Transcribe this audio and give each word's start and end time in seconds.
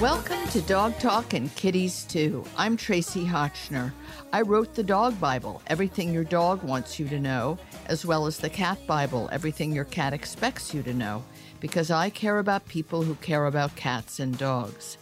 Welcome 0.00 0.48
to 0.48 0.62
Dog 0.62 0.98
Talk 0.98 1.34
and 1.34 1.54
Kitties 1.56 2.04
Too. 2.04 2.42
I'm 2.56 2.78
Tracie 2.78 3.26
Hotchner. 3.26 3.92
I 4.32 4.40
wrote 4.40 4.72
the 4.72 4.82
Dog 4.82 5.20
Bible, 5.20 5.60
Everything 5.66 6.14
Your 6.14 6.24
Dog 6.24 6.62
Wants 6.62 6.98
You 6.98 7.06
to 7.08 7.20
Know, 7.20 7.58
as 7.84 8.06
well 8.06 8.24
as 8.24 8.38
the 8.38 8.48
Cat 8.48 8.78
Bible, 8.86 9.28
Everything 9.30 9.72
Your 9.72 9.84
Cat 9.84 10.14
Expects 10.14 10.72
You 10.72 10.82
to 10.84 10.94
Know, 10.94 11.22
because 11.60 11.90
I 11.90 12.08
care 12.08 12.38
about 12.38 12.66
people 12.66 13.02
who 13.02 13.14
care 13.16 13.44
about 13.44 13.76
cats 13.76 14.18
and 14.18 14.38
dogs. 14.38 14.96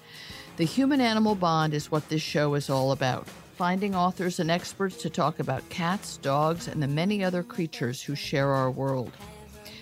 The 0.56 0.64
human 0.64 1.00
animal 1.00 1.36
bond 1.36 1.75
is 1.75 1.93
what 1.93 2.09
this 2.09 2.22
show 2.22 2.54
is 2.54 2.68
all 2.68 2.90
about 2.90 3.29
finding 3.59 3.93
authors 3.93 4.38
and 4.38 4.52
experts 4.52 4.96
to 4.98 5.11
talk 5.11 5.41
about 5.41 5.69
cats, 5.69 6.16
dogs, 6.19 6.69
and 6.69 6.80
the 6.80 6.87
many 6.87 7.24
other 7.24 7.42
creatures 7.42 8.00
who 8.00 8.14
share 8.14 8.50
our 8.50 8.70
world. 8.70 9.10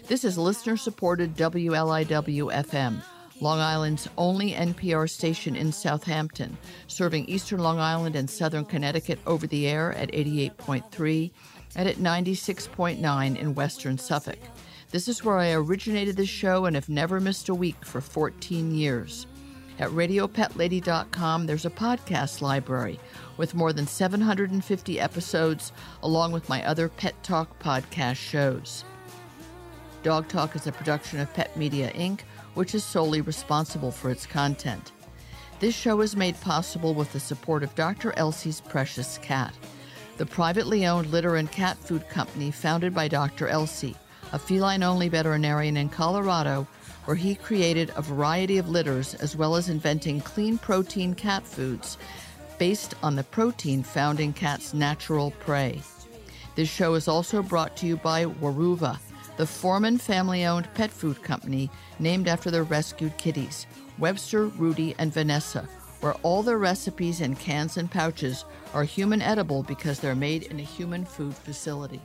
This 0.06 0.24
is 0.24 0.38
listener 0.38 0.78
supported 0.78 1.36
WLIW 1.36 2.54
FM, 2.54 3.02
Long 3.42 3.58
Island's 3.58 4.08
only 4.16 4.52
NPR 4.52 5.10
station 5.10 5.54
in 5.54 5.72
Southampton, 5.72 6.56
serving 6.86 7.26
eastern 7.26 7.60
Long 7.60 7.78
Island 7.78 8.16
and 8.16 8.30
southern 8.30 8.64
Connecticut 8.64 9.18
over 9.26 9.46
the 9.46 9.68
air 9.68 9.92
at 9.92 10.10
88.3 10.10 11.30
and 11.76 11.86
at 11.86 11.96
96.9 11.96 13.36
in 13.36 13.54
western 13.54 13.98
Suffolk. 13.98 14.38
This 14.90 15.06
is 15.06 15.22
where 15.22 15.36
I 15.36 15.52
originated 15.52 16.16
the 16.16 16.24
show 16.24 16.64
and 16.64 16.74
have 16.74 16.88
never 16.88 17.20
missed 17.20 17.50
a 17.50 17.54
week 17.54 17.84
for 17.84 18.00
14 18.00 18.74
years. 18.74 19.26
At 19.78 19.90
RadioPetLady.com, 19.90 21.44
there's 21.44 21.66
a 21.66 21.70
podcast 21.70 22.40
library 22.40 22.98
with 23.36 23.54
more 23.54 23.72
than 23.72 23.86
750 23.86 25.00
episodes, 25.00 25.72
along 26.02 26.32
with 26.32 26.48
my 26.48 26.64
other 26.64 26.88
Pet 26.88 27.14
Talk 27.22 27.58
podcast 27.58 28.16
shows. 28.16 28.84
Dog 30.02 30.28
Talk 30.28 30.54
is 30.56 30.66
a 30.66 30.72
production 30.72 31.20
of 31.20 31.32
Pet 31.34 31.56
Media 31.56 31.90
Inc., 31.92 32.20
which 32.54 32.74
is 32.74 32.84
solely 32.84 33.20
responsible 33.20 33.90
for 33.90 34.10
its 34.10 34.26
content. 34.26 34.92
This 35.58 35.74
show 35.74 36.00
is 36.00 36.16
made 36.16 36.40
possible 36.40 36.94
with 36.94 37.12
the 37.12 37.20
support 37.20 37.62
of 37.62 37.74
Dr. 37.74 38.12
Elsey's 38.16 38.60
Precious 38.60 39.18
Cat, 39.18 39.54
the 40.16 40.26
privately 40.26 40.86
owned 40.86 41.08
litter 41.08 41.36
and 41.36 41.50
cat 41.50 41.76
food 41.78 42.08
company 42.08 42.50
founded 42.50 42.94
by 42.94 43.08
Dr. 43.08 43.48
Elsie, 43.48 43.96
a 44.32 44.38
feline 44.38 44.82
only 44.82 45.08
veterinarian 45.08 45.76
in 45.76 45.88
Colorado 45.88 46.66
where 47.06 47.16
he 47.16 47.34
created 47.34 47.92
a 47.96 48.02
variety 48.02 48.58
of 48.58 48.68
litters 48.68 49.14
as 49.14 49.36
well 49.36 49.56
as 49.56 49.68
inventing 49.68 50.20
clean 50.20 50.58
protein 50.58 51.14
cat 51.14 51.46
foods 51.46 51.98
based 52.58 52.94
on 53.02 53.16
the 53.16 53.24
protein 53.24 53.82
found 53.82 54.20
in 54.20 54.32
cats' 54.32 54.74
natural 54.74 55.30
prey. 55.40 55.80
This 56.54 56.68
show 56.68 56.94
is 56.94 57.08
also 57.08 57.42
brought 57.42 57.76
to 57.78 57.86
you 57.86 57.96
by 57.96 58.24
Weruva, 58.24 58.98
the 59.36 59.46
Forman 59.46 59.98
family 59.98 60.46
owned 60.46 60.72
pet 60.74 60.90
food 60.90 61.22
company 61.22 61.70
named 61.98 62.28
after 62.28 62.50
their 62.50 62.64
rescued 62.64 63.16
kitties, 63.18 63.66
Webster, 63.98 64.46
Rudy, 64.46 64.94
and 64.98 65.12
Vanessa, 65.12 65.68
where 66.00 66.14
all 66.22 66.42
their 66.42 66.58
recipes 66.58 67.20
and 67.20 67.38
cans 67.38 67.76
and 67.76 67.90
pouches 67.90 68.44
are 68.72 68.84
human 68.84 69.20
edible 69.20 69.62
because 69.62 70.00
they're 70.00 70.14
made 70.14 70.44
in 70.44 70.58
a 70.58 70.62
human 70.62 71.04
food 71.04 71.34
facility. 71.34 72.00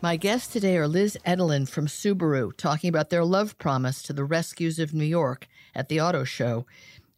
My 0.00 0.16
guests 0.16 0.52
today 0.52 0.76
are 0.76 0.86
Liz 0.86 1.18
Edelin 1.26 1.68
from 1.68 1.86
Subaru, 1.86 2.56
talking 2.56 2.88
about 2.88 3.10
their 3.10 3.24
love 3.24 3.58
promise 3.58 4.00
to 4.04 4.12
the 4.12 4.24
rescues 4.24 4.78
of 4.78 4.94
New 4.94 5.04
York 5.04 5.48
at 5.74 5.88
the 5.88 6.00
auto 6.00 6.22
show 6.24 6.66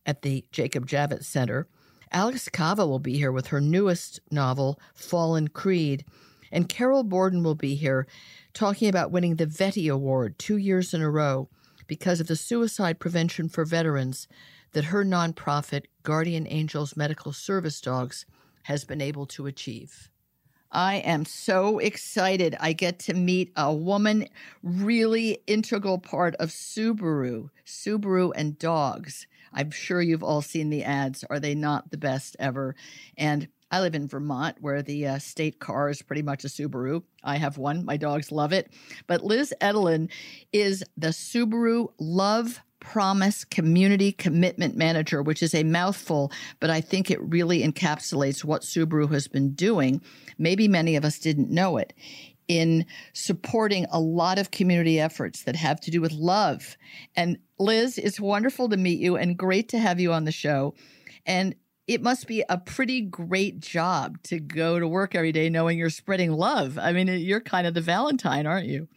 at 0.06 0.22
the 0.22 0.44
Jacob 0.50 0.86
Javits 0.86 1.24
Center. 1.24 1.66
Alex 2.12 2.48
Kava 2.48 2.86
will 2.86 2.98
be 2.98 3.16
here 3.16 3.30
with 3.30 3.48
her 3.48 3.60
newest 3.60 4.20
novel, 4.30 4.80
Fallen 4.94 5.48
Creed. 5.48 6.04
And 6.52 6.68
Carol 6.68 7.04
Borden 7.04 7.44
will 7.44 7.54
be 7.54 7.76
here 7.76 8.06
talking 8.52 8.88
about 8.88 9.12
winning 9.12 9.36
the 9.36 9.46
Vetty 9.46 9.92
Award 9.92 10.38
two 10.38 10.56
years 10.56 10.92
in 10.92 11.00
a 11.00 11.10
row 11.10 11.48
because 11.86 12.20
of 12.20 12.26
the 12.26 12.36
suicide 12.36 12.98
prevention 12.98 13.48
for 13.48 13.64
veterans 13.64 14.26
that 14.72 14.86
her 14.86 15.04
nonprofit, 15.04 15.84
Guardian 16.02 16.46
Angels 16.48 16.96
Medical 16.96 17.32
Service 17.32 17.80
Dogs, 17.80 18.26
has 18.64 18.84
been 18.84 19.00
able 19.00 19.26
to 19.26 19.46
achieve. 19.46 20.08
I 20.72 20.96
am 20.96 21.24
so 21.24 21.78
excited. 21.78 22.56
I 22.60 22.72
get 22.72 23.00
to 23.00 23.14
meet 23.14 23.52
a 23.56 23.74
woman, 23.74 24.28
really 24.62 25.38
integral 25.48 25.98
part 25.98 26.36
of 26.36 26.50
Subaru, 26.50 27.50
Subaru 27.66 28.32
and 28.36 28.56
dogs. 28.56 29.26
I'm 29.52 29.70
sure 29.70 30.00
you've 30.00 30.22
all 30.22 30.42
seen 30.42 30.70
the 30.70 30.84
ads. 30.84 31.24
Are 31.30 31.40
they 31.40 31.54
not 31.54 31.90
the 31.90 31.98
best 31.98 32.36
ever? 32.38 32.74
And 33.16 33.48
I 33.70 33.80
live 33.80 33.94
in 33.94 34.08
Vermont, 34.08 34.56
where 34.60 34.82
the 34.82 35.06
uh, 35.06 35.18
state 35.18 35.60
car 35.60 35.88
is 35.88 36.02
pretty 36.02 36.22
much 36.22 36.44
a 36.44 36.48
Subaru. 36.48 37.02
I 37.22 37.36
have 37.36 37.56
one. 37.56 37.84
My 37.84 37.96
dogs 37.96 38.32
love 38.32 38.52
it. 38.52 38.72
But 39.06 39.24
Liz 39.24 39.54
Edelin 39.60 40.10
is 40.52 40.82
the 40.96 41.08
Subaru 41.08 41.88
Love 41.98 42.60
Promise 42.80 43.44
Community 43.44 44.10
Commitment 44.10 44.76
Manager, 44.76 45.22
which 45.22 45.42
is 45.42 45.54
a 45.54 45.62
mouthful, 45.62 46.32
but 46.58 46.70
I 46.70 46.80
think 46.80 47.10
it 47.10 47.20
really 47.22 47.62
encapsulates 47.62 48.42
what 48.42 48.62
Subaru 48.62 49.12
has 49.12 49.28
been 49.28 49.52
doing. 49.52 50.00
Maybe 50.38 50.66
many 50.66 50.96
of 50.96 51.04
us 51.04 51.18
didn't 51.18 51.50
know 51.50 51.76
it 51.76 51.92
in 52.48 52.84
supporting 53.12 53.86
a 53.92 54.00
lot 54.00 54.38
of 54.38 54.50
community 54.50 54.98
efforts 54.98 55.44
that 55.44 55.54
have 55.54 55.80
to 55.82 55.90
do 55.92 56.00
with 56.00 56.10
love. 56.10 56.76
And 57.14 57.38
Liz, 57.60 57.98
it's 57.98 58.18
wonderful 58.18 58.68
to 58.70 58.76
meet 58.76 58.98
you 58.98 59.16
and 59.16 59.36
great 59.36 59.68
to 59.68 59.78
have 59.78 60.00
you 60.00 60.12
on 60.12 60.24
the 60.24 60.32
show. 60.32 60.74
And 61.26 61.54
it 61.86 62.02
must 62.02 62.26
be 62.26 62.42
a 62.48 62.56
pretty 62.56 63.02
great 63.02 63.60
job 63.60 64.22
to 64.24 64.40
go 64.40 64.78
to 64.78 64.88
work 64.88 65.14
every 65.14 65.32
day 65.32 65.50
knowing 65.50 65.78
you're 65.78 65.90
spreading 65.90 66.32
love. 66.32 66.78
I 66.78 66.92
mean, 66.92 67.08
you're 67.08 67.40
kind 67.40 67.66
of 67.66 67.74
the 67.74 67.80
Valentine, 67.80 68.46
aren't 68.46 68.66
you? 68.66 68.88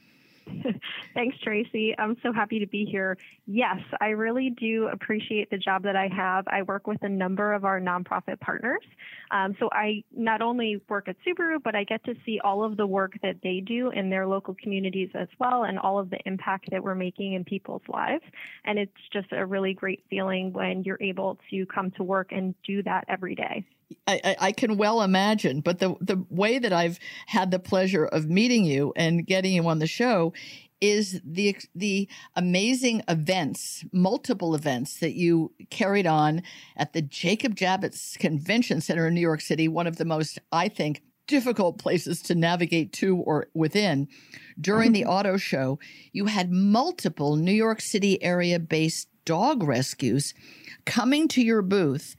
Thanks, 1.13 1.37
Tracie. 1.41 1.95
I'm 1.97 2.17
so 2.23 2.33
happy 2.33 2.59
to 2.59 2.67
be 2.67 2.85
here. 2.85 3.17
Yes, 3.45 3.79
I 4.01 4.07
really 4.09 4.49
do 4.49 4.87
appreciate 4.91 5.49
the 5.49 5.57
job 5.57 5.83
that 5.83 5.95
I 5.95 6.07
have. 6.07 6.45
I 6.47 6.63
work 6.63 6.87
with 6.87 7.01
a 7.03 7.09
number 7.09 7.53
of 7.53 7.65
our 7.65 7.79
nonprofit 7.79 8.39
partners. 8.39 8.83
Um, 9.31 9.55
so 9.59 9.69
I 9.71 10.03
not 10.15 10.41
only 10.41 10.81
work 10.89 11.07
at 11.07 11.15
Subaru, 11.25 11.61
but 11.63 11.75
I 11.75 11.83
get 11.83 12.03
to 12.05 12.15
see 12.25 12.39
all 12.43 12.63
of 12.63 12.77
the 12.77 12.87
work 12.87 13.13
that 13.21 13.37
they 13.43 13.61
do 13.65 13.91
in 13.91 14.09
their 14.09 14.27
local 14.27 14.55
communities 14.55 15.09
as 15.13 15.27
well 15.39 15.63
and 15.63 15.79
all 15.79 15.99
of 15.99 16.09
the 16.09 16.19
impact 16.25 16.69
that 16.71 16.83
we're 16.83 16.95
making 16.95 17.33
in 17.33 17.43
people's 17.43 17.83
lives. 17.87 18.23
And 18.65 18.79
it's 18.79 18.91
just 19.11 19.31
a 19.31 19.45
really 19.45 19.73
great 19.73 20.03
feeling 20.09 20.53
when 20.53 20.83
you're 20.83 21.01
able 21.01 21.39
to 21.49 21.65
come 21.67 21.91
to 21.91 22.03
work 22.03 22.31
and 22.31 22.55
do 22.65 22.83
that 22.83 23.05
every 23.07 23.35
day. 23.35 23.65
I, 24.07 24.35
I, 24.39 24.51
can 24.51 24.77
well 24.77 25.01
imagine, 25.01 25.61
but 25.61 25.79
the 25.79 25.95
the 26.01 26.25
way 26.29 26.59
that 26.59 26.73
I've 26.73 26.99
had 27.27 27.51
the 27.51 27.59
pleasure 27.59 28.05
of 28.05 28.29
meeting 28.29 28.65
you 28.65 28.91
and 28.95 29.25
getting 29.25 29.53
you 29.53 29.67
on 29.67 29.79
the 29.79 29.87
show 29.87 30.33
is 30.81 31.21
the 31.23 31.55
the 31.73 32.09
amazing 32.35 33.01
events, 33.07 33.85
multiple 33.93 34.53
events 34.55 34.99
that 34.99 35.13
you 35.13 35.53
carried 35.69 36.05
on 36.05 36.43
at 36.75 36.91
the 36.91 37.01
Jacob 37.01 37.55
Javits 37.55 38.19
Convention 38.19 38.81
Center 38.81 39.07
in 39.07 39.13
New 39.13 39.21
York 39.21 39.39
City, 39.39 39.69
one 39.69 39.87
of 39.87 39.95
the 39.95 40.05
most, 40.05 40.39
I 40.51 40.67
think, 40.67 41.01
difficult 41.27 41.77
places 41.77 42.21
to 42.23 42.35
navigate 42.35 42.91
to 42.93 43.17
or 43.17 43.47
within. 43.53 44.09
During 44.59 44.91
the 44.91 45.01
mm-hmm. 45.01 45.09
auto 45.09 45.37
show, 45.37 45.79
you 46.11 46.25
had 46.25 46.51
multiple 46.51 47.37
New 47.37 47.53
York 47.53 47.79
City 47.79 48.21
area 48.21 48.59
based 48.59 49.07
dog 49.23 49.63
rescues 49.63 50.33
coming 50.85 51.29
to 51.29 51.41
your 51.41 51.61
booth 51.61 52.17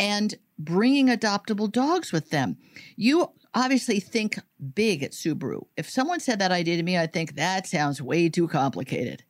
and 0.00 0.34
bringing 0.58 1.08
adoptable 1.08 1.70
dogs 1.70 2.12
with 2.12 2.30
them. 2.30 2.56
You 2.96 3.30
obviously 3.54 4.00
think 4.00 4.38
big 4.74 5.02
at 5.02 5.12
Subaru. 5.12 5.66
If 5.76 5.88
someone 5.88 6.20
said 6.20 6.38
that 6.38 6.52
idea 6.52 6.76
to 6.76 6.82
me, 6.82 6.96
I'd 6.96 7.12
think 7.12 7.36
that 7.36 7.66
sounds 7.66 8.00
way 8.00 8.28
too 8.28 8.48
complicated. 8.48 9.24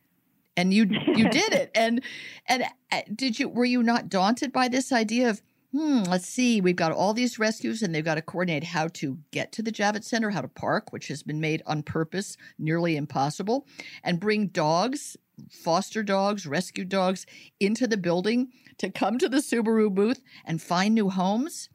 And 0.56 0.72
you 0.72 0.86
you 1.14 1.28
did 1.30 1.52
it. 1.52 1.70
And 1.74 2.02
and 2.46 2.64
uh, 2.90 3.00
did 3.14 3.38
you 3.38 3.48
were 3.48 3.64
you 3.64 3.82
not 3.82 4.08
daunted 4.08 4.52
by 4.52 4.68
this 4.68 4.92
idea 4.92 5.30
of 5.30 5.42
hmm, 5.72 6.02
let's 6.02 6.28
see, 6.28 6.60
we've 6.60 6.76
got 6.76 6.92
all 6.92 7.14
these 7.14 7.38
rescues 7.38 7.82
and 7.82 7.94
they've 7.94 8.04
got 8.04 8.16
to 8.16 8.22
coordinate 8.22 8.64
how 8.64 8.88
to 8.88 9.18
get 9.30 9.52
to 9.52 9.62
the 9.62 9.72
Javits 9.72 10.04
Center, 10.04 10.28
how 10.30 10.42
to 10.42 10.48
park, 10.48 10.92
which 10.92 11.08
has 11.08 11.22
been 11.22 11.40
made 11.40 11.62
on 11.66 11.82
purpose 11.82 12.36
nearly 12.58 12.94
impossible, 12.96 13.66
and 14.04 14.20
bring 14.20 14.48
dogs, 14.48 15.16
foster 15.50 16.02
dogs, 16.02 16.46
rescue 16.46 16.84
dogs 16.84 17.24
into 17.58 17.86
the 17.86 17.96
building 17.96 18.52
to 18.78 18.90
come 18.90 19.18
to 19.18 19.28
the 19.28 19.38
Subaru 19.38 19.92
booth 19.92 20.20
and 20.44 20.60
find 20.60 20.94
new 20.94 21.10
homes. 21.10 21.68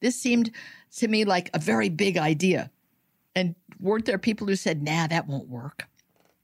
This 0.00 0.20
seemed 0.20 0.50
to 0.96 1.08
me 1.08 1.24
like 1.24 1.50
a 1.54 1.58
very 1.58 1.88
big 1.88 2.16
idea. 2.16 2.70
And 3.34 3.54
weren't 3.80 4.06
there 4.06 4.18
people 4.18 4.46
who 4.46 4.56
said, 4.56 4.82
nah, 4.82 5.06
that 5.06 5.26
won't 5.26 5.48
work? 5.48 5.86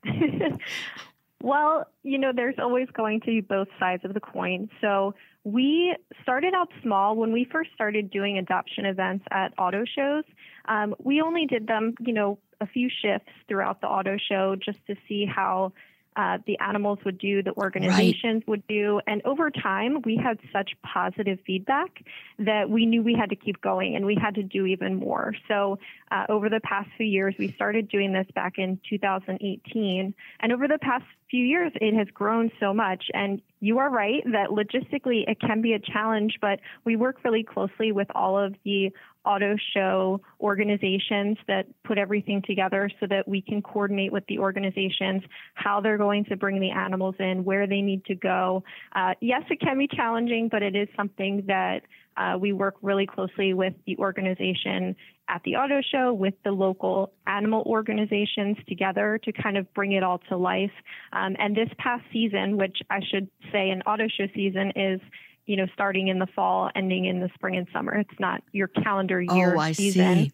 well, 1.42 1.86
you 2.02 2.18
know, 2.18 2.32
there's 2.34 2.56
always 2.58 2.88
going 2.92 3.20
to 3.20 3.26
be 3.26 3.40
both 3.40 3.68
sides 3.78 4.04
of 4.04 4.14
the 4.14 4.20
coin. 4.20 4.68
So 4.80 5.14
we 5.44 5.94
started 6.22 6.54
out 6.54 6.68
small 6.82 7.16
when 7.16 7.32
we 7.32 7.46
first 7.50 7.70
started 7.74 8.10
doing 8.10 8.38
adoption 8.38 8.86
events 8.86 9.24
at 9.30 9.52
auto 9.58 9.84
shows. 9.84 10.24
Um, 10.66 10.94
we 10.98 11.20
only 11.20 11.46
did 11.46 11.66
them, 11.66 11.94
you 12.00 12.12
know, 12.12 12.38
a 12.60 12.66
few 12.66 12.88
shifts 12.88 13.30
throughout 13.48 13.80
the 13.80 13.86
auto 13.86 14.16
show 14.16 14.56
just 14.56 14.78
to 14.86 14.94
see 15.06 15.26
how 15.26 15.72
uh, 16.16 16.38
the 16.46 16.58
animals 16.60 16.98
would 17.04 17.18
do, 17.18 17.42
the 17.42 17.52
organizations 17.54 18.42
right. 18.42 18.48
would 18.48 18.66
do. 18.66 19.00
And 19.06 19.20
over 19.24 19.50
time, 19.50 20.00
we 20.04 20.16
had 20.16 20.38
such 20.52 20.72
positive 20.82 21.38
feedback 21.46 22.04
that 22.38 22.70
we 22.70 22.86
knew 22.86 23.02
we 23.02 23.14
had 23.14 23.30
to 23.30 23.36
keep 23.36 23.60
going 23.60 23.96
and 23.96 24.06
we 24.06 24.14
had 24.14 24.36
to 24.36 24.42
do 24.42 24.66
even 24.66 24.96
more. 24.96 25.34
So 25.48 25.78
uh, 26.10 26.26
over 26.28 26.48
the 26.48 26.60
past 26.60 26.88
few 26.96 27.06
years, 27.06 27.34
we 27.38 27.52
started 27.52 27.88
doing 27.88 28.12
this 28.12 28.26
back 28.34 28.58
in 28.58 28.78
2018. 28.88 30.14
And 30.40 30.52
over 30.52 30.68
the 30.68 30.78
past 30.78 31.04
few 31.30 31.44
years, 31.44 31.72
it 31.80 31.94
has 31.94 32.06
grown 32.14 32.50
so 32.60 32.72
much. 32.72 33.06
And 33.12 33.42
you 33.60 33.78
are 33.78 33.90
right 33.90 34.22
that 34.30 34.50
logistically 34.50 35.28
it 35.28 35.40
can 35.40 35.62
be 35.62 35.72
a 35.72 35.78
challenge, 35.80 36.38
but 36.40 36.60
we 36.84 36.96
work 36.96 37.24
really 37.24 37.42
closely 37.42 37.90
with 37.92 38.08
all 38.14 38.38
of 38.38 38.54
the 38.64 38.92
auto 39.24 39.56
show 39.74 40.20
organizations 40.40 41.36
that 41.46 41.66
put 41.84 41.98
everything 41.98 42.42
together 42.42 42.90
so 43.00 43.06
that 43.08 43.26
we 43.26 43.40
can 43.40 43.62
coordinate 43.62 44.12
with 44.12 44.24
the 44.28 44.38
organizations 44.38 45.22
how 45.54 45.80
they're 45.80 45.98
going 45.98 46.24
to 46.26 46.36
bring 46.36 46.60
the 46.60 46.70
animals 46.70 47.14
in, 47.18 47.44
where 47.44 47.66
they 47.66 47.80
need 47.80 48.04
to 48.04 48.14
go. 48.14 48.62
Uh, 48.94 49.14
yes, 49.20 49.42
it 49.50 49.60
can 49.60 49.78
be 49.78 49.88
challenging, 49.88 50.48
but 50.50 50.62
it 50.62 50.76
is 50.76 50.88
something 50.96 51.42
that 51.46 51.80
uh, 52.16 52.36
we 52.38 52.52
work 52.52 52.76
really 52.82 53.06
closely 53.06 53.54
with 53.54 53.74
the 53.86 53.96
organization 53.98 54.94
at 55.28 55.42
the 55.44 55.56
auto 55.56 55.80
show, 55.90 56.12
with 56.12 56.34
the 56.44 56.50
local 56.50 57.12
animal 57.26 57.62
organizations 57.66 58.56
together 58.68 59.18
to 59.24 59.32
kind 59.32 59.56
of 59.56 59.72
bring 59.74 59.92
it 59.92 60.02
all 60.02 60.18
to 60.28 60.36
life. 60.36 60.70
Um, 61.12 61.34
and 61.38 61.56
this 61.56 61.68
past 61.78 62.04
season, 62.12 62.56
which 62.56 62.78
I 62.90 63.00
should 63.10 63.28
say 63.50 63.70
an 63.70 63.82
auto 63.82 64.06
show 64.06 64.26
season 64.34 64.72
is 64.76 65.00
you 65.46 65.56
know, 65.56 65.66
starting 65.74 66.08
in 66.08 66.18
the 66.18 66.26
fall, 66.34 66.70
ending 66.74 67.04
in 67.04 67.20
the 67.20 67.30
spring 67.34 67.56
and 67.56 67.66
summer. 67.72 67.94
It's 67.94 68.20
not 68.20 68.42
your 68.52 68.68
calendar 68.68 69.20
year 69.20 69.54
oh, 69.56 69.58
I 69.58 69.72
season. 69.72 70.16
See. 70.16 70.32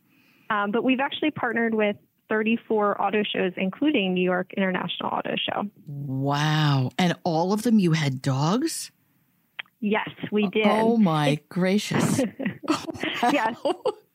Um, 0.50 0.70
but 0.70 0.84
we've 0.84 1.00
actually 1.00 1.30
partnered 1.30 1.74
with 1.74 1.96
34 2.28 3.02
auto 3.02 3.22
shows, 3.22 3.52
including 3.56 4.14
New 4.14 4.22
York 4.22 4.52
International 4.56 5.10
Auto 5.10 5.34
Show. 5.36 5.68
Wow. 5.86 6.90
And 6.98 7.14
all 7.24 7.52
of 7.52 7.62
them 7.62 7.78
you 7.78 7.92
had 7.92 8.22
dogs? 8.22 8.92
Yes, 9.80 10.10
we 10.30 10.46
did. 10.48 10.66
Oh 10.66 10.96
my 10.96 11.40
gracious. 11.48 12.20
oh, 12.68 12.84
wow. 13.22 13.30
Yes. 13.32 13.56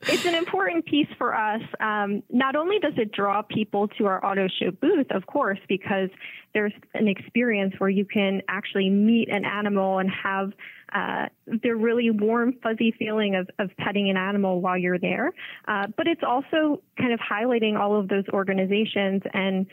It's 0.07 0.25
an 0.25 0.35
important 0.35 0.85
piece 0.85 1.07
for 1.17 1.35
us. 1.35 1.61
Um, 1.79 2.21
not 2.29 2.55
only 2.55 2.77
does 2.77 2.93
it 2.97 3.11
draw 3.11 3.41
people 3.41 3.87
to 3.97 4.05
our 4.05 4.23
auto 4.23 4.47
show 4.47 4.69
booth, 4.69 5.07
of 5.09 5.25
course, 5.25 5.57
because 5.67 6.09
there's 6.53 6.73
an 6.93 7.07
experience 7.07 7.73
where 7.79 7.89
you 7.89 8.05
can 8.05 8.41
actually 8.47 8.89
meet 8.89 9.29
an 9.29 9.45
animal 9.45 9.97
and 9.97 10.09
have 10.11 10.51
uh, 10.93 11.27
the 11.47 11.71
really 11.71 12.09
warm, 12.11 12.53
fuzzy 12.61 12.93
feeling 12.97 13.35
of, 13.35 13.49
of 13.59 13.69
petting 13.77 14.09
an 14.09 14.17
animal 14.17 14.61
while 14.61 14.77
you're 14.77 14.99
there. 14.99 15.31
Uh, 15.67 15.87
but 15.97 16.07
it's 16.07 16.23
also 16.23 16.81
kind 16.97 17.13
of 17.13 17.19
highlighting 17.19 17.77
all 17.77 17.99
of 17.99 18.07
those 18.07 18.25
organizations 18.29 19.21
and 19.33 19.67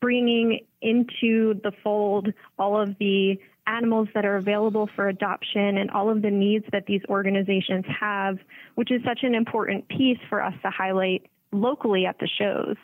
bringing 0.00 0.60
into 0.80 1.54
the 1.62 1.72
fold 1.82 2.32
all 2.58 2.80
of 2.80 2.96
the 2.98 3.38
animals 3.66 4.08
that 4.14 4.24
are 4.24 4.36
available 4.36 4.88
for 4.96 5.08
adoption 5.08 5.78
and 5.78 5.90
all 5.92 6.10
of 6.10 6.22
the 6.22 6.30
needs 6.30 6.64
that 6.72 6.86
these 6.86 7.02
organizations 7.08 7.84
have, 8.00 8.38
which 8.74 8.90
is 8.90 9.00
such 9.04 9.20
an 9.22 9.34
important 9.34 9.86
piece 9.88 10.18
for 10.28 10.42
us 10.42 10.54
to 10.62 10.70
highlight 10.70 11.26
locally 11.52 12.04
at 12.06 12.18
the 12.18 12.26
shows. 12.26 12.76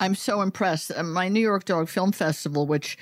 I'm 0.00 0.14
so 0.14 0.42
impressed. 0.42 0.92
Uh, 0.94 1.02
my 1.02 1.28
New 1.28 1.40
York 1.40 1.64
Dog 1.64 1.88
Film 1.88 2.12
Festival, 2.12 2.66
which 2.66 2.98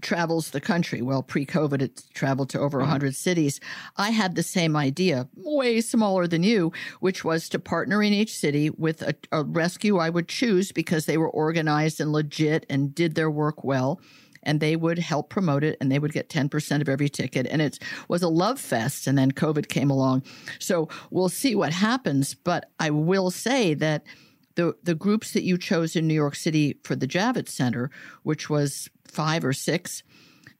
travels 0.00 0.50
the 0.50 0.60
country. 0.60 1.02
Well, 1.02 1.22
pre 1.22 1.46
COVID, 1.46 1.82
it 1.82 2.02
traveled 2.14 2.50
to 2.50 2.60
over 2.60 2.78
100 2.78 3.06
mm-hmm. 3.06 3.12
cities. 3.12 3.60
I 3.96 4.10
had 4.10 4.34
the 4.34 4.42
same 4.42 4.76
idea, 4.76 5.28
way 5.36 5.80
smaller 5.80 6.26
than 6.26 6.42
you, 6.42 6.72
which 7.00 7.24
was 7.24 7.48
to 7.50 7.58
partner 7.58 8.02
in 8.02 8.12
each 8.12 8.36
city 8.36 8.70
with 8.70 9.02
a, 9.02 9.14
a 9.32 9.44
rescue 9.44 9.98
I 9.98 10.10
would 10.10 10.28
choose 10.28 10.72
because 10.72 11.06
they 11.06 11.16
were 11.16 11.30
organized 11.30 12.00
and 12.00 12.12
legit 12.12 12.66
and 12.68 12.94
did 12.94 13.14
their 13.14 13.30
work 13.30 13.64
well 13.64 14.00
and 14.42 14.60
they 14.60 14.76
would 14.76 14.98
help 14.98 15.28
promote 15.28 15.64
it 15.64 15.76
and 15.80 15.90
they 15.90 15.98
would 15.98 16.12
get 16.12 16.28
10% 16.28 16.80
of 16.80 16.88
every 16.88 17.08
ticket. 17.08 17.46
And 17.46 17.60
it 17.60 17.78
was 18.08 18.22
a 18.22 18.28
love 18.28 18.58
fest. 18.58 19.06
And 19.06 19.18
then 19.18 19.32
COVID 19.32 19.68
came 19.68 19.90
along. 19.90 20.22
So 20.58 20.88
we'll 21.10 21.28
see 21.28 21.54
what 21.54 21.72
happens. 21.72 22.34
But 22.34 22.70
I 22.78 22.90
will 22.90 23.30
say 23.30 23.74
that 23.74 24.04
the, 24.56 24.74
the 24.82 24.94
groups 24.94 25.32
that 25.32 25.42
you 25.42 25.58
chose 25.58 25.96
in 25.96 26.06
New 26.06 26.14
York 26.14 26.34
City 26.34 26.78
for 26.82 26.96
the 26.96 27.06
Javits 27.06 27.50
Center, 27.50 27.90
which 28.22 28.50
was 28.50 28.88
five 29.06 29.44
or 29.44 29.52
six, 29.52 30.02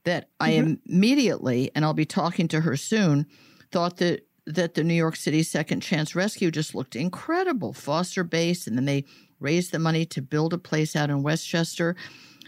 that 0.04 0.28
mm-hmm. 0.40 0.44
I 0.44 0.78
immediately, 0.87 1.70
and 1.75 1.84
I'll 1.84 1.94
be 1.94 2.06
talking 2.06 2.48
to 2.48 2.60
her 2.60 2.76
soon, 2.76 3.26
thought 3.70 3.98
that 3.98 4.26
that 4.46 4.75
the 4.75 4.82
New 4.82 4.94
York 4.94 5.16
City 5.16 5.42
Second 5.42 5.81
Chance 5.81 6.14
Rescue 6.14 6.50
just 6.50 6.75
looked 6.75 6.96
incredible, 6.96 7.72
foster 7.72 8.25
based, 8.25 8.66
and 8.66 8.76
then 8.76 8.84
they 8.84 9.04
raised 9.38 9.70
the 9.70 9.78
money 9.78 10.04
to 10.06 10.22
build 10.22 10.52
a 10.52 10.58
place 10.58 10.96
out 10.96 11.10
in 11.10 11.22
Westchester. 11.22 11.94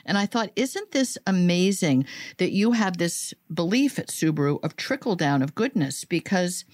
And 0.04 0.18
I 0.18 0.26
thought, 0.26 0.50
isn't 0.56 0.90
this 0.90 1.16
amazing 1.26 2.06
that 2.38 2.50
you 2.50 2.72
have 2.72 2.98
this 2.98 3.32
belief 3.52 3.98
at 3.98 4.08
Subaru 4.08 4.58
of 4.64 4.76
trickle 4.76 5.14
down 5.14 5.42
of 5.42 5.54
goodness? 5.54 6.04
Because 6.04 6.64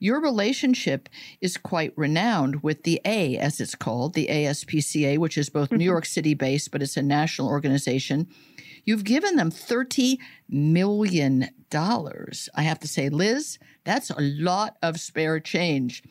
your 0.00 0.20
relationship 0.20 1.08
is 1.40 1.56
quite 1.56 1.92
renowned 1.96 2.62
with 2.62 2.82
the 2.82 3.00
A, 3.04 3.36
as 3.36 3.60
it's 3.60 3.74
called, 3.74 4.14
the 4.14 4.26
ASPCA, 4.28 5.18
which 5.18 5.38
is 5.38 5.50
both 5.50 5.70
New 5.70 5.76
mm-hmm. 5.76 5.84
York 5.84 6.06
City 6.06 6.34
based, 6.34 6.72
but 6.72 6.82
it's 6.82 6.96
a 6.96 7.02
national 7.02 7.48
organization. 7.48 8.26
You've 8.84 9.04
given 9.04 9.36
them 9.36 9.50
$30 9.50 10.18
million. 10.48 11.50
I 11.72 12.62
have 12.62 12.80
to 12.80 12.88
say, 12.88 13.10
Liz, 13.10 13.58
that's 13.84 14.10
a 14.10 14.20
lot 14.20 14.78
of 14.82 14.98
spare 14.98 15.38
change 15.38 16.02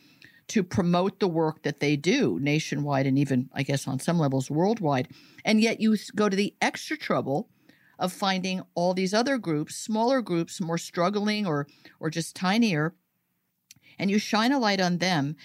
to 0.48 0.62
promote 0.62 1.20
the 1.20 1.28
work 1.28 1.62
that 1.62 1.80
they 1.80 1.96
do 1.96 2.38
nationwide 2.40 3.06
and 3.06 3.18
even, 3.18 3.50
I 3.52 3.64
guess, 3.64 3.86
on 3.86 3.98
some 3.98 4.18
levels 4.18 4.50
worldwide. 4.50 5.08
And 5.44 5.60
yet 5.60 5.80
you 5.80 5.96
go 6.14 6.28
to 6.28 6.36
the 6.36 6.54
extra 6.60 6.96
trouble 6.96 7.48
of 7.98 8.12
finding 8.12 8.62
all 8.74 8.94
these 8.94 9.12
other 9.12 9.36
groups, 9.36 9.76
smaller 9.76 10.22
groups, 10.22 10.60
more 10.60 10.78
struggling 10.78 11.46
or 11.46 11.66
or 12.00 12.08
just 12.08 12.34
tinier, 12.34 12.94
and 14.00 14.10
you 14.10 14.18
shine 14.18 14.50
a 14.50 14.58
light 14.58 14.80
on 14.80 14.98
them. 14.98 15.36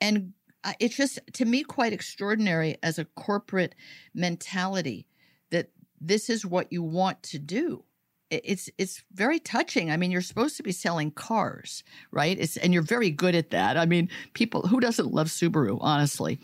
And 0.00 0.32
uh, 0.64 0.72
it's 0.80 0.96
just 0.96 1.18
to 1.34 1.44
me 1.44 1.64
quite 1.64 1.92
extraordinary 1.92 2.78
as 2.82 2.98
a 2.98 3.04
corporate 3.04 3.74
mentality 4.14 5.06
that 5.50 5.70
this 6.00 6.30
is 6.30 6.46
what 6.46 6.72
you 6.72 6.82
want 6.82 7.22
to 7.24 7.38
do 7.38 7.84
it's 8.30 8.70
it's 8.78 9.02
very 9.12 9.38
touching. 9.38 9.90
I 9.90 9.98
mean, 9.98 10.10
you're 10.10 10.22
supposed 10.22 10.56
to 10.56 10.62
be 10.62 10.72
selling 10.72 11.10
cars, 11.10 11.84
right? 12.10 12.38
It's 12.38 12.56
and 12.56 12.72
you're 12.72 12.82
very 12.82 13.10
good 13.10 13.34
at 13.34 13.50
that. 13.50 13.76
I 13.76 13.84
mean, 13.84 14.08
people 14.32 14.62
who 14.62 14.80
doesn't 14.80 15.12
love 15.12 15.26
Subaru, 15.26 15.76
honestly. 15.82 16.40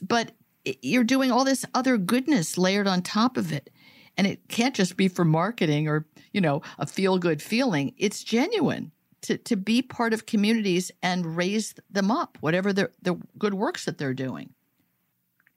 But 0.00 0.32
you're 0.80 1.04
doing 1.04 1.30
all 1.30 1.44
this 1.44 1.66
other 1.74 1.98
goodness 1.98 2.56
layered 2.56 2.86
on 2.86 3.02
top 3.02 3.36
of 3.36 3.52
it. 3.52 3.68
And 4.16 4.26
it 4.26 4.48
can't 4.48 4.74
just 4.74 4.96
be 4.96 5.08
for 5.08 5.24
marketing 5.24 5.86
or, 5.86 6.06
you 6.32 6.40
know, 6.40 6.62
a 6.78 6.86
feel 6.86 7.18
good 7.18 7.42
feeling. 7.42 7.92
It's 7.98 8.24
genuine 8.24 8.92
to, 9.24 9.38
to 9.38 9.56
be 9.56 9.82
part 9.82 10.12
of 10.12 10.26
communities 10.26 10.90
and 11.02 11.36
raise 11.36 11.74
them 11.90 12.10
up, 12.10 12.38
whatever 12.40 12.72
the, 12.72 12.90
the 13.02 13.18
good 13.38 13.54
works 13.54 13.84
that 13.86 13.98
they're 13.98 14.14
doing. 14.14 14.50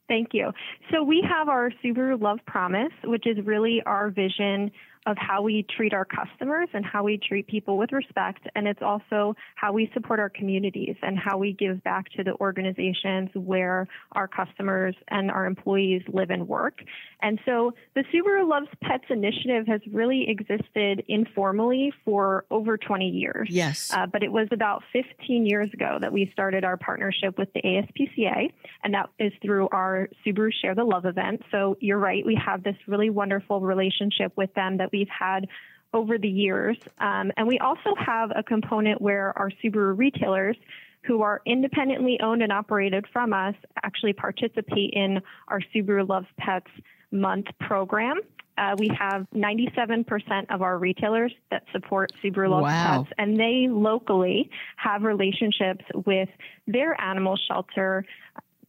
Thank 0.08 0.30
you. 0.32 0.54
So 0.92 1.04
we 1.04 1.22
have 1.30 1.50
our 1.50 1.70
Subaru 1.84 2.22
Love 2.22 2.40
Promise, 2.46 2.94
which 3.04 3.28
is 3.28 3.46
really 3.46 3.82
our 3.86 4.10
vision 4.10 4.72
of 5.08 5.18
how 5.18 5.42
we 5.42 5.66
treat 5.76 5.94
our 5.94 6.06
customers 6.06 6.68
and 6.74 6.86
how 6.86 7.02
we 7.02 7.18
treat 7.18 7.48
people 7.48 7.78
with 7.78 7.94
respect. 7.94 8.46
And 8.56 8.68
it's 8.68 8.82
also 8.82 9.36
how 9.56 9.72
we 9.72 9.90
support 9.94 10.20
our 10.20 10.30
communities 10.30 10.98
and 11.02 11.18
how 11.18 11.38
we 11.38 11.54
give 11.54 11.82
back 11.84 12.12
to 12.18 12.24
the 12.26 12.34
organizations 12.42 13.30
where 13.34 13.88
our 14.12 14.28
customers 14.28 14.96
and 15.08 15.32
our 15.32 15.46
employees 15.46 16.02
live 16.10 16.30
and 16.30 16.46
work. 16.46 16.80
And 17.22 17.40
so 17.46 17.74
the 17.96 18.04
Subaru 18.14 18.48
Loves 18.48 18.68
Pets 18.84 19.06
initiative 19.10 19.66
has 19.68 19.80
really 19.92 20.30
existed 20.30 21.04
informally 21.08 21.94
for 22.04 22.46
over 22.52 22.78
20 22.78 23.08
years. 23.08 23.48
Yes. 23.50 23.92
Uh, 23.94 24.06
but 24.06 24.24
it 24.24 24.32
was 24.32 24.50
about 24.52 24.84
15 24.92 25.46
years 25.46 25.70
ago 25.74 25.98
that 26.02 26.12
we 26.12 26.30
started 26.34 26.66
our 26.66 26.76
partnership 26.76 27.38
with 27.38 27.52
the 27.54 27.62
ASPCA, 27.62 28.52
and 28.84 28.94
that 28.94 29.10
is 29.20 29.32
through 29.42 29.70
our 29.72 30.10
Subaru 30.26 30.52
Share 30.62 30.76
the 30.76 30.84
Love 30.84 31.06
event. 31.06 31.44
So 31.50 31.78
you're 31.80 31.98
right, 31.98 32.26
we 32.26 32.38
have 32.46 32.64
this 32.64 32.76
really 32.88 33.10
wonderful 33.10 33.62
relationship 33.62 34.34
with 34.36 34.54
them 34.54 34.78
that 34.78 34.92
we've 34.98 35.08
had 35.10 35.48
over 35.94 36.18
the 36.18 36.30
years. 36.30 36.78
Um, 37.00 37.32
and 37.38 37.48
we 37.48 37.60
also 37.60 37.96
have 37.96 38.32
a 38.36 38.44
component 38.44 39.02
where 39.02 39.38
our 39.38 39.50
Subaru 39.64 39.98
retailers 39.98 40.58
who 41.04 41.22
are 41.22 41.42
independently 41.46 42.20
owned 42.22 42.42
and 42.44 42.52
operated 42.52 43.06
from 43.14 43.34
us 43.34 43.56
actually 43.84 44.14
participate 44.14 44.92
in 44.94 45.22
our 45.48 45.62
Subaru 45.74 46.08
Loves 46.08 46.28
Pets 46.38 46.70
month 47.12 47.48
program. 47.62 48.20
Uh, 48.58 48.76
we 48.80 48.90
have 49.00 49.28
97% 49.36 50.46
of 50.50 50.64
our 50.64 50.80
retailers 50.80 51.32
that 51.52 51.64
support 51.72 52.12
Subaru 52.24 52.50
Loves 52.50 52.64
wow. 52.64 53.04
Pets, 53.04 53.14
and 53.20 53.40
they 53.40 53.68
locally 53.70 54.50
have 54.78 55.04
relationships 55.04 55.86
with 56.06 56.30
their 56.66 57.00
animal 57.00 57.38
shelter 57.48 58.04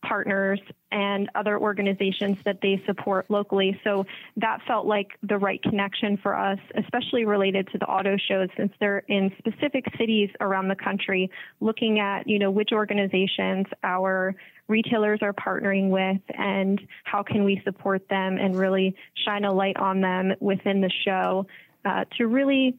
partners 0.02 0.60
and 0.90 1.28
other 1.34 1.58
organizations 1.58 2.38
that 2.44 2.60
they 2.62 2.82
support 2.86 3.26
locally. 3.30 3.78
So 3.84 4.06
that 4.36 4.60
felt 4.66 4.86
like 4.86 5.18
the 5.22 5.36
right 5.36 5.62
connection 5.62 6.16
for 6.16 6.36
us, 6.36 6.58
especially 6.76 7.24
related 7.24 7.68
to 7.72 7.78
the 7.78 7.86
auto 7.86 8.16
shows 8.16 8.48
since 8.56 8.72
they're 8.80 9.02
in 9.08 9.32
specific 9.38 9.84
cities 9.98 10.30
around 10.40 10.68
the 10.68 10.76
country, 10.76 11.30
looking 11.60 11.98
at, 11.98 12.28
you 12.28 12.38
know, 12.38 12.50
which 12.50 12.70
organizations 12.72 13.66
our 13.82 14.34
retailers 14.68 15.20
are 15.22 15.32
partnering 15.32 15.88
with 15.88 16.20
and 16.36 16.80
how 17.04 17.22
can 17.22 17.44
we 17.44 17.60
support 17.64 18.08
them 18.08 18.38
and 18.38 18.56
really 18.56 18.94
shine 19.24 19.44
a 19.44 19.52
light 19.52 19.76
on 19.76 20.00
them 20.00 20.32
within 20.40 20.80
the 20.80 20.90
show 21.04 21.46
uh, 21.84 22.04
to 22.16 22.26
really 22.26 22.76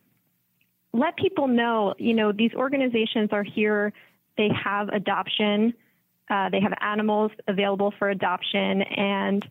let 0.94 1.16
people 1.18 1.48
know, 1.48 1.94
you 1.98 2.14
know, 2.14 2.32
these 2.32 2.54
organizations 2.54 3.30
are 3.32 3.44
here, 3.44 3.94
they 4.38 4.50
have 4.64 4.90
adoption 4.90 5.74
uh, 6.30 6.50
they 6.50 6.60
have 6.60 6.74
animals 6.82 7.32
available 7.48 7.94
for 7.98 8.10
adoption, 8.10 8.82
and 8.82 9.48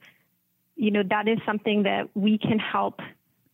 you 0.76 0.90
know 0.90 1.02
that 1.10 1.28
is 1.28 1.38
something 1.44 1.82
that 1.84 2.08
we 2.14 2.38
can 2.38 2.58
help 2.58 3.00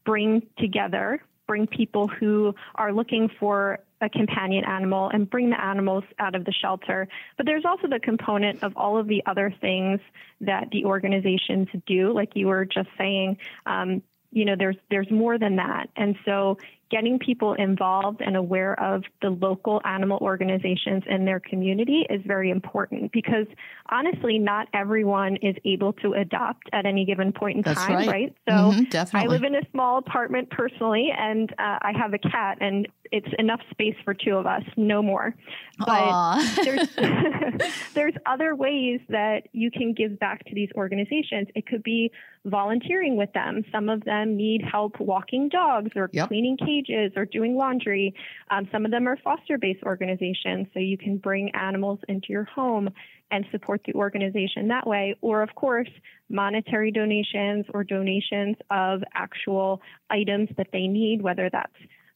bring 0.05 0.47
together, 0.59 1.23
bring 1.47 1.67
people 1.67 2.07
who 2.09 2.55
are 2.75 2.93
looking 2.93 3.31
for 3.41 3.81
a 4.01 4.09
companion 4.09 4.65
animal 4.65 5.09
and 5.09 5.29
bring 5.29 5.51
the 5.51 5.61
animals 5.61 6.05
out 6.19 6.35
of 6.35 6.45
the 6.45 6.53
shelter. 6.53 7.09
But 7.37 7.47
there's 7.47 7.65
also 7.65 7.89
the 7.89 8.01
component 8.01 8.63
of 8.63 8.77
all 8.77 8.99
of 8.99 9.09
the 9.09 9.23
other 9.27 9.55
things 9.61 10.01
that 10.43 10.69
the 10.71 10.85
organizations 10.85 11.69
do, 11.87 12.13
like 12.13 12.33
you 12.35 12.49
were 12.49 12.65
just 12.65 12.89
saying. 12.99 13.39
Um, 13.67 14.03
you 14.31 14.45
know, 14.45 14.57
there's 14.57 14.77
there's 14.91 15.11
more 15.11 15.39
than 15.39 15.57
that, 15.57 15.89
and 15.97 16.17
so 16.25 16.59
getting 16.91 17.19
people 17.19 17.55
involved 17.55 18.21
and 18.21 18.37
aware 18.37 18.79
of 18.81 19.03
the 19.23 19.31
local 19.31 19.81
animal 19.85 20.19
organizations 20.21 21.03
in 21.09 21.25
their 21.25 21.41
community 21.41 22.07
is 22.11 22.21
very 22.27 22.51
important 22.51 23.11
because 23.13 23.47
honestly, 23.91 24.39
not 24.39 24.69
everyone 24.73 25.37
is 25.37 25.57
able 25.65 25.93
to 25.95 26.13
adopt 26.15 26.69
at 26.73 26.87
any 26.87 27.05
given 27.05 27.33
point 27.33 27.57
in 27.57 27.63
That's 27.63 27.81
time, 27.81 27.97
right. 27.97 28.09
right? 28.09 28.37
So 28.49 28.55
mm-hmm, 28.55 29.17
I 29.17 29.27
live 29.27 29.45
in 29.45 29.55
a 29.55 29.63
small 29.71 29.99
apartment 29.99 30.51
personally, 30.51 31.11
and 31.17 31.51
uh, 31.53 31.79
I 31.83 31.93
have 31.97 32.15
a 32.15 32.19
cat, 32.19 32.59
and 32.61 32.89
it's 33.13 33.29
enough 33.39 33.61
space 33.71 33.95
for 34.05 34.15
two 34.15 34.37
of 34.37 34.47
us, 34.47 34.63
no 34.77 35.03
more. 35.03 35.35
But 35.79 36.43
there's 36.65 36.89
there's 37.95 38.15
other 38.27 38.55
ways 38.55 39.01
that 39.09 39.49
you 39.53 39.71
can 39.71 39.93
give 39.93 40.19
back 40.19 40.45
to 40.47 40.55
these 40.55 40.71
organizations. 40.77 41.49
It 41.55 41.67
could 41.67 41.83
be 41.83 42.11
volunteering 42.45 43.17
with 43.17 43.33
them. 43.33 43.65
Some 43.73 43.89
of 43.89 44.05
them 44.05 44.37
need 44.37 44.63
help 44.63 45.01
walking 45.01 45.49
dogs 45.49 45.91
or 45.97 46.11
yep. 46.13 46.29
cleaning 46.29 46.57
cages 46.57 46.84
or 47.17 47.25
doing 47.25 47.57
laundry. 47.57 48.15
Um, 48.51 48.69
some 48.73 48.85
of 48.85 48.91
them 48.91 49.07
are 49.09 49.17
foster 49.17 49.59
based 49.59 49.83
organizations, 49.85 50.67
so 50.73 50.81
you 50.81 50.99
can 50.99 51.19
bring 51.19 51.51
animals 51.55 52.01
into 52.09 52.29
your 52.31 52.45
home 52.45 52.91
and 53.31 53.45
support 53.51 53.81
the 53.87 53.95
organization 53.95 54.69
that 54.69 54.87
way. 54.87 55.17
Or, 55.21 55.43
of 55.43 55.55
course, 55.55 55.89
monetary 56.29 56.91
donations 56.91 57.67
or 57.73 57.85
donations 57.85 58.57
of 58.71 59.03
actual 59.15 59.81
items 60.11 60.49
that 60.57 60.69
they 60.73 60.87
need, 60.87 61.23
whether 61.23 61.51
that's 61.51 61.73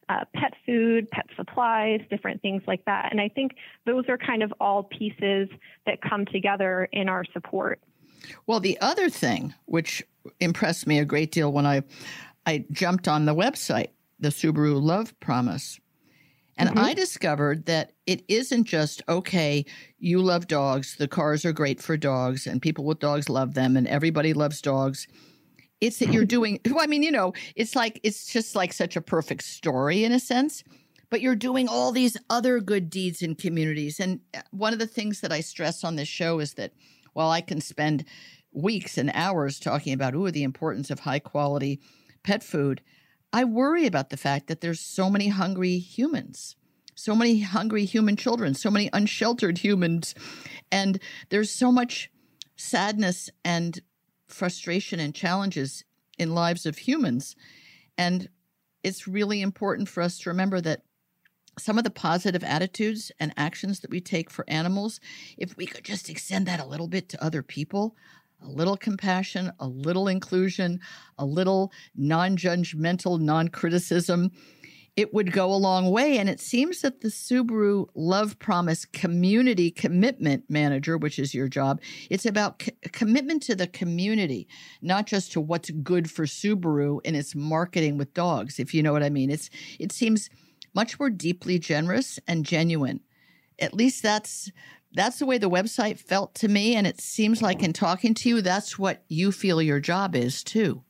uh, 0.08 0.25
pet 0.34 0.54
food, 0.64 1.10
pet 1.10 1.26
supplies, 1.37 2.00
different 2.08 2.40
things 2.40 2.62
like 2.66 2.84
that. 2.87 3.08
And 3.10 3.20
I 3.20 3.28
think 3.28 3.52
those 3.84 4.04
are 4.08 4.16
kind 4.16 4.42
of 4.42 4.52
all 4.60 4.84
pieces 4.84 5.48
that 5.87 6.00
come 6.00 6.25
together 6.25 6.88
in 6.92 7.08
our 7.08 7.25
support. 7.32 7.80
Well, 8.46 8.60
the 8.60 8.78
other 8.80 9.10
thing 9.10 9.54
which 9.66 10.02
impressed 10.40 10.87
me 10.87 10.98
a 10.98 11.04
great 11.04 11.32
deal 11.32 11.52
when 11.52 11.66
I 11.66 11.82
I 12.46 12.64
jumped 12.72 13.08
on 13.08 13.26
the 13.26 13.34
website, 13.34 13.88
the 14.18 14.28
Subaru 14.28 14.80
Love 14.80 15.18
Promise, 15.20 15.80
and 16.56 16.70
mm-hmm. 16.70 16.78
I 16.78 16.94
discovered 16.94 17.66
that 17.66 17.92
it 18.06 18.25
isn't 18.28 18.64
just 18.64 19.02
okay, 19.08 19.64
you 19.98 20.20
love 20.20 20.46
dogs, 20.46 20.96
the 20.96 21.08
cars 21.08 21.44
are 21.44 21.52
great 21.52 21.80
for 21.80 21.96
dogs 21.96 22.46
and 22.46 22.60
people 22.60 22.84
with 22.84 22.98
dogs 22.98 23.28
love 23.28 23.54
them 23.54 23.76
and 23.76 23.87
everybody 23.87 24.32
loves 24.32 24.60
dogs 24.60 25.06
it's 25.80 25.98
that 25.98 26.12
you're 26.12 26.25
doing, 26.25 26.60
well, 26.66 26.80
I 26.80 26.87
mean, 26.87 27.02
you 27.02 27.10
know, 27.10 27.32
it's 27.54 27.76
like, 27.76 28.00
it's 28.02 28.26
just 28.26 28.54
like 28.54 28.72
such 28.72 28.96
a 28.96 29.00
perfect 29.00 29.44
story 29.44 30.04
in 30.04 30.12
a 30.12 30.20
sense, 30.20 30.64
but 31.10 31.20
you're 31.20 31.37
doing 31.37 31.68
all 31.68 31.92
these 31.92 32.16
other 32.30 32.60
good 32.60 32.90
deeds 32.90 33.22
in 33.22 33.34
communities. 33.34 34.00
And 34.00 34.20
uh, 34.34 34.40
one 34.50 34.72
of 34.72 34.78
the 34.78 34.87
things 34.87 35.20
that 35.20 35.32
I 35.32 35.40
stress 35.40 35.84
on 35.84 35.96
this 35.96 36.08
show 36.08 36.40
is 36.40 36.54
that 36.54 36.72
while 37.12 37.30
I 37.30 37.40
can 37.40 37.60
spend 37.60 38.04
weeks 38.52 38.98
and 38.98 39.10
hours 39.14 39.60
talking 39.60 39.92
about, 39.92 40.14
ooh, 40.14 40.30
the 40.30 40.42
importance 40.42 40.90
of 40.90 41.00
high 41.00 41.18
quality 41.18 41.80
pet 42.22 42.42
food, 42.42 42.82
I 43.32 43.44
worry 43.44 43.87
about 43.87 44.11
the 44.11 44.16
fact 44.16 44.47
that 44.47 44.61
there's 44.61 44.80
so 44.80 45.11
many 45.11 45.28
hungry 45.28 45.78
humans 45.78 46.56
so 46.99 47.14
many 47.14 47.40
hungry 47.40 47.85
human 47.85 48.16
children, 48.16 48.54
so 48.54 48.73
many 48.73 48.90
unsheltered 48.92 49.58
humans, 49.64 50.14
and 50.73 50.99
there's 51.30 51.50
so 51.50 51.70
much 51.70 52.11
sadness 52.56 53.30
and 53.44 53.80
frustration 54.26 54.99
and 54.99 55.14
challenges 55.14 55.85
in 56.18 56.35
lives 56.35 56.66
of 56.66 56.76
humans. 56.78 57.37
And 57.97 58.28
it's 58.82 59.06
really 59.06 59.40
important 59.40 59.88
for 59.88 60.02
us 60.02 60.18
to 60.18 60.30
remember 60.30 60.61
that 60.61 60.82
some 61.56 61.78
of 61.78 61.85
the 61.85 61.90
positive 61.90 62.42
attitudes 62.42 63.11
and 63.20 63.32
actions 63.37 63.80
that 63.80 63.90
we 63.90 64.00
take 64.00 64.28
for 64.28 64.44
animals, 64.49 65.00
if 65.37 65.56
we 65.56 65.66
could 65.66 65.85
just 65.85 66.11
extend 66.11 66.47
that 66.47 66.61
a 66.61 66.66
little 66.66 66.88
bit 66.88 67.08
to 67.08 67.25
other 67.25 67.42
people, 67.42 67.97
a 68.42 68.49
little 68.49 68.76
compassion, 68.76 69.52
a 69.59 69.66
little 69.66 70.09
inclusion, 70.09 70.80
a 71.18 71.25
little 71.25 71.73
non 71.97 72.37
judgmental, 72.37 73.21
non 73.21 73.49
criticism, 73.49 74.30
it 74.99 75.14
would 75.14 75.30
go 75.30 75.52
a 75.52 75.54
long 75.54 75.92
way. 75.92 76.18
And 76.18 76.28
it 76.28 76.40
seems 76.40 76.80
that 76.80 77.02
the 77.02 77.09
Subaru 77.09 77.87
Love 77.95 78.37
Promise 78.40 78.85
Community 78.87 79.71
Commitment 79.71 80.42
Manager, 80.49 80.99
which 80.99 81.21
is 81.21 81.33
your 81.33 81.47
job, 81.47 81.80
it's 82.11 82.26
about 82.26 82.62
c- 82.62 82.73
commitment 82.90 83.45
to 83.45 83.54
the 83.54 83.68
community, 83.68 84.49
not 84.83 85.07
just 85.07 85.30
to 85.33 85.40
what's 85.40 85.71
good 85.71 86.11
for 86.11 86.25
Subaru 86.25 86.99
in 87.04 87.14
its 87.14 87.37
marketing 87.37 87.97
with 87.97 88.12
dogs, 88.12 88.59
if 88.59 88.75
you 88.75 88.83
know 88.83 88.92
what 88.92 89.04
I 89.04 89.09
mean. 89.09 89.30
It's 89.30 89.50
it 89.78 89.92
seems 89.92 90.30
much 90.75 90.99
more 90.99 91.11
deeply 91.11 91.61
generous 91.61 92.18
and 92.26 92.45
genuine. 92.45 92.99
At 93.61 93.75
least 93.75 94.02
that's 94.02 94.50
that's 94.92 95.18
the 95.18 95.26
way 95.26 95.38
the 95.38 95.50
website 95.50 95.99
felt 95.99 96.35
to 96.37 96.49
me 96.49 96.75
and 96.75 96.87
it 96.87 97.00
seems 97.00 97.42
like 97.42 97.62
in 97.62 97.73
talking 97.73 98.14
to 98.14 98.28
you 98.28 98.40
that's 98.40 98.78
what 98.78 99.04
you 99.09 99.33
feel 99.33 99.61
your 99.61 99.80
job 99.80 100.14
is 100.14 100.42
too. 100.42 100.83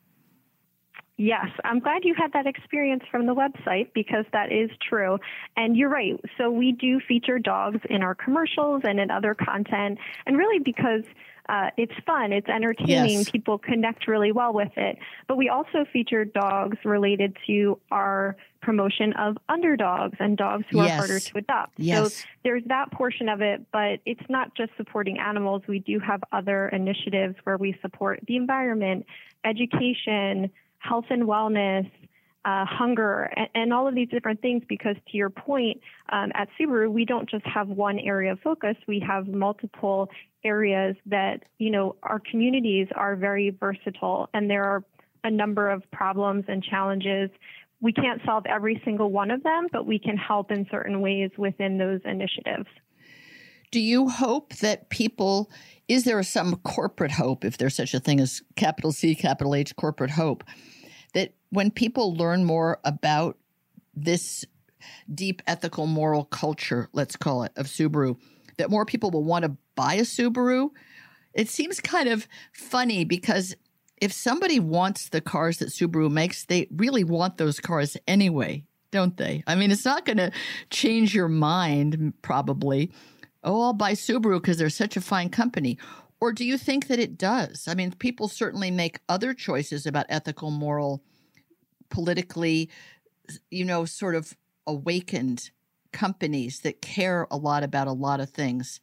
Yes, 1.20 1.46
I'm 1.64 1.80
glad 1.80 2.04
you 2.04 2.14
had 2.16 2.32
that 2.32 2.46
experience 2.46 3.02
from 3.10 3.26
the 3.26 3.34
website 3.34 3.92
because 3.92 4.24
that 4.32 4.52
is 4.52 4.70
true. 4.88 5.18
And 5.56 5.76
you're 5.76 5.88
right. 5.88 6.14
So 6.38 6.48
we 6.48 6.70
do 6.70 7.00
feature 7.08 7.40
dogs 7.40 7.80
in 7.90 8.04
our 8.04 8.14
commercials 8.14 8.82
and 8.84 9.00
in 9.00 9.10
other 9.10 9.34
content, 9.34 9.98
and 10.26 10.38
really 10.38 10.60
because 10.60 11.02
uh, 11.48 11.70
it's 11.76 11.92
fun, 12.04 12.32
it's 12.32 12.48
entertaining, 12.48 13.18
yes. 13.18 13.30
people 13.30 13.58
connect 13.58 14.06
really 14.06 14.32
well 14.32 14.52
with 14.52 14.72
it. 14.76 14.98
But 15.26 15.36
we 15.36 15.48
also 15.48 15.84
feature 15.92 16.24
dogs 16.24 16.76
related 16.84 17.36
to 17.46 17.80
our 17.90 18.36
promotion 18.60 19.12
of 19.14 19.38
underdogs 19.48 20.16
and 20.20 20.36
dogs 20.36 20.64
who 20.70 20.78
yes. 20.78 20.90
are 20.90 20.96
harder 20.96 21.20
to 21.20 21.38
adopt. 21.38 21.72
Yes. 21.78 22.14
So 22.14 22.24
there's 22.44 22.64
that 22.66 22.90
portion 22.90 23.28
of 23.28 23.40
it, 23.40 23.64
but 23.72 24.00
it's 24.04 24.28
not 24.28 24.54
just 24.54 24.72
supporting 24.76 25.18
animals. 25.18 25.62
We 25.66 25.78
do 25.78 25.98
have 26.00 26.22
other 26.32 26.68
initiatives 26.68 27.36
where 27.44 27.56
we 27.56 27.78
support 27.80 28.20
the 28.26 28.36
environment, 28.36 29.06
education 29.44 30.50
health 30.78 31.06
and 31.10 31.24
wellness, 31.24 31.90
uh, 32.44 32.64
hunger, 32.64 33.30
and, 33.36 33.48
and, 33.54 33.72
all 33.72 33.88
of 33.88 33.94
these 33.94 34.08
different 34.08 34.40
things. 34.40 34.62
Because 34.68 34.96
to 35.10 35.16
your 35.16 35.30
point, 35.30 35.80
um, 36.10 36.30
at 36.34 36.48
Subaru, 36.58 36.90
we 36.90 37.04
don't 37.04 37.28
just 37.28 37.44
have 37.46 37.68
one 37.68 37.98
area 37.98 38.32
of 38.32 38.40
focus; 38.40 38.76
we 38.86 39.00
have 39.06 39.26
multiple 39.26 40.08
areas 40.44 40.96
that 41.06 41.44
you 41.58 41.70
know 41.70 41.96
our 42.02 42.20
communities 42.30 42.88
are 42.94 43.16
very 43.16 43.50
versatile, 43.50 44.28
and 44.34 44.48
there 44.48 44.64
are 44.64 44.84
a 45.24 45.30
number 45.30 45.68
of 45.68 45.88
problems 45.90 46.44
and 46.48 46.62
challenges. 46.62 47.30
We 47.80 47.92
can't 47.92 48.20
solve 48.24 48.44
every 48.46 48.80
single 48.84 49.10
one 49.10 49.30
of 49.30 49.42
them, 49.42 49.68
but 49.72 49.86
we 49.86 49.98
can 49.98 50.16
help 50.16 50.50
in 50.50 50.66
certain 50.70 51.00
ways 51.00 51.30
within 51.36 51.78
those 51.78 52.00
initiatives. 52.04 52.66
Do 53.70 53.80
you 53.80 54.08
hope 54.08 54.54
that 54.56 54.88
people, 54.88 55.50
is 55.88 56.04
there 56.04 56.22
some 56.22 56.56
corporate 56.56 57.12
hope, 57.12 57.44
if 57.44 57.58
there's 57.58 57.76
such 57.76 57.94
a 57.94 58.00
thing 58.00 58.18
as 58.20 58.42
capital 58.56 58.92
C, 58.92 59.14
capital 59.14 59.54
H, 59.54 59.76
corporate 59.76 60.10
hope, 60.10 60.42
when 61.50 61.70
people 61.70 62.14
learn 62.14 62.44
more 62.44 62.78
about 62.84 63.36
this 63.94 64.44
deep 65.12 65.42
ethical 65.46 65.86
moral 65.86 66.24
culture, 66.24 66.88
let's 66.92 67.16
call 67.16 67.42
it, 67.42 67.52
of 67.56 67.66
Subaru, 67.66 68.16
that 68.58 68.70
more 68.70 68.84
people 68.84 69.10
will 69.10 69.24
want 69.24 69.44
to 69.44 69.56
buy 69.74 69.94
a 69.94 70.02
Subaru? 70.02 70.70
It 71.34 71.48
seems 71.48 71.80
kind 71.80 72.08
of 72.08 72.26
funny 72.52 73.04
because 73.04 73.54
if 74.00 74.12
somebody 74.12 74.60
wants 74.60 75.08
the 75.08 75.20
cars 75.20 75.58
that 75.58 75.68
Subaru 75.68 76.10
makes, 76.10 76.44
they 76.44 76.68
really 76.70 77.04
want 77.04 77.38
those 77.38 77.60
cars 77.60 77.96
anyway, 78.06 78.64
don't 78.90 79.16
they? 79.16 79.42
I 79.46 79.54
mean, 79.54 79.70
it's 79.70 79.84
not 79.84 80.04
going 80.04 80.18
to 80.18 80.30
change 80.70 81.14
your 81.14 81.28
mind, 81.28 82.14
probably 82.22 82.92
oh, 83.44 83.62
I'll 83.62 83.72
buy 83.72 83.92
Subaru 83.92 84.40
because 84.40 84.58
they're 84.58 84.70
such 84.70 84.96
a 84.96 85.00
fine 85.00 85.30
company? 85.30 85.78
Or 86.20 86.32
do 86.32 86.44
you 86.44 86.58
think 86.58 86.88
that 86.88 86.98
it 86.98 87.16
does? 87.16 87.68
I 87.68 87.74
mean, 87.74 87.92
people 87.92 88.28
certainly 88.28 88.70
make 88.70 89.00
other 89.08 89.34
choices 89.34 89.86
about 89.86 90.06
ethical, 90.08 90.50
moral, 90.50 91.02
politically, 91.90 92.70
you 93.50 93.64
know, 93.64 93.84
sort 93.84 94.14
of 94.14 94.36
awakened 94.66 95.50
companies 95.92 96.60
that 96.60 96.82
care 96.82 97.26
a 97.30 97.36
lot 97.36 97.62
about 97.62 97.86
a 97.86 97.92
lot 97.92 98.20
of 98.20 98.30
things. 98.30 98.80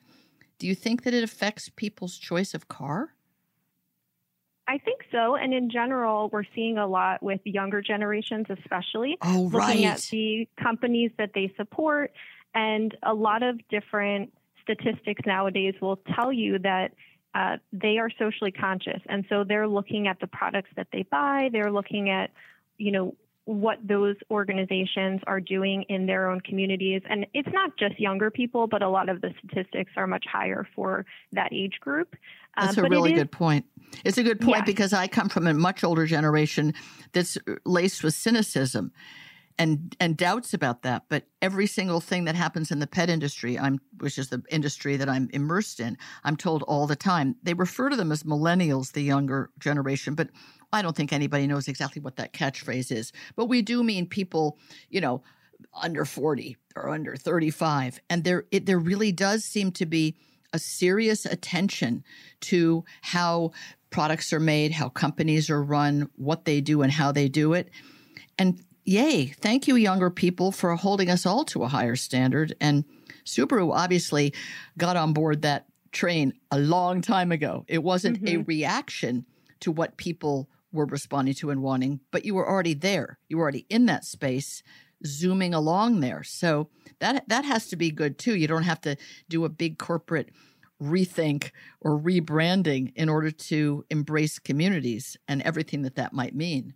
Do 0.58 0.68
you 0.68 0.76
think 0.76 1.04
that 1.04 1.14
it 1.14 1.24
affects 1.24 1.70
people's 1.70 2.18
choice 2.18 2.54
of 2.54 2.68
car? 2.68 3.12
I 4.68 4.80
think 4.80 5.02
so. 5.12 5.36
And 5.36 5.54
in 5.54 5.70
general, 5.70 6.30
we're 6.30 6.44
seeing 6.56 6.78
a 6.78 6.88
lot 6.88 7.22
with 7.22 7.40
younger 7.44 7.82
generations, 7.82 8.48
especially 8.50 9.18
Oh, 9.22 9.44
looking 9.44 9.86
right. 9.86 9.86
at 9.86 10.02
the 10.12 10.48
companies 10.62 11.12
that 11.18 11.32
they 11.36 11.54
support. 11.56 12.14
And 12.56 12.98
a 13.04 13.14
lot 13.14 13.44
of 13.44 13.60
different 13.68 14.34
statistics 14.64 15.22
nowadays 15.26 15.76
will 15.82 15.98
tell 16.16 16.34
you 16.34 16.58
that 16.60 16.94
uh, 17.36 17.58
they 17.74 18.00
are 18.00 18.10
socially 18.18 18.52
conscious. 18.52 19.02
And 19.08 19.26
so 19.30 19.44
they're 19.44 19.68
looking 19.68 20.08
at 20.08 20.20
the 20.20 20.28
products 20.28 20.70
that 20.78 20.88
they 20.92 21.04
buy, 21.04 21.50
they're 21.52 21.72
looking 21.72 22.10
at, 22.10 22.32
you 22.78 22.92
know, 22.92 23.16
what 23.46 23.78
those 23.88 24.16
organizations 24.32 25.22
are 25.28 25.40
doing 25.40 25.84
in 25.88 26.08
their 26.08 26.32
own 26.32 26.42
communities. 26.42 27.04
And 27.08 27.28
it's 27.34 27.50
not 27.54 27.78
just 27.78 28.00
younger 28.00 28.32
people, 28.32 28.66
but 28.66 28.82
a 28.82 28.90
lot 28.90 29.08
of 29.08 29.22
the 29.22 29.34
statistics 29.38 29.92
are 29.96 30.08
much 30.08 30.26
higher 30.32 30.68
for 30.76 31.06
that 31.32 31.54
age 31.54 31.80
group. 31.80 32.16
Uh, 32.58 32.66
That's 32.66 32.78
a 32.78 32.84
really 32.84 33.14
is- 33.14 33.20
good 33.20 33.32
point. 33.32 33.66
It's 34.04 34.18
a 34.18 34.24
good 34.24 34.42
point 34.42 34.60
Yes. 34.60 34.66
because 34.66 34.94
I 34.94 35.08
come 35.08 35.30
from 35.30 35.46
a 35.46 35.54
much 35.54 35.84
older 35.84 36.08
generation 36.08 36.74
that's 37.14 37.38
laced 37.66 38.04
with 38.04 38.16
cynicism 38.16 38.92
and 39.58 39.96
and 40.00 40.18
doubts 40.18 40.54
about 40.54 40.82
that. 40.82 41.04
But 41.08 41.28
every 41.42 41.68
single 41.68 42.02
thing 42.02 42.26
that 42.26 42.36
happens 42.36 42.72
in 42.72 42.80
the 42.80 42.88
pet 42.88 43.10
industry, 43.10 43.58
I'm 43.60 43.80
which 44.00 44.18
is 44.18 44.30
the 44.30 44.42
industry 44.50 44.98
that 44.98 45.08
I'm 45.08 45.30
immersed 45.34 45.80
in, 45.80 45.98
I'm 46.24 46.36
told 46.36 46.64
all 46.64 46.88
the 46.88 46.96
time. 46.96 47.36
They 47.44 47.54
refer 47.54 47.90
to 47.90 47.96
them 47.96 48.12
as 48.12 48.24
millennials, 48.24 48.92
the 48.94 49.02
younger 49.02 49.52
generation, 49.60 50.16
but 50.16 50.30
I 50.76 50.82
don't 50.82 50.96
think 50.96 51.14
anybody 51.14 51.48
knows 51.48 51.68
exactly 51.68 52.02
what 52.02 52.18
that 52.18 52.34
catchphrase 52.34 52.92
is. 52.92 53.14
But 53.36 53.46
we 53.46 53.62
do 53.62 53.84
mean 53.84 54.08
people, 54.08 54.58
you 54.90 55.00
know, 55.00 55.24
under 55.74 56.04
40 56.04 56.58
or 56.76 56.90
under 56.90 57.16
35 57.16 58.02
and 58.10 58.26
there 58.26 58.44
it 58.52 58.66
there 58.66 58.78
really 58.78 59.14
does 59.14 59.46
seem 59.46 59.72
to 59.72 59.86
be 59.86 60.16
a 60.52 60.60
serious 60.60 61.26
attention 61.26 62.04
to 62.42 62.84
how 63.02 63.52
products 63.90 64.34
are 64.34 64.40
made, 64.40 64.74
how 64.74 64.90
companies 64.90 65.50
are 65.50 65.64
run, 65.64 66.10
what 66.18 66.44
they 66.44 66.60
do 66.60 66.82
and 66.82 66.92
how 66.92 67.12
they 67.14 67.30
do 67.30 67.54
it. 67.54 67.70
And 68.38 68.62
yay, 68.84 69.28
thank 69.28 69.68
you 69.68 69.78
younger 69.78 70.10
people 70.10 70.52
for 70.52 70.76
holding 70.76 71.10
us 71.10 71.26
all 71.26 71.46
to 71.46 71.64
a 71.64 71.70
higher 71.70 71.96
standard 71.96 72.54
and 72.60 72.84
Subaru 73.26 73.74
obviously 73.74 74.34
got 74.78 74.98
on 74.98 75.14
board 75.14 75.42
that 75.42 75.66
train 75.92 76.34
a 76.52 76.60
long 76.60 77.02
time 77.02 77.32
ago. 77.32 77.66
It 77.68 77.82
wasn't 77.82 78.18
a 78.18 78.20
mm-hmm. 78.20 78.44
reaction 78.44 79.26
to 79.62 79.72
what 79.72 79.98
people 79.98 80.50
were 80.76 80.86
responding 80.86 81.34
to 81.36 81.50
and 81.50 81.62
wanting, 81.62 82.02
but 82.12 82.26
you 82.26 82.36
were 82.36 82.48
already 82.48 82.74
there. 82.74 83.18
You 83.28 83.38
were 83.38 83.44
already 83.44 83.66
in 83.70 83.88
that 83.88 84.06
space, 84.06 84.62
zooming 85.06 85.54
along 85.54 86.02
there. 86.02 86.24
So 86.24 86.70
that 87.00 87.28
that 87.30 87.46
has 87.46 87.68
to 87.68 87.76
be 87.76 87.92
good 87.92 88.18
too. 88.18 88.36
You 88.36 88.48
don't 88.48 88.64
have 88.64 88.82
to 88.82 88.96
do 89.30 89.46
a 89.46 89.50
big 89.50 89.78
corporate 89.78 90.30
rethink 90.82 91.52
or 91.82 92.00
rebranding 92.00 92.94
in 92.96 93.10
order 93.10 93.32
to 93.32 93.86
embrace 93.90 94.40
communities 94.40 95.18
and 95.28 95.42
everything 95.42 95.84
that 95.84 95.96
that 95.96 96.14
might 96.14 96.36
mean. 96.36 96.74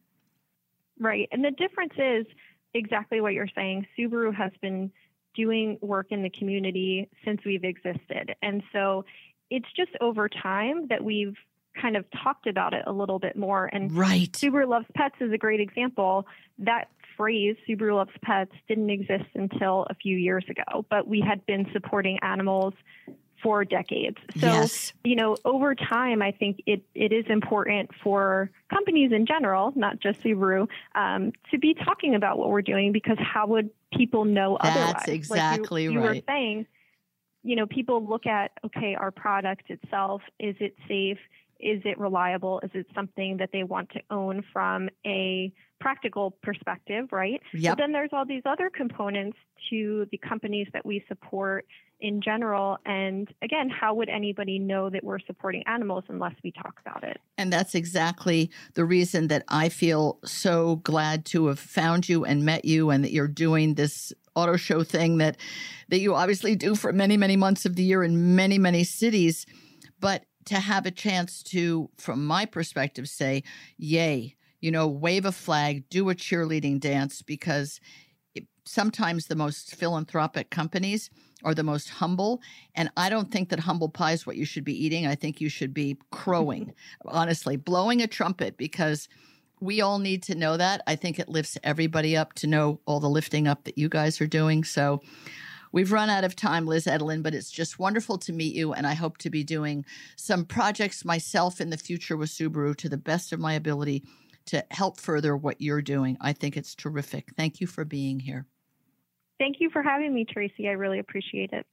Right. 0.99 1.27
And 1.31 1.43
the 1.43 1.51
difference 1.51 1.93
is 1.97 2.25
exactly 2.73 3.21
what 3.21 3.33
you're 3.33 3.47
saying. 3.55 3.87
Subaru 3.97 4.33
has 4.33 4.51
been 4.61 4.91
doing 5.35 5.77
work 5.81 6.07
in 6.11 6.23
the 6.23 6.29
community 6.29 7.09
since 7.23 7.41
we've 7.45 7.63
existed. 7.63 8.35
And 8.41 8.63
so 8.73 9.05
it's 9.49 9.67
just 9.75 9.91
over 10.01 10.29
time 10.29 10.87
that 10.89 11.03
we've 11.03 11.35
kind 11.79 11.95
of 11.97 12.05
talked 12.23 12.47
about 12.47 12.73
it 12.73 12.83
a 12.87 12.91
little 12.91 13.19
bit 13.19 13.35
more. 13.35 13.69
And 13.71 13.91
Right. 13.91 14.31
Subaru 14.31 14.67
Loves 14.67 14.87
Pets 14.95 15.15
is 15.19 15.31
a 15.31 15.37
great 15.37 15.59
example. 15.59 16.27
That 16.59 16.89
phrase, 17.15 17.55
Subaru 17.67 17.95
Loves 17.95 18.11
Pets, 18.21 18.51
didn't 18.67 18.89
exist 18.89 19.29
until 19.35 19.85
a 19.89 19.95
few 19.95 20.17
years 20.17 20.45
ago, 20.49 20.85
but 20.89 21.07
we 21.07 21.21
had 21.21 21.45
been 21.45 21.67
supporting 21.73 22.19
animals 22.21 22.73
for 23.41 23.63
decades. 23.63 24.17
So, 24.37 24.47
yes. 24.47 24.93
you 25.03 25.15
know, 25.15 25.37
over 25.45 25.73
time, 25.73 26.21
I 26.21 26.31
think 26.31 26.61
it, 26.65 26.83
it 26.93 27.13
is 27.13 27.25
important 27.29 27.91
for 28.03 28.51
companies 28.69 29.11
in 29.13 29.25
general, 29.25 29.71
not 29.75 29.99
just 29.99 30.21
Subaru, 30.21 30.67
um, 30.95 31.31
to 31.51 31.57
be 31.57 31.73
talking 31.73 32.15
about 32.15 32.37
what 32.37 32.49
we're 32.49 32.61
doing 32.61 32.91
because 32.91 33.17
how 33.19 33.47
would 33.47 33.69
people 33.93 34.25
know 34.25 34.57
That's 34.61 34.75
otherwise? 34.75 34.95
Like 34.95 35.07
you- 35.07 35.13
exactly 35.13 35.83
you, 35.83 35.99
right. 35.99 36.15
were 36.15 36.21
saying, 36.27 36.67
you 37.43 37.55
know, 37.55 37.65
people 37.65 38.05
look 38.05 38.25
at, 38.25 38.51
okay, 38.65 38.95
our 38.95 39.11
product 39.11 39.69
itself, 39.69 40.21
is 40.39 40.55
it 40.59 40.75
safe? 40.87 41.19
Is 41.59 41.81
it 41.85 41.99
reliable? 41.99 42.59
Is 42.63 42.71
it 42.73 42.87
something 42.95 43.37
that 43.37 43.49
they 43.51 43.63
want 43.63 43.89
to 43.91 44.01
own 44.09 44.43
from 44.53 44.89
a 45.05 45.53
practical 45.79 46.31
perspective, 46.43 47.07
right? 47.11 47.41
Yep. 47.53 47.77
But 47.77 47.81
then 47.81 47.91
there's 47.91 48.09
all 48.11 48.25
these 48.25 48.43
other 48.45 48.69
components 48.69 49.37
to 49.69 50.07
the 50.11 50.17
companies 50.17 50.67
that 50.73 50.85
we 50.85 51.03
support 51.07 51.65
in 52.01 52.21
general. 52.21 52.77
And 52.85 53.27
again, 53.41 53.69
how 53.69 53.93
would 53.95 54.09
anybody 54.09 54.57
know 54.57 54.89
that 54.89 55.03
we're 55.03 55.19
supporting 55.19 55.63
animals 55.67 56.05
unless 56.07 56.33
we 56.43 56.51
talk 56.51 56.79
about 56.85 57.03
it? 57.03 57.19
And 57.37 57.51
that's 57.51 57.75
exactly 57.75 58.51
the 58.73 58.85
reason 58.85 59.27
that 59.27 59.43
I 59.47 59.69
feel 59.69 60.19
so 60.23 60.77
glad 60.77 61.25
to 61.27 61.47
have 61.47 61.59
found 61.59 62.07
you 62.07 62.25
and 62.25 62.45
met 62.45 62.65
you 62.65 62.89
and 62.89 63.03
that 63.03 63.11
you're 63.11 63.27
doing 63.27 63.75
this 63.75 64.13
auto 64.35 64.55
show 64.55 64.83
thing 64.83 65.17
that 65.17 65.37
that 65.89 65.99
you 65.99 66.15
obviously 66.15 66.55
do 66.55 66.75
for 66.75 66.93
many 66.93 67.17
many 67.17 67.35
months 67.35 67.65
of 67.65 67.75
the 67.75 67.83
year 67.83 68.03
in 68.03 68.35
many 68.35 68.57
many 68.57 68.83
cities 68.83 69.45
but 69.99 70.23
to 70.45 70.55
have 70.55 70.85
a 70.85 70.91
chance 70.91 71.43
to 71.43 71.89
from 71.97 72.25
my 72.25 72.45
perspective 72.45 73.07
say 73.07 73.43
yay 73.77 74.35
you 74.61 74.71
know 74.71 74.87
wave 74.87 75.25
a 75.25 75.31
flag 75.31 75.87
do 75.89 76.09
a 76.09 76.15
cheerleading 76.15 76.79
dance 76.79 77.21
because 77.21 77.79
it, 78.35 78.45
sometimes 78.65 79.25
the 79.25 79.35
most 79.35 79.75
philanthropic 79.75 80.49
companies 80.49 81.09
are 81.43 81.53
the 81.53 81.63
most 81.63 81.89
humble 81.89 82.41
and 82.75 82.89
i 82.97 83.09
don't 83.09 83.31
think 83.31 83.49
that 83.49 83.59
humble 83.59 83.89
pie 83.89 84.13
is 84.13 84.25
what 84.25 84.37
you 84.37 84.45
should 84.45 84.63
be 84.63 84.85
eating 84.85 85.07
i 85.07 85.15
think 85.15 85.39
you 85.39 85.49
should 85.49 85.73
be 85.73 85.97
crowing 86.11 86.73
honestly 87.05 87.55
blowing 87.55 88.01
a 88.01 88.07
trumpet 88.07 88.57
because 88.57 89.07
we 89.61 89.81
all 89.81 89.99
need 89.99 90.23
to 90.23 90.35
know 90.35 90.57
that. 90.57 90.81
I 90.87 90.95
think 90.95 91.19
it 91.19 91.29
lifts 91.29 91.57
everybody 91.63 92.15
up 92.15 92.33
to 92.35 92.47
know 92.47 92.79
all 92.85 92.99
the 92.99 93.09
lifting 93.09 93.47
up 93.47 93.65
that 93.65 93.77
you 93.77 93.89
guys 93.89 94.21
are 94.21 94.27
doing. 94.27 94.63
So 94.63 95.01
we've 95.71 95.91
run 95.91 96.09
out 96.09 96.23
of 96.23 96.35
time, 96.35 96.65
Liz 96.65 96.85
Edelin, 96.85 97.23
but 97.23 97.33
it's 97.33 97.51
just 97.51 97.79
wonderful 97.79 98.17
to 98.19 98.33
meet 98.33 98.55
you. 98.55 98.73
And 98.73 98.85
I 98.87 98.93
hope 98.93 99.17
to 99.19 99.29
be 99.29 99.43
doing 99.43 99.85
some 100.15 100.45
projects 100.45 101.05
myself 101.05 101.61
in 101.61 101.69
the 101.69 101.77
future 101.77 102.17
with 102.17 102.29
Subaru 102.29 102.75
to 102.77 102.89
the 102.89 102.97
best 102.97 103.31
of 103.31 103.39
my 103.39 103.53
ability 103.53 104.03
to 104.47 104.65
help 104.71 104.99
further 104.99 105.37
what 105.37 105.61
you're 105.61 105.81
doing. 105.81 106.17
I 106.19 106.33
think 106.33 106.57
it's 106.57 106.75
terrific. 106.75 107.29
Thank 107.37 107.61
you 107.61 107.67
for 107.67 107.85
being 107.85 108.19
here. 108.19 108.47
Thank 109.37 109.57
you 109.59 109.69
for 109.69 109.81
having 109.81 110.13
me, 110.13 110.25
Tracie. 110.25 110.67
I 110.67 110.71
really 110.71 110.99
appreciate 110.99 111.51
it. 111.53 111.65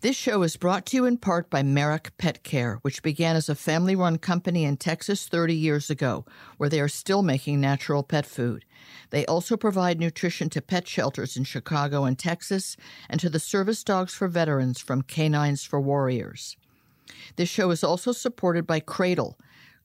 This 0.00 0.14
show 0.14 0.44
is 0.44 0.56
brought 0.56 0.86
to 0.86 0.96
you 0.96 1.06
in 1.06 1.16
part 1.16 1.50
by 1.50 1.64
Merrick 1.64 2.16
Pet 2.18 2.44
Care, 2.44 2.78
which 2.82 3.02
began 3.02 3.34
as 3.34 3.48
a 3.48 3.56
family 3.56 3.96
run 3.96 4.16
company 4.16 4.62
in 4.62 4.76
Texas 4.76 5.26
30 5.26 5.56
years 5.56 5.90
ago, 5.90 6.24
where 6.56 6.68
they 6.68 6.80
are 6.80 6.86
still 6.86 7.20
making 7.20 7.60
natural 7.60 8.04
pet 8.04 8.24
food. 8.24 8.64
They 9.10 9.26
also 9.26 9.56
provide 9.56 9.98
nutrition 9.98 10.50
to 10.50 10.62
pet 10.62 10.86
shelters 10.86 11.36
in 11.36 11.42
Chicago 11.42 12.04
and 12.04 12.16
Texas 12.16 12.76
and 13.10 13.20
to 13.20 13.28
the 13.28 13.40
service 13.40 13.82
dogs 13.82 14.14
for 14.14 14.28
veterans 14.28 14.78
from 14.78 15.02
K9s 15.02 15.66
For 15.66 15.80
Warriors. 15.80 16.56
This 17.34 17.48
show 17.48 17.72
is 17.72 17.82
also 17.82 18.12
supported 18.12 18.68
by 18.68 18.78
Cradle, 18.78 19.36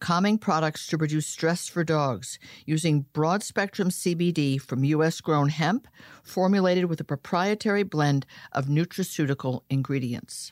calming 0.04 0.38
products 0.38 0.86
to 0.86 0.98
reduce 0.98 1.26
stress 1.26 1.70
for 1.70 1.82
dogs 1.82 2.38
using 2.66 3.06
broad 3.13 3.42
spectrum 3.42 3.88
CBD 3.88 4.60
from 4.60 4.84
U.S. 4.84 5.22
grown 5.22 5.48
hemp, 5.48 5.88
formulated 6.22 6.86
with 6.86 7.00
a 7.00 7.06
proprietary 7.06 7.84
blend 7.84 8.26
of 8.52 8.66
nutraceutical 8.66 9.62
ingredients. 9.70 10.52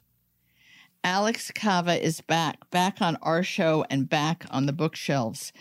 Alex 1.04 1.52
Kava 1.54 2.02
is 2.02 2.22
back, 2.22 2.70
back 2.70 3.02
on 3.02 3.18
our 3.22 3.44
show 3.44 3.86
and 3.90 4.08
back 4.08 4.46
on 4.52 4.68
the 4.68 4.74
bookshelves. 4.74 5.52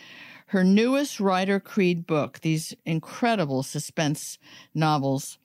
Her 0.47 0.63
newest 0.63 1.19
Ryder 1.19 1.59
Creed 1.59 2.07
book, 2.07 2.39
these 2.39 2.73
incredible 2.85 3.61
suspense 3.61 4.37
novels 4.73 5.37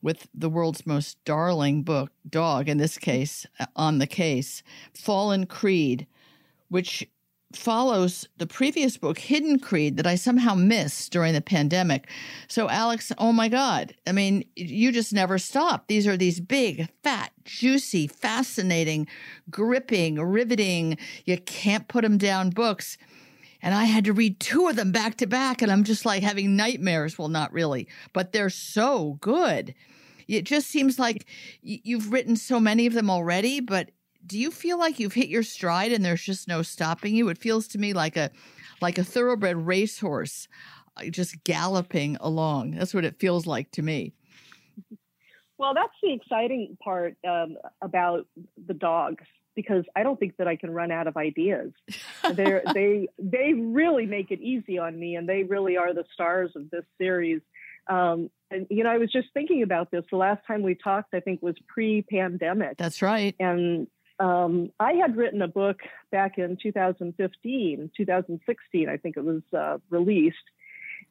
with 0.00 0.26
the 0.32 0.48
world's 0.48 0.86
most 0.86 1.22
darling 1.26 1.82
book, 1.82 2.10
dog 2.26 2.66
in 2.66 2.78
this 2.78 2.96
case, 2.96 3.44
uh, 3.58 3.66
on 3.76 3.98
the 3.98 4.06
case, 4.06 4.62
Fallen 4.94 5.44
Creed, 5.44 6.06
which 6.70 7.06
follows 7.52 8.28
the 8.38 8.46
previous 8.46 8.96
book, 8.96 9.18
Hidden 9.18 9.58
Creed, 9.58 9.96
that 9.96 10.06
I 10.06 10.14
somehow 10.14 10.54
missed 10.54 11.12
during 11.12 11.34
the 11.34 11.40
pandemic. 11.40 12.08
So, 12.48 12.68
Alex, 12.68 13.12
oh 13.18 13.32
my 13.32 13.48
God. 13.48 13.94
I 14.06 14.12
mean, 14.12 14.44
you 14.54 14.92
just 14.92 15.12
never 15.12 15.38
stop. 15.38 15.88
These 15.88 16.06
are 16.06 16.16
these 16.16 16.40
big, 16.40 16.88
fat, 17.02 17.32
juicy, 17.44 18.06
fascinating, 18.06 19.08
gripping, 19.50 20.20
riveting, 20.20 20.96
you 21.24 21.38
can't 21.38 21.88
put 21.88 22.02
them 22.02 22.18
down 22.18 22.50
books. 22.50 22.96
And 23.62 23.74
I 23.74 23.84
had 23.84 24.04
to 24.04 24.12
read 24.12 24.40
two 24.40 24.68
of 24.68 24.76
them 24.76 24.92
back 24.92 25.16
to 25.16 25.26
back, 25.26 25.60
and 25.60 25.70
I'm 25.70 25.84
just 25.84 26.06
like 26.06 26.22
having 26.22 26.56
nightmares. 26.56 27.18
Well, 27.18 27.28
not 27.28 27.52
really, 27.52 27.88
but 28.12 28.32
they're 28.32 28.48
so 28.48 29.18
good. 29.20 29.74
It 30.28 30.44
just 30.44 30.68
seems 30.68 30.98
like 30.98 31.26
you've 31.60 32.12
written 32.12 32.36
so 32.36 32.60
many 32.60 32.86
of 32.86 32.94
them 32.94 33.10
already, 33.10 33.60
but 33.60 33.90
do 34.26 34.38
you 34.38 34.50
feel 34.50 34.78
like 34.78 34.98
you've 34.98 35.14
hit 35.14 35.28
your 35.28 35.42
stride 35.42 35.92
and 35.92 36.04
there's 36.04 36.22
just 36.22 36.48
no 36.48 36.62
stopping 36.62 37.14
you? 37.14 37.28
It 37.28 37.38
feels 37.38 37.66
to 37.68 37.78
me 37.78 37.92
like 37.92 38.16
a 38.16 38.30
like 38.80 38.98
a 38.98 39.04
thoroughbred 39.04 39.56
racehorse 39.56 40.48
uh, 40.96 41.04
just 41.10 41.42
galloping 41.44 42.16
along. 42.20 42.72
That's 42.72 42.94
what 42.94 43.04
it 43.04 43.18
feels 43.18 43.46
like 43.46 43.70
to 43.72 43.82
me. 43.82 44.12
Well, 45.58 45.74
that's 45.74 45.92
the 46.02 46.12
exciting 46.12 46.78
part 46.82 47.16
um, 47.28 47.56
about 47.82 48.26
the 48.66 48.74
dogs 48.74 49.24
because 49.54 49.84
I 49.94 50.02
don't 50.02 50.18
think 50.18 50.36
that 50.38 50.48
I 50.48 50.56
can 50.56 50.70
run 50.70 50.90
out 50.90 51.06
of 51.06 51.16
ideas. 51.16 51.72
they 52.32 52.60
they 52.74 53.08
they 53.18 53.52
really 53.52 54.06
make 54.06 54.30
it 54.30 54.40
easy 54.40 54.78
on 54.78 54.98
me, 54.98 55.16
and 55.16 55.28
they 55.28 55.42
really 55.42 55.76
are 55.76 55.92
the 55.92 56.04
stars 56.12 56.50
of 56.56 56.70
this 56.70 56.84
series. 56.98 57.40
Um, 57.88 58.30
and 58.50 58.66
you 58.70 58.84
know, 58.84 58.90
I 58.90 58.98
was 58.98 59.12
just 59.12 59.28
thinking 59.34 59.62
about 59.62 59.90
this. 59.90 60.04
The 60.10 60.16
last 60.16 60.46
time 60.46 60.62
we 60.62 60.74
talked, 60.74 61.14
I 61.14 61.20
think, 61.20 61.42
was 61.42 61.56
pre-pandemic. 61.68 62.76
That's 62.76 63.02
right. 63.02 63.34
And 63.38 63.86
um, 64.20 64.70
I 64.78 64.92
had 64.92 65.16
written 65.16 65.42
a 65.42 65.48
book 65.48 65.78
back 66.12 66.38
in 66.38 66.58
2015, 66.62 67.90
2016, 67.96 68.88
I 68.88 68.96
think 68.98 69.16
it 69.16 69.24
was 69.24 69.42
uh, 69.56 69.78
released, 69.88 70.36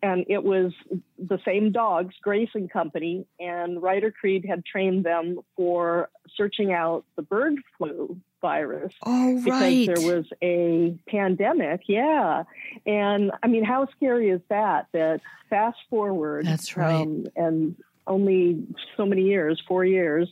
and 0.01 0.25
it 0.29 0.43
was 0.43 0.71
the 1.17 1.39
same 1.43 1.71
dogs, 1.71 2.13
Grayson 2.21 2.69
Company, 2.69 3.25
and 3.39 3.81
Ryder 3.81 4.11
Creed 4.11 4.45
had 4.47 4.63
trained 4.63 5.03
them 5.03 5.39
for 5.57 6.09
searching 6.37 6.71
out 6.71 7.03
the 7.15 7.23
bird 7.23 7.55
flu 7.77 8.17
virus. 8.41 8.93
Oh, 9.03 9.41
right. 9.41 9.87
Because 9.87 10.03
there 10.03 10.15
was 10.15 10.25
a 10.41 10.97
pandemic, 11.09 11.81
yeah. 11.87 12.43
And 12.85 13.31
I 13.43 13.47
mean, 13.47 13.65
how 13.65 13.87
scary 13.95 14.29
is 14.29 14.41
that? 14.49 14.87
That 14.93 15.21
fast 15.49 15.79
forward. 15.89 16.45
That's 16.45 16.77
right. 16.77 17.01
Um, 17.01 17.25
and 17.35 17.75
only 18.07 18.63
so 18.95 19.05
many 19.05 19.23
years, 19.23 19.61
four 19.67 19.83
years. 19.83 20.29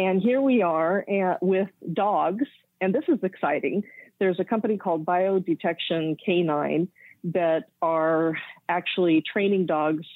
And 0.00 0.22
here 0.22 0.40
we 0.40 0.62
are 0.62 1.04
uh, 1.06 1.36
with 1.42 1.68
dogs, 1.92 2.46
and 2.80 2.94
this 2.94 3.04
is 3.06 3.18
exciting. 3.22 3.84
There's 4.18 4.40
a 4.40 4.44
company 4.46 4.78
called 4.78 5.04
BioDetection 5.04 6.16
K9 6.26 6.88
that 7.24 7.64
are 7.82 8.32
actually 8.66 9.22
training 9.30 9.66
dogs 9.66 10.06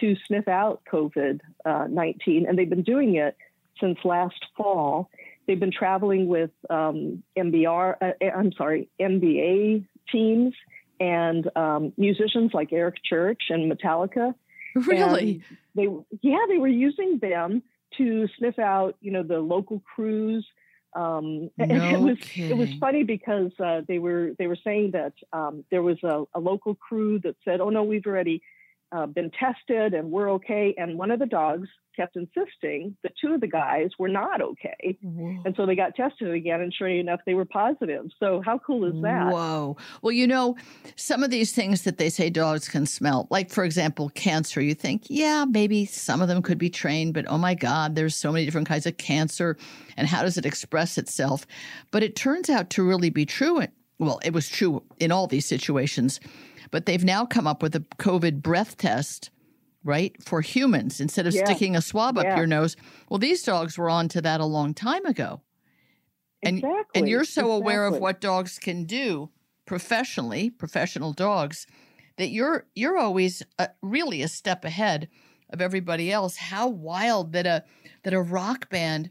to 0.00 0.16
sniff 0.26 0.48
out 0.48 0.80
COVID 0.90 1.40
uh, 1.66 1.88
19, 1.90 2.46
and 2.48 2.58
they've 2.58 2.70
been 2.70 2.84
doing 2.84 3.16
it 3.16 3.36
since 3.78 3.98
last 4.02 4.42
fall. 4.56 5.10
They've 5.46 5.60
been 5.60 5.70
traveling 5.70 6.26
with 6.26 6.52
um, 6.70 7.22
MBR, 7.36 7.96
uh, 8.00 8.24
I'm 8.34 8.50
sorry, 8.52 8.88
NBA 8.98 9.84
teams 10.10 10.54
and 11.00 11.54
um, 11.54 11.92
musicians 11.98 12.52
like 12.54 12.72
Eric 12.72 12.94
Church 13.04 13.42
and 13.50 13.70
Metallica. 13.70 14.34
Really? 14.74 15.42
And 15.76 15.76
they, 15.76 16.18
yeah, 16.22 16.46
they 16.48 16.58
were 16.58 16.66
using 16.66 17.20
them 17.20 17.62
to 17.98 18.28
sniff 18.38 18.58
out, 18.58 18.96
you 19.00 19.10
know, 19.10 19.22
the 19.22 19.38
local 19.38 19.82
crews. 19.94 20.46
Um, 20.94 21.50
no 21.58 21.66
it 21.66 22.00
was 22.00 22.18
kidding. 22.20 22.50
it 22.50 22.56
was 22.56 22.68
funny 22.78 23.02
because 23.02 23.50
uh, 23.58 23.80
they 23.88 23.98
were 23.98 24.32
they 24.38 24.46
were 24.46 24.58
saying 24.62 24.92
that 24.92 25.12
um, 25.32 25.64
there 25.70 25.82
was 25.82 25.98
a, 26.04 26.24
a, 26.34 26.40
local 26.40 26.76
crew 26.76 27.18
that 27.20 27.34
said, 27.44 27.60
"Oh 27.60 27.70
no, 27.70 27.82
we've 27.82 28.06
already 28.06 28.42
uh, 28.94 29.06
been 29.06 29.30
tested 29.30 29.94
and 29.94 30.10
we're 30.10 30.30
okay," 30.32 30.74
and 30.78 30.96
one 30.96 31.10
of 31.10 31.18
the 31.18 31.26
dogs 31.26 31.68
kept 31.94 32.16
insisting 32.16 32.96
that 33.02 33.12
two 33.20 33.32
of 33.32 33.40
the 33.40 33.46
guys 33.46 33.90
were 33.98 34.08
not 34.08 34.40
okay. 34.40 34.98
Whoa. 35.02 35.42
And 35.44 35.54
so 35.56 35.66
they 35.66 35.76
got 35.76 35.94
tested 35.94 36.30
again, 36.32 36.60
and 36.60 36.72
sure 36.72 36.88
enough, 36.88 37.20
they 37.26 37.34
were 37.34 37.44
positive. 37.44 38.06
So, 38.18 38.42
how 38.44 38.58
cool 38.58 38.84
is 38.84 39.00
that? 39.02 39.32
Whoa. 39.32 39.76
Well, 40.02 40.12
you 40.12 40.26
know, 40.26 40.56
some 40.96 41.22
of 41.22 41.30
these 41.30 41.52
things 41.52 41.82
that 41.82 41.98
they 41.98 42.10
say 42.10 42.30
dogs 42.30 42.68
can 42.68 42.86
smell, 42.86 43.26
like, 43.30 43.50
for 43.50 43.64
example, 43.64 44.10
cancer, 44.10 44.60
you 44.60 44.74
think, 44.74 45.04
yeah, 45.08 45.44
maybe 45.48 45.84
some 45.86 46.20
of 46.20 46.28
them 46.28 46.42
could 46.42 46.58
be 46.58 46.70
trained, 46.70 47.14
but 47.14 47.26
oh 47.28 47.38
my 47.38 47.54
God, 47.54 47.94
there's 47.94 48.16
so 48.16 48.32
many 48.32 48.44
different 48.44 48.68
kinds 48.68 48.86
of 48.86 48.96
cancer, 48.96 49.56
and 49.96 50.08
how 50.08 50.22
does 50.22 50.36
it 50.36 50.46
express 50.46 50.98
itself? 50.98 51.46
But 51.90 52.02
it 52.02 52.16
turns 52.16 52.50
out 52.50 52.70
to 52.70 52.82
really 52.82 53.10
be 53.10 53.26
true. 53.26 53.62
Well, 53.98 54.20
it 54.24 54.32
was 54.32 54.48
true 54.48 54.82
in 54.98 55.12
all 55.12 55.28
these 55.28 55.46
situations, 55.46 56.18
but 56.74 56.86
they've 56.86 57.04
now 57.04 57.24
come 57.24 57.46
up 57.46 57.62
with 57.62 57.76
a 57.76 57.80
COVID 58.00 58.42
breath 58.42 58.76
test 58.76 59.30
right? 59.84 60.16
For 60.22 60.40
humans 60.40 61.00
instead 61.00 61.26
of 61.26 61.34
yeah. 61.34 61.44
sticking 61.44 61.76
a 61.76 61.82
swab 61.82 62.16
yeah. 62.16 62.22
up 62.22 62.38
your 62.38 62.46
nose. 62.46 62.74
Well, 63.08 63.18
these 63.18 63.42
dogs 63.42 63.76
were 63.76 63.90
onto 63.90 64.20
that 64.22 64.40
a 64.40 64.46
long 64.46 64.72
time 64.72 65.04
ago. 65.04 65.42
And, 66.42 66.58
exactly. 66.58 66.84
and 66.94 67.08
you're 67.08 67.24
so 67.24 67.42
exactly. 67.42 67.56
aware 67.56 67.86
of 67.86 67.98
what 67.98 68.20
dogs 68.20 68.58
can 68.58 68.84
do 68.84 69.30
professionally, 69.66 70.50
professional 70.50 71.12
dogs, 71.12 71.66
that 72.16 72.30
you're 72.30 72.66
you're 72.74 72.98
always 72.98 73.42
uh, 73.58 73.68
really 73.82 74.22
a 74.22 74.28
step 74.28 74.64
ahead 74.64 75.08
of 75.50 75.60
everybody 75.60 76.10
else. 76.10 76.36
How 76.36 76.68
wild 76.68 77.32
that 77.32 77.46
a 77.46 77.64
that 78.04 78.14
a 78.14 78.20
rock 78.20 78.70
band 78.70 79.10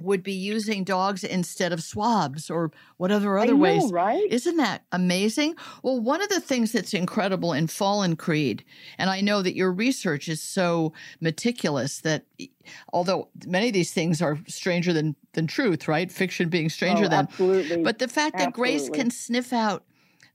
would 0.00 0.22
be 0.22 0.32
using 0.32 0.84
dogs 0.84 1.22
instead 1.24 1.72
of 1.72 1.82
swabs 1.82 2.50
or 2.50 2.70
whatever 2.96 3.38
other 3.38 3.52
know, 3.52 3.58
ways. 3.58 3.92
Right? 3.92 4.26
Isn't 4.30 4.56
that 4.56 4.84
amazing? 4.92 5.56
Well, 5.82 6.00
one 6.00 6.22
of 6.22 6.28
the 6.28 6.40
things 6.40 6.72
that's 6.72 6.94
incredible 6.94 7.52
in 7.52 7.66
Fallen 7.66 8.16
Creed, 8.16 8.64
and 8.98 9.10
I 9.10 9.20
know 9.20 9.42
that 9.42 9.54
your 9.54 9.72
research 9.72 10.28
is 10.28 10.42
so 10.42 10.92
meticulous 11.20 12.00
that 12.00 12.24
although 12.92 13.28
many 13.46 13.68
of 13.68 13.74
these 13.74 13.92
things 13.92 14.22
are 14.22 14.38
stranger 14.46 14.92
than 14.92 15.16
than 15.32 15.46
truth, 15.46 15.86
right? 15.86 16.10
Fiction 16.10 16.48
being 16.48 16.68
stranger 16.68 17.04
oh, 17.04 17.08
than 17.08 17.26
absolutely. 17.26 17.82
But 17.82 17.98
the 17.98 18.08
fact 18.08 18.38
that 18.38 18.48
absolutely. 18.48 18.78
Grace 18.78 18.90
can 18.90 19.10
sniff 19.10 19.52
out 19.52 19.84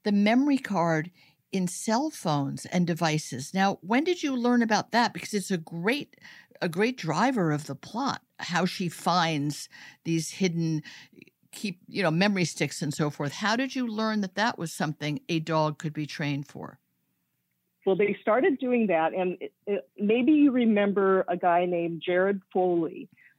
the 0.04 0.12
memory 0.12 0.58
card 0.58 1.12
in 1.51 1.67
cell 1.67 2.10
phones 2.10 2.65
and 2.65 2.86
devices. 2.86 3.54
Now, 3.54 3.80
when 3.82 4.04
did 4.04 4.21
you 4.21 4.36
learn 4.36 4.62
about 4.62 4.91
that? 4.91 5.13
Because 5.13 5.34
it's 5.34 5.51
a 5.51 5.58
great 5.58 6.17
a 6.61 6.69
great 6.69 6.97
driver 6.97 7.51
of 7.51 7.67
the 7.67 7.75
plot 7.75 8.21
how 8.39 8.65
she 8.65 8.89
finds 8.89 9.69
these 10.03 10.29
hidden 10.31 10.83
keep 11.51 11.79
you 11.87 12.03
know 12.03 12.11
memory 12.11 12.45
sticks 12.45 12.81
and 12.81 12.93
so 12.93 13.09
forth 13.09 13.31
how 13.31 13.55
did 13.55 13.75
you 13.75 13.87
learn 13.87 14.21
that 14.21 14.35
that 14.35 14.57
was 14.57 14.73
something 14.73 15.19
a 15.29 15.39
dog 15.39 15.77
could 15.77 15.93
be 15.93 16.05
trained 16.05 16.45
for 16.45 16.79
well 17.85 17.95
they 17.95 18.15
started 18.21 18.59
doing 18.59 18.87
that 18.87 19.13
and 19.13 19.37
it, 19.39 19.53
it, 19.65 19.89
maybe 19.97 20.33
you 20.33 20.51
remember 20.51 21.25
a 21.27 21.37
guy 21.37 21.65
named 21.65 22.01
jared 22.05 22.41
Fogle 22.51 22.89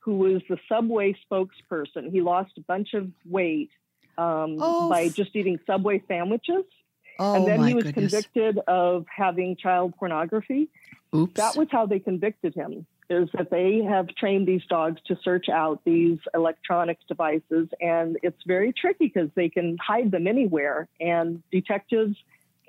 who 0.00 0.16
was 0.16 0.40
the 0.48 0.56
subway 0.68 1.14
spokesperson 1.30 2.10
he 2.10 2.20
lost 2.20 2.52
a 2.56 2.62
bunch 2.62 2.94
of 2.94 3.10
weight 3.28 3.70
um, 4.18 4.56
oh. 4.60 4.88
by 4.88 5.10
just 5.10 5.36
eating 5.36 5.58
subway 5.66 6.02
sandwiches 6.08 6.64
oh, 7.18 7.34
and 7.34 7.46
then 7.46 7.64
he 7.64 7.74
was 7.74 7.84
goodness. 7.84 8.12
convicted 8.12 8.58
of 8.66 9.04
having 9.14 9.56
child 9.56 9.94
pornography 9.98 10.68
Oops. 11.14 11.34
that 11.34 11.54
was 11.54 11.68
how 11.70 11.84
they 11.84 11.98
convicted 11.98 12.54
him 12.54 12.86
is 13.08 13.28
that 13.34 13.50
they 13.50 13.82
have 13.82 14.08
trained 14.08 14.46
these 14.46 14.64
dogs 14.68 15.00
to 15.06 15.16
search 15.22 15.48
out 15.48 15.80
these 15.84 16.18
electronic 16.34 16.98
devices 17.08 17.68
and 17.80 18.18
it's 18.22 18.42
very 18.46 18.72
tricky 18.72 19.06
because 19.06 19.30
they 19.34 19.48
can 19.48 19.76
hide 19.84 20.10
them 20.10 20.26
anywhere 20.26 20.88
and 21.00 21.42
detectives 21.50 22.16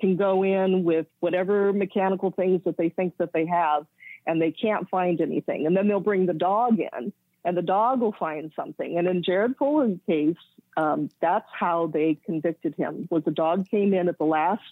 can 0.00 0.16
go 0.16 0.44
in 0.44 0.84
with 0.84 1.06
whatever 1.20 1.72
mechanical 1.72 2.30
things 2.30 2.62
that 2.64 2.76
they 2.76 2.88
think 2.88 3.16
that 3.18 3.32
they 3.32 3.46
have 3.46 3.86
and 4.26 4.40
they 4.40 4.52
can't 4.52 4.88
find 4.88 5.20
anything. 5.20 5.66
And 5.66 5.76
then 5.76 5.88
they'll 5.88 6.00
bring 6.00 6.26
the 6.26 6.34
dog 6.34 6.78
in 6.78 7.12
and 7.44 7.56
the 7.56 7.62
dog 7.62 8.00
will 8.00 8.14
find 8.18 8.52
something. 8.54 8.98
And 8.98 9.08
in 9.08 9.22
jared 9.22 9.56
Fogle's 9.56 9.98
case 10.06 10.36
um, 10.76 11.10
that's 11.20 11.48
how 11.52 11.88
they 11.88 12.16
convicted 12.24 12.74
him 12.76 13.08
was 13.10 13.24
the 13.24 13.32
dog 13.32 13.68
came 13.68 13.92
in 13.92 14.08
at 14.08 14.16
the 14.18 14.24
last 14.24 14.62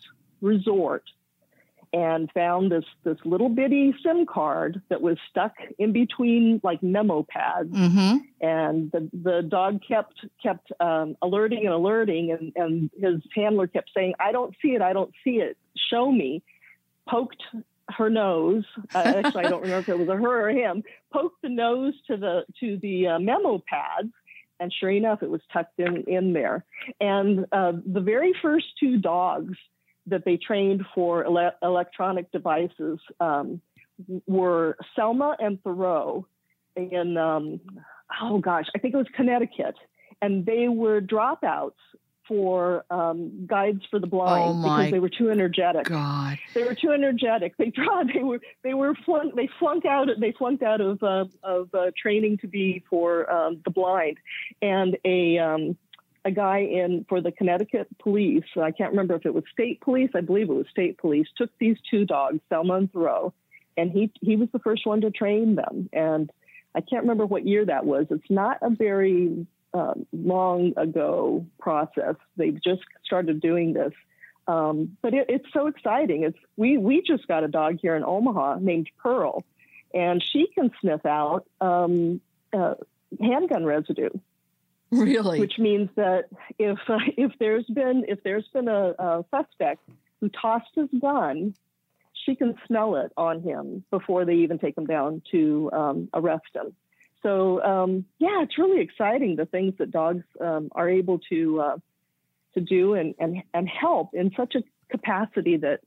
resort 0.40 1.02
and 1.92 2.30
found 2.32 2.70
this 2.70 2.84
this 3.04 3.18
little 3.24 3.48
bitty 3.48 3.94
SIM 4.02 4.26
card 4.26 4.82
that 4.88 5.00
was 5.00 5.18
stuck 5.30 5.54
in 5.78 5.92
between 5.92 6.60
like 6.62 6.82
memo 6.82 7.26
pads, 7.28 7.70
mm-hmm. 7.70 8.18
and 8.40 8.90
the 8.92 9.08
the 9.12 9.42
dog 9.42 9.80
kept 9.86 10.24
kept 10.42 10.72
um, 10.80 11.16
alerting 11.22 11.64
and 11.64 11.74
alerting, 11.74 12.32
and 12.32 12.52
and 12.56 12.90
his 13.00 13.22
handler 13.34 13.66
kept 13.66 13.90
saying, 13.94 14.14
"I 14.20 14.32
don't 14.32 14.54
see 14.62 14.68
it, 14.68 14.82
I 14.82 14.92
don't 14.92 15.12
see 15.24 15.36
it, 15.36 15.56
show 15.90 16.10
me." 16.10 16.42
Poked 17.08 17.42
her 17.88 18.10
nose. 18.10 18.64
Uh, 18.94 18.98
actually, 19.24 19.44
I 19.44 19.48
don't 19.48 19.62
remember 19.62 19.78
if 19.78 19.88
it 19.88 19.98
was 19.98 20.08
a 20.08 20.16
her 20.16 20.48
or 20.48 20.50
him. 20.50 20.82
Poked 21.12 21.42
the 21.42 21.48
nose 21.48 21.94
to 22.08 22.16
the 22.16 22.44
to 22.60 22.78
the 22.78 23.08
uh, 23.08 23.18
memo 23.18 23.62
pads, 23.66 24.12
and 24.58 24.72
sure 24.72 24.90
enough, 24.90 25.22
it 25.22 25.30
was 25.30 25.40
tucked 25.52 25.78
in 25.78 26.04
in 26.04 26.32
there. 26.32 26.64
And 27.00 27.46
uh, 27.52 27.72
the 27.86 28.00
very 28.00 28.32
first 28.42 28.66
two 28.80 28.98
dogs 28.98 29.56
that 30.06 30.24
they 30.24 30.36
trained 30.36 30.84
for 30.94 31.24
ele- 31.24 31.56
electronic 31.62 32.30
devices 32.32 32.98
um, 33.20 33.60
were 34.26 34.76
Selma 34.94 35.36
and 35.38 35.62
Thoreau 35.62 36.26
in, 36.76 37.16
um, 37.16 37.60
oh 38.20 38.38
gosh, 38.38 38.66
I 38.74 38.78
think 38.78 38.94
it 38.94 38.98
was 38.98 39.06
Connecticut. 39.14 39.76
And 40.22 40.46
they 40.46 40.68
were 40.68 41.00
dropouts 41.00 41.72
for 42.26 42.84
um, 42.90 43.46
guides 43.46 43.82
for 43.90 43.98
the 43.98 44.06
blind 44.06 44.56
oh 44.56 44.62
because 44.62 44.90
they 44.90 44.98
were 44.98 45.08
too 45.08 45.30
energetic. 45.30 45.84
God, 45.84 46.38
they 46.54 46.64
were 46.64 46.74
too 46.74 46.90
energetic. 46.90 47.56
They 47.56 47.70
tried. 47.70 48.08
They 48.14 48.22
were. 48.22 48.40
They 48.62 48.74
were 48.74 48.94
flunk. 49.04 49.34
They 49.34 49.48
flunked 49.58 49.86
out. 49.86 50.08
They 50.18 50.32
flunked 50.32 50.62
out 50.62 50.80
of 50.80 51.02
uh, 51.02 51.26
of 51.42 51.74
uh, 51.74 51.90
training 52.00 52.38
to 52.38 52.48
be 52.48 52.82
for 52.88 53.30
um, 53.30 53.60
the 53.64 53.70
blind, 53.70 54.18
and 54.62 54.96
a 55.04 55.38
um, 55.38 55.76
a 56.26 56.30
guy 56.32 56.58
in 56.58 57.06
for 57.08 57.20
the 57.20 57.30
Connecticut 57.30 57.86
police. 58.00 58.44
I 58.60 58.72
can't 58.72 58.90
remember 58.90 59.14
if 59.14 59.24
it 59.24 59.32
was 59.32 59.44
state 59.52 59.80
police. 59.80 60.10
I 60.14 60.22
believe 60.22 60.50
it 60.50 60.54
was 60.54 60.66
state 60.68 60.98
police. 60.98 61.28
Took 61.36 61.50
these 61.58 61.76
two 61.88 62.04
dogs, 62.04 62.40
Selma 62.48 62.74
and 62.74 62.92
Thoreau, 62.92 63.32
and 63.76 63.92
he 63.92 64.10
he 64.20 64.34
was 64.34 64.48
the 64.52 64.58
first 64.58 64.84
one 64.86 65.02
to 65.02 65.10
train 65.12 65.54
them. 65.54 65.88
And 65.92 66.30
I 66.74 66.80
can't 66.80 67.02
remember 67.02 67.26
what 67.26 67.46
year 67.46 67.64
that 67.64 67.86
was. 67.86 68.06
It's 68.10 68.28
not 68.28 68.58
a 68.60 68.70
very 68.70 69.46
uh, 69.72 69.94
long 70.12 70.72
ago 70.76 71.46
process. 71.60 72.16
They've 72.36 72.60
just 72.60 72.82
started 73.04 73.40
doing 73.40 73.72
this. 73.72 73.92
Um, 74.48 74.96
but 75.02 75.14
it, 75.14 75.26
it's 75.28 75.46
so 75.52 75.68
exciting. 75.68 76.24
It's 76.24 76.38
we 76.56 76.76
we 76.76 77.02
just 77.02 77.28
got 77.28 77.44
a 77.44 77.48
dog 77.48 77.78
here 77.80 77.94
in 77.94 78.02
Omaha 78.02 78.58
named 78.60 78.90
Pearl, 78.98 79.44
and 79.94 80.20
she 80.20 80.48
can 80.52 80.72
sniff 80.80 81.06
out 81.06 81.46
um, 81.60 82.20
uh, 82.52 82.74
handgun 83.20 83.64
residue, 83.64 84.10
Really? 84.92 85.40
which 85.40 85.58
means 85.58 85.90
that 85.96 86.26
if 86.58 86.78
uh, 86.88 86.98
if 87.16 87.32
there's 87.40 87.66
been 87.66 88.04
if 88.06 88.22
there's 88.22 88.46
been 88.52 88.68
a, 88.68 88.94
a 88.98 89.24
suspect 89.30 89.80
who 90.20 90.28
tossed 90.28 90.70
his 90.74 90.88
gun, 91.00 91.54
she 92.24 92.36
can 92.36 92.54
smell 92.66 92.96
it 92.96 93.12
on 93.16 93.42
him 93.42 93.84
before 93.90 94.24
they 94.24 94.34
even 94.34 94.58
take 94.58 94.76
him 94.76 94.86
down 94.86 95.22
to 95.32 95.70
um, 95.72 96.08
arrest 96.14 96.54
him. 96.54 96.74
So 97.22 97.62
um, 97.62 98.04
yeah, 98.18 98.42
it's 98.42 98.58
really 98.58 98.80
exciting 98.80 99.34
the 99.34 99.46
things 99.46 99.74
that 99.78 99.90
dogs 99.90 100.24
um, 100.40 100.68
are 100.72 100.88
able 100.88 101.18
to 101.30 101.60
uh, 101.60 101.76
to 102.54 102.60
do 102.60 102.94
and, 102.94 103.14
and 103.18 103.42
and 103.52 103.68
help 103.68 104.14
in 104.14 104.30
such 104.36 104.54
a 104.54 104.62
capacity 104.88 105.56
that 105.56 105.80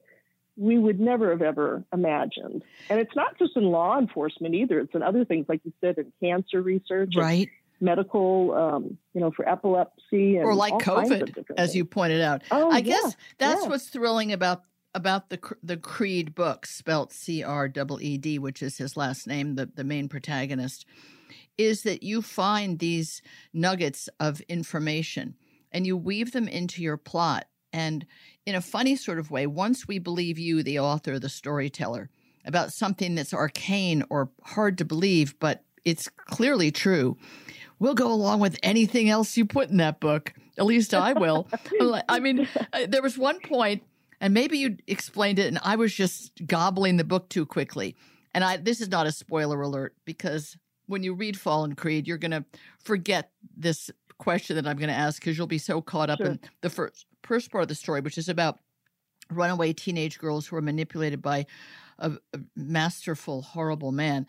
we 0.58 0.78
would 0.78 1.00
never 1.00 1.30
have 1.32 1.42
ever 1.42 1.86
imagined. 1.94 2.64
And 2.90 3.00
it's 3.00 3.16
not 3.16 3.40
just 3.40 3.56
in 3.56 3.64
law 3.64 3.98
enforcement 3.98 4.56
either; 4.56 4.80
it's 4.82 4.94
in 4.94 5.04
other 5.04 5.24
things, 5.24 5.46
like 5.48 5.62
you 5.64 5.72
said, 5.80 5.98
in 5.98 6.12
cancer 6.22 6.62
research, 6.62 7.14
right. 7.16 7.50
Medical, 7.82 8.54
um, 8.54 8.98
you 9.14 9.22
know, 9.22 9.32
for 9.32 9.48
epilepsy, 9.48 10.38
and 10.38 10.46
Or 10.46 10.54
like 10.56 10.74
all 10.74 10.80
kinds 10.80 11.12
of 11.12 11.20
COVID, 11.22 11.46
as 11.58 11.76
you 11.76 11.86
pointed 11.86 12.22
out. 12.22 12.44
Oh, 12.52 12.72
I 12.72 12.78
yeah, 12.78 12.82
guess 12.82 13.16
that's 13.38 13.64
yeah. 13.64 13.70
what's 13.70 13.90
thrilling 13.90 14.32
about 14.32 14.64
about 14.96 15.30
the 15.30 15.40
the 15.64 15.78
Creed 15.78 16.36
books, 16.36 16.76
spelt 16.76 17.14
C 17.14 17.44
R 17.44 17.68
E 17.68 17.84
E 18.02 18.18
D, 18.18 18.40
which 18.40 18.62
is 18.62 18.78
his 18.78 18.98
last 18.98 19.28
name, 19.28 19.56
the 19.56 19.66
the 19.68 19.84
main 19.84 20.10
protagonist, 20.10 20.86
is 21.58 21.84
that 21.84 22.04
you 22.04 22.22
find 22.22 22.80
these 22.80 23.22
nuggets 23.54 24.10
of 24.20 24.42
information 24.42 25.36
and 25.72 25.86
you 25.86 25.96
weave 25.96 26.32
them 26.32 26.48
into 26.48 26.82
your 26.82 26.98
plot. 26.98 27.46
And 27.72 28.06
in 28.46 28.56
a 28.56 28.62
funny 28.62 28.96
sort 28.96 29.20
of 29.20 29.30
way, 29.30 29.46
once 29.46 29.88
we 29.88 30.00
believe 30.00 30.40
you, 30.40 30.64
the 30.64 30.80
author, 30.80 31.20
the 31.20 31.30
storyteller, 31.30 32.10
about 32.46 32.74
something 32.74 33.14
that's 33.14 33.34
arcane 33.34 34.04
or 34.10 34.32
hard 34.44 34.78
to 34.80 34.86
believe, 34.86 35.38
but 35.40 35.64
it's 35.86 36.08
clearly 36.08 36.72
true, 36.72 37.18
we'll 37.80 37.96
go 37.96 38.12
along 38.12 38.40
with 38.40 38.58
anything 38.64 39.10
else 39.10 39.36
you 39.38 39.46
put 39.46 39.70
in 39.70 39.78
that 39.78 40.00
book. 40.00 40.34
At 40.58 40.66
least 40.66 40.94
I 40.94 41.14
will. 41.14 41.48
I 42.10 42.20
mean, 42.20 42.48
uh, 42.74 42.86
there 42.88 43.02
was 43.02 43.18
one 43.18 43.40
point, 43.40 43.84
and 44.20 44.34
maybe 44.34 44.58
you 44.58 44.78
explained 44.88 45.40
it, 45.40 45.48
and 45.48 45.60
I 45.64 45.76
was 45.78 45.94
just 45.94 46.46
gobbling 46.46 46.98
the 46.98 47.04
book 47.04 47.30
too 47.30 47.46
quickly. 47.46 47.96
And 48.34 48.44
I 48.44 48.58
this 48.58 48.82
is 48.82 48.90
not 48.90 49.08
a 49.08 49.12
spoiler 49.12 49.62
alert 49.62 49.96
because 50.06 50.58
when 50.86 51.04
you 51.04 51.14
read 51.14 51.38
Fallen 51.40 51.76
Creed, 51.76 52.08
you're 52.08 52.18
going 52.18 52.32
to 52.32 52.46
forget 52.84 53.32
this 53.56 53.90
question 54.18 54.56
that 54.58 54.68
I'm 54.68 54.78
going 54.78 54.90
to 54.90 54.96
ask 54.96 55.22
because 55.22 55.38
you'll 55.38 55.48
be 55.48 55.58
so 55.58 55.82
caught 55.82 56.10
up 56.10 56.18
Sure. 56.18 56.28
in 56.28 56.40
the 56.62 56.70
first 56.70 57.06
first 57.24 57.52
part 57.52 57.62
of 57.64 57.68
the 57.70 57.76
story, 57.76 58.02
which 58.02 58.18
is 58.18 58.28
about 58.30 58.60
runaway 59.32 59.74
teenage 59.74 60.20
girls 60.20 60.48
who 60.48 60.56
are 60.56 60.62
manipulated 60.62 61.22
by 61.22 61.46
a, 62.00 62.12
a 62.34 62.40
masterful, 62.56 63.42
horrible 63.42 63.92
man. 63.92 64.28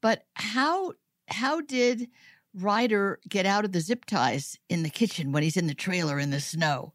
But 0.00 0.24
how 0.34 0.92
how 1.28 1.60
did 1.60 2.08
Ryder 2.54 3.18
get 3.28 3.46
out 3.46 3.64
of 3.64 3.72
the 3.72 3.80
zip 3.80 4.04
ties 4.04 4.58
in 4.68 4.82
the 4.82 4.90
kitchen 4.90 5.32
when 5.32 5.42
he's 5.42 5.56
in 5.56 5.66
the 5.66 5.74
trailer 5.74 6.18
in 6.18 6.30
the 6.30 6.40
snow? 6.40 6.92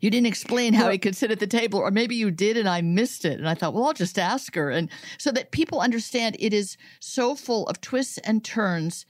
You 0.00 0.10
didn't 0.10 0.26
explain 0.26 0.74
how 0.74 0.84
Well- 0.84 0.92
he 0.92 0.98
could 0.98 1.16
sit 1.16 1.30
at 1.30 1.38
the 1.38 1.46
table, 1.46 1.78
or 1.78 1.90
maybe 1.90 2.16
you 2.16 2.30
did 2.30 2.56
and 2.56 2.68
I 2.68 2.80
missed 2.80 3.24
it. 3.24 3.38
And 3.38 3.48
I 3.48 3.54
thought, 3.54 3.72
well, 3.72 3.84
I'll 3.84 3.92
just 3.92 4.18
ask 4.18 4.54
her. 4.56 4.68
And 4.68 4.90
so 5.16 5.30
that 5.30 5.52
people 5.52 5.80
understand 5.80 6.36
it 6.40 6.52
is 6.52 6.76
so 6.98 7.34
full 7.36 7.66
of 7.68 7.80
twists 7.80 8.18
and 8.18 8.44
turns, 8.44 9.06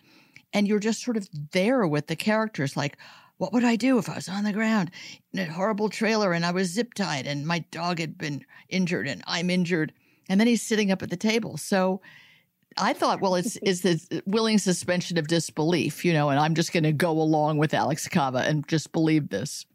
and 0.52 0.68
you're 0.68 0.78
just 0.78 1.02
sort 1.02 1.16
of 1.16 1.28
there 1.52 1.86
with 1.86 2.08
the 2.08 2.16
characters. 2.16 2.76
Like, 2.76 2.98
what 3.38 3.54
would 3.54 3.64
I 3.64 3.74
do 3.76 3.98
if 3.98 4.08
I 4.08 4.16
was 4.16 4.28
on 4.28 4.44
the 4.44 4.52
ground 4.52 4.90
in 5.32 5.40
a 5.40 5.52
horrible 5.52 5.88
trailer 5.88 6.32
and 6.32 6.44
I 6.44 6.52
was 6.52 6.70
zip 6.70 6.94
tied 6.94 7.26
and 7.26 7.46
my 7.46 7.60
dog 7.70 7.98
had 7.98 8.16
been 8.18 8.44
injured 8.68 9.08
and 9.08 9.24
I'm 9.26 9.48
injured? 9.50 9.92
And 10.28 10.38
then 10.38 10.46
he's 10.46 10.62
sitting 10.62 10.92
up 10.92 11.02
at 11.02 11.10
the 11.10 11.16
table. 11.16 11.56
So 11.56 12.00
I 12.78 12.92
thought, 12.92 13.20
well, 13.20 13.34
it's 13.34 13.56
is 13.58 13.82
the 13.82 14.22
willing 14.26 14.58
suspension 14.58 15.18
of 15.18 15.28
disbelief, 15.28 16.04
you 16.04 16.12
know, 16.12 16.30
and 16.30 16.38
I'm 16.38 16.54
just 16.54 16.72
going 16.72 16.84
to 16.84 16.92
go 16.92 17.10
along 17.12 17.58
with 17.58 17.74
Alex 17.74 18.08
Kava 18.08 18.38
and 18.38 18.66
just 18.68 18.92
believe 18.92 19.28
this. 19.28 19.66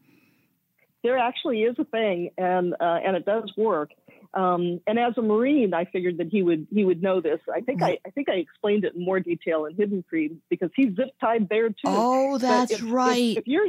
there 1.02 1.18
actually 1.18 1.62
is 1.62 1.76
a 1.78 1.84
thing, 1.84 2.30
and 2.36 2.74
uh, 2.80 2.98
and 3.04 3.16
it 3.16 3.24
does 3.24 3.50
work. 3.56 3.90
Um, 4.34 4.80
and 4.86 4.98
as 4.98 5.14
a 5.16 5.22
Marine, 5.22 5.72
I 5.72 5.86
figured 5.86 6.18
that 6.18 6.28
he 6.28 6.42
would 6.42 6.66
he 6.70 6.84
would 6.84 7.02
know 7.02 7.20
this. 7.20 7.40
I 7.54 7.60
think 7.60 7.82
I, 7.82 7.98
I 8.06 8.10
think 8.10 8.28
I 8.28 8.34
explained 8.34 8.84
it 8.84 8.94
in 8.94 9.04
more 9.04 9.20
detail 9.20 9.64
in 9.64 9.74
Hidden 9.74 10.04
Creed 10.08 10.38
because 10.50 10.70
he's 10.76 10.94
zip 10.96 11.10
tied 11.20 11.48
there 11.48 11.68
too. 11.70 11.74
Oh, 11.86 12.36
that's 12.38 12.72
if- 12.72 12.82
if- 12.82 12.90
right. 12.92 13.36
If, 13.38 13.46
you're 13.46 13.68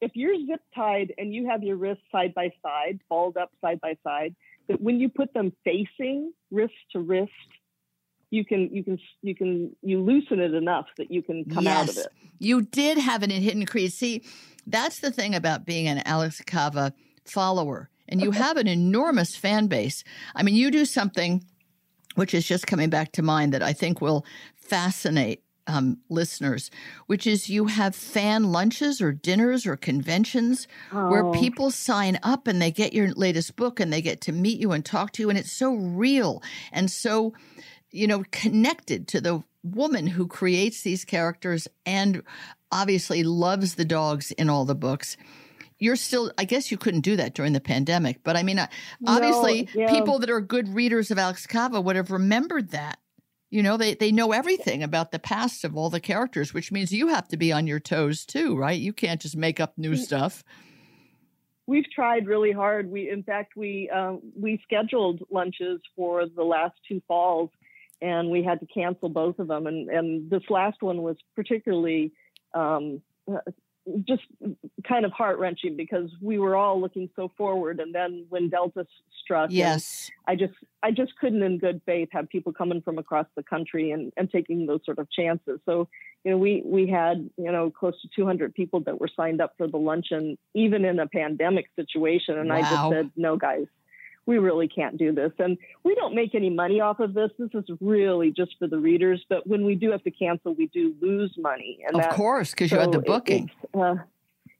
if 0.00 0.12
you're 0.14 0.36
zip 0.46 0.60
tied 0.74 1.12
and 1.18 1.34
you 1.34 1.48
have 1.48 1.64
your 1.64 1.76
wrists 1.76 2.04
side 2.12 2.32
by 2.34 2.52
side, 2.62 3.00
balled 3.08 3.36
up 3.36 3.50
side 3.60 3.80
by 3.80 3.96
side, 4.04 4.36
that 4.68 4.80
when 4.80 5.00
you 5.00 5.08
put 5.08 5.34
them 5.34 5.52
facing 5.64 6.32
wrist 6.52 6.74
to 6.92 7.00
wrist, 7.00 7.32
you 8.30 8.44
can 8.44 8.68
you 8.72 8.84
can 8.84 8.98
you 9.22 9.34
can 9.34 9.74
you 9.82 10.00
loosen 10.00 10.38
it 10.40 10.54
enough 10.54 10.86
that 10.98 11.10
you 11.10 11.22
can 11.22 11.44
come 11.46 11.66
out 11.66 11.88
of 11.88 11.96
Yes. 11.96 12.06
it. 12.06 12.12
You 12.38 12.62
did 12.62 12.98
have 12.98 13.22
an 13.22 13.30
in 13.30 13.42
Hidden 13.42 13.66
Creed. 13.66 13.92
See, 13.92 14.22
that's 14.66 15.00
the 15.00 15.10
thing 15.10 15.34
about 15.34 15.64
being 15.64 15.88
an 15.88 16.02
Alex 16.04 16.40
Kava 16.46 16.92
follower. 17.24 17.88
And 18.08 18.20
you 18.22 18.30
have 18.30 18.56
an 18.56 18.66
enormous 18.66 19.36
fan 19.36 19.66
base. 19.66 20.02
I 20.34 20.42
mean, 20.42 20.54
you 20.54 20.70
do 20.70 20.84
something 20.84 21.44
which 22.14 22.32
is 22.32 22.46
just 22.46 22.66
coming 22.66 22.88
back 22.90 23.12
to 23.12 23.22
mind 23.22 23.52
that 23.52 23.62
I 23.62 23.72
think 23.72 24.00
will 24.00 24.24
fascinate 24.56 25.42
um, 25.66 25.98
listeners, 26.08 26.70
which 27.06 27.26
is 27.26 27.50
you 27.50 27.66
have 27.66 27.94
fan 27.94 28.50
lunches 28.50 29.02
or 29.02 29.12
dinners 29.12 29.66
or 29.66 29.76
conventions 29.76 30.66
where 30.90 31.24
Oh. 31.26 31.30
people 31.32 31.70
sign 31.70 32.18
up 32.22 32.46
and 32.46 32.62
they 32.62 32.70
get 32.70 32.94
your 32.94 33.08
latest 33.12 33.54
book 33.56 33.78
and 33.78 33.92
they 33.92 34.00
get 34.00 34.22
to 34.22 34.32
meet 34.32 34.58
you 34.58 34.72
and 34.72 34.82
talk 34.84 35.12
to 35.12 35.22
you. 35.22 35.28
And 35.28 35.38
it's 35.38 35.52
so 35.52 35.74
real 35.74 36.42
and 36.72 36.90
so, 36.90 37.34
you 37.90 38.06
know, 38.06 38.24
connected 38.30 39.08
to 39.08 39.20
the 39.20 39.42
woman 39.62 40.06
who 40.06 40.26
creates 40.26 40.82
these 40.82 41.04
characters 41.04 41.68
and 41.84 42.22
obviously 42.70 43.22
loves 43.22 43.74
the 43.74 43.84
dogs 43.84 44.30
in 44.32 44.48
all 44.48 44.64
the 44.64 44.74
books. 44.74 45.16
You're 45.78 45.96
still, 45.96 46.32
I 46.36 46.44
guess 46.44 46.70
you 46.70 46.76
couldn't 46.76 47.02
do 47.02 47.16
that 47.16 47.34
during 47.34 47.52
the 47.52 47.60
pandemic, 47.60 48.22
but 48.24 48.36
I 48.36 48.42
mean, 48.42 48.56
No, 48.56 48.66
obviously, 49.06 49.68
yeah. 49.74 49.90
people 49.90 50.18
that 50.18 50.30
are 50.30 50.40
good 50.40 50.68
readers 50.74 51.10
of 51.10 51.18
Alex 51.18 51.46
Kava 51.46 51.80
would 51.80 51.96
have 51.96 52.10
remembered 52.10 52.70
that. 52.70 52.98
You 53.50 53.62
know, 53.62 53.76
they, 53.78 53.94
they 53.94 54.12
know 54.12 54.32
everything 54.32 54.82
about 54.82 55.10
the 55.12 55.18
past 55.18 55.64
of 55.64 55.76
all 55.76 55.88
the 55.88 56.00
characters, 56.00 56.52
which 56.52 56.70
means 56.72 56.92
you 56.92 57.08
have 57.08 57.28
to 57.28 57.36
be 57.36 57.52
on 57.52 57.66
your 57.66 57.80
toes 57.80 58.26
too, 58.26 58.56
right? 58.56 58.78
You 58.78 58.92
can't 58.92 59.20
just 59.22 59.36
make 59.36 59.60
up 59.60 59.78
new 59.78 59.96
stuff. 59.96 60.44
we've 61.66 61.90
tried 61.90 62.26
really 62.26 62.52
hard. 62.52 62.90
We, 62.90 63.08
in 63.10 63.22
fact, 63.22 63.52
we 63.56 63.88
um, 63.90 64.20
we 64.38 64.60
scheduled 64.64 65.22
lunches 65.30 65.80
for 65.96 66.26
the 66.26 66.42
last 66.42 66.74
two 66.86 67.00
falls, 67.08 67.50
and 68.00 68.30
we 68.30 68.42
had 68.42 68.60
to 68.60 68.66
cancel 68.66 69.08
both 69.08 69.38
of 69.38 69.48
them. 69.48 69.66
And 69.66 69.88
and 69.88 70.30
this 70.30 70.42
last 70.48 70.82
one 70.82 71.02
was 71.02 71.16
particularly 71.34 72.12
um, 72.54 73.02
just 74.06 74.22
kind 74.86 75.04
of 75.04 75.12
heart 75.12 75.38
wrenching 75.38 75.76
because 75.76 76.10
we 76.20 76.38
were 76.38 76.56
all 76.56 76.80
looking 76.80 77.08
so 77.16 77.30
forward, 77.36 77.80
and 77.80 77.94
then 77.94 78.26
when 78.28 78.48
Delta 78.48 78.86
struck, 79.22 79.50
Yes. 79.50 80.10
I 80.26 80.36
just 80.36 80.54
I 80.82 80.90
just 80.90 81.16
couldn't 81.18 81.42
in 81.42 81.58
good 81.58 81.80
faith 81.86 82.08
have 82.12 82.28
people 82.28 82.52
coming 82.52 82.82
from 82.82 82.98
across 82.98 83.26
the 83.36 83.42
country 83.42 83.90
and, 83.90 84.12
and 84.16 84.30
taking 84.30 84.66
those 84.66 84.80
sort 84.84 84.98
of 84.98 85.10
chances. 85.10 85.60
So, 85.66 85.88
you 86.24 86.32
know, 86.32 86.38
we 86.38 86.62
we 86.64 86.86
had, 86.86 87.28
you 87.36 87.52
know, 87.52 87.70
close 87.70 88.00
to 88.02 88.08
200 88.14 88.54
people 88.54 88.80
that 88.80 89.00
were 89.00 89.08
signed 89.14 89.40
up 89.40 89.54
for 89.56 89.68
the 89.68 89.78
luncheon 89.78 90.38
even 90.54 90.84
in 90.84 90.98
a 90.98 91.06
pandemic 91.06 91.66
situation 91.76 92.38
and 92.38 92.52
I 92.52 92.62
just 92.62 92.90
said, 92.90 93.10
"No, 93.16 93.36
guys. 93.36 93.66
We 94.28 94.38
really 94.38 94.68
can't 94.68 94.96
do 94.96 95.10
this." 95.12 95.32
And 95.38 95.56
we 95.82 95.94
don't 95.96 96.14
make 96.14 96.34
any 96.34 96.50
money 96.50 96.80
off 96.80 97.00
of 97.00 97.14
this. 97.14 97.30
This 97.38 97.50
is 97.54 97.64
really 97.80 98.30
just 98.30 98.54
for 98.58 98.66
the 98.68 98.78
readers, 98.78 99.24
but 99.28 99.46
when 99.46 99.64
we 99.64 99.74
do 99.74 99.90
have 99.90 100.04
to 100.04 100.10
cancel, 100.10 100.54
we 100.54 100.66
do 100.66 100.94
lose 101.00 101.34
money. 101.38 101.80
And 101.86 101.96
Of 101.96 102.02
that, 102.02 102.12
course, 102.12 102.50
because 102.50 102.70
you 102.70 102.78
had 102.78 102.90
the 102.92 102.98
so 102.98 103.00
it- 103.00 103.06
booking. 103.06 103.50
uh, 103.74 103.96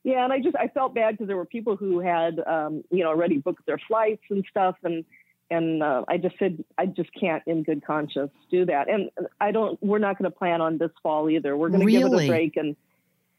yeah, 0.04 0.24
and 0.24 0.32
I 0.32 0.40
just 0.40 0.56
I 0.56 0.68
felt 0.68 0.94
bad 0.94 1.10
because 1.12 1.26
there 1.28 1.36
were 1.36 1.44
people 1.44 1.76
who 1.76 2.00
had 2.00 2.40
um, 2.46 2.82
you 2.90 3.04
know 3.04 3.10
already 3.10 3.38
booked 3.38 3.66
their 3.66 3.78
flights 3.86 4.22
and 4.30 4.42
stuff, 4.50 4.76
and 4.82 5.04
and 5.50 5.82
uh, 5.82 6.04
I 6.08 6.16
just 6.16 6.38
said 6.38 6.64
I 6.78 6.86
just 6.86 7.10
can't 7.18 7.42
in 7.46 7.62
good 7.62 7.84
conscience 7.84 8.32
do 8.50 8.64
that, 8.66 8.88
and 8.88 9.10
I 9.40 9.50
don't. 9.52 9.78
We're 9.82 9.98
not 9.98 10.16
going 10.18 10.30
to 10.30 10.36
plan 10.36 10.60
on 10.62 10.78
this 10.78 10.92
fall 11.02 11.28
either. 11.28 11.56
We're 11.56 11.68
going 11.68 11.84
to 11.86 11.92
give 11.92 12.06
it 12.06 12.24
a 12.24 12.26
break, 12.26 12.56
and 12.56 12.74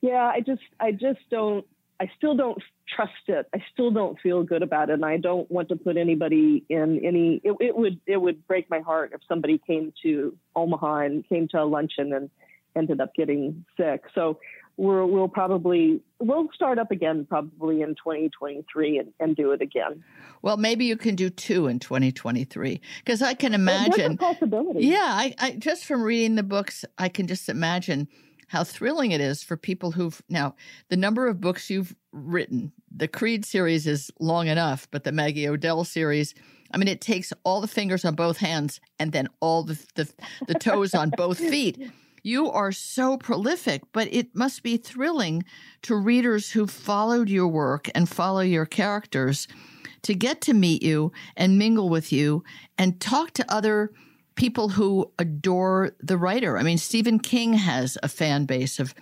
yeah, 0.02 0.26
I 0.28 0.42
just 0.42 0.62
I 0.80 0.92
just 0.92 1.22
don't. 1.32 1.66
I 2.00 2.10
still 2.18 2.36
don't 2.36 2.62
trust 2.96 3.14
it. 3.28 3.48
I 3.54 3.64
still 3.72 3.92
don't 3.92 4.20
feel 4.20 4.44
good 4.44 4.64
about 4.64 4.90
it, 4.90 4.94
and 4.94 5.06
I 5.06 5.18
don't 5.18 5.50
want 5.50 5.70
to 5.70 5.76
put 5.76 5.98
anybody 5.98 6.64
in 6.70 7.04
any. 7.04 7.42
It, 7.44 7.56
it 7.60 7.76
would 7.76 8.00
it 8.06 8.18
would 8.18 8.48
break 8.48 8.70
my 8.70 8.80
heart 8.80 9.12
if 9.14 9.22
somebody 9.28 9.60
came 9.66 9.94
to 10.04 10.36
Omaha 10.56 11.00
and 11.00 11.28
came 11.28 11.48
to 11.50 11.62
a 11.62 11.66
luncheon 11.66 12.14
and 12.14 12.30
ended 12.76 13.02
up 13.02 13.14
getting 13.16 13.66
sick. 13.78 14.04
So 14.14 14.40
we're, 14.78 15.06
we'll 15.06 15.28
probably 15.28 16.02
we'll 16.20 16.48
start 16.54 16.80
up 16.80 16.90
again 16.90 17.26
probably 17.30 17.82
in 17.82 17.90
2023 17.96 18.98
and, 18.98 19.14
and 19.20 19.36
do 19.36 19.52
it 19.52 19.62
again. 19.62 20.04
Well, 20.42 20.56
maybe 20.56 20.86
you 20.86 20.96
can 20.96 21.16
do 21.16 21.30
two 21.30 21.68
in 21.68 21.80
2023 21.80 22.80
because 23.04 23.22
I 23.22 23.34
can 23.34 23.54
imagine. 23.54 24.18
possibility. 24.18 24.86
Yeah, 24.86 24.98
I, 25.02 25.36
I 25.38 25.52
just 25.52 25.86
from 25.86 26.02
reading 26.02 26.36
the 26.36 26.44
books, 26.44 26.86
I 26.98 27.10
can 27.10 27.28
just 27.28 27.50
imagine 27.50 28.08
how 28.50 28.64
thrilling 28.64 29.12
it 29.12 29.22
is 29.22 29.42
for 29.44 29.56
people 29.56 29.92
who've 29.92 30.22
now 30.28 30.56
the 30.90 30.98
number 30.98 31.28
of 31.28 31.40
books 31.40 31.70
you've 31.70 31.96
written. 32.12 32.72
The 32.92 33.08
Creed 33.08 33.46
series 33.46 33.88
is 33.88 34.12
long 34.20 34.48
enough, 34.48 34.88
but 34.92 35.04
the 35.04 35.12
Maggie 35.12 35.48
O'Dell 35.48 35.84
series, 35.84 36.34
I 36.72 36.78
mean, 36.78 36.88
it 36.88 37.00
takes 37.00 37.32
all 37.44 37.62
the 37.62 37.68
fingers 37.68 38.04
on 38.04 38.16
both 38.16 38.38
hands 38.38 38.82
and 38.98 39.12
then 39.12 39.30
all 39.40 39.64
the, 39.64 39.80
the, 39.96 40.10
the 40.48 40.56
toes 40.56 40.94
on 40.94 41.12
both 41.12 41.38
feet. 41.52 41.92
You 42.24 42.52
are 42.52 42.72
so 42.72 43.18
prolific, 43.18 43.84
but 43.94 44.08
it 44.12 44.36
must 44.36 44.64
be 44.64 44.78
thrilling 44.78 45.44
to 45.84 45.96
readers 45.96 46.52
who 46.52 46.68
followed 46.68 47.30
your 47.30 47.48
work 47.48 47.90
and 47.96 48.10
follow 48.10 48.42
your 48.42 48.66
characters 48.66 49.48
to 50.02 50.16
get 50.16 50.42
to 50.42 50.54
meet 50.54 50.82
you 50.82 51.12
and 51.38 51.60
mingle 51.60 51.90
with 51.90 52.12
you 52.12 52.44
and 52.78 53.00
talk 53.00 53.32
to 53.32 53.54
other 53.54 53.92
people 54.40 54.70
who 54.70 55.12
adore 55.20 55.92
the 56.00 56.18
writer. 56.18 56.58
I 56.58 56.64
mean, 56.64 56.78
Stephen 56.78 57.20
King 57.20 57.54
has 57.54 57.98
a 58.02 58.08
fan 58.08 58.46
base 58.46 58.80
of 58.80 58.96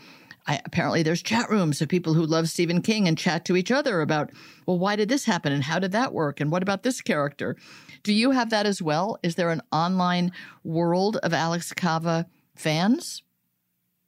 I, 0.47 0.59
apparently 0.65 1.03
there's 1.03 1.21
chat 1.21 1.49
rooms 1.49 1.81
of 1.81 1.89
people 1.89 2.13
who 2.13 2.25
love 2.25 2.49
Stephen 2.49 2.81
King 2.81 3.07
and 3.07 3.17
chat 3.17 3.45
to 3.45 3.57
each 3.57 3.69
other 3.69 4.01
about, 4.01 4.31
well, 4.65 4.79
why 4.79 4.95
did 4.95 5.09
this 5.09 5.25
happen 5.25 5.51
and 5.51 5.61
how 5.61 5.77
did 5.77 5.91
that 5.91 6.13
work 6.13 6.39
and 6.39 6.51
what 6.51 6.63
about 6.63 6.83
this 6.83 7.01
character? 7.01 7.55
Do 8.01 8.13
you 8.13 8.31
have 8.31 8.49
that 8.49 8.65
as 8.65 8.81
well? 8.81 9.19
Is 9.23 9.35
there 9.35 9.51
an 9.51 9.61
online 9.71 10.31
world 10.63 11.17
of 11.17 11.33
Alex 11.33 11.73
Kava 11.73 12.25
fans? 12.55 13.21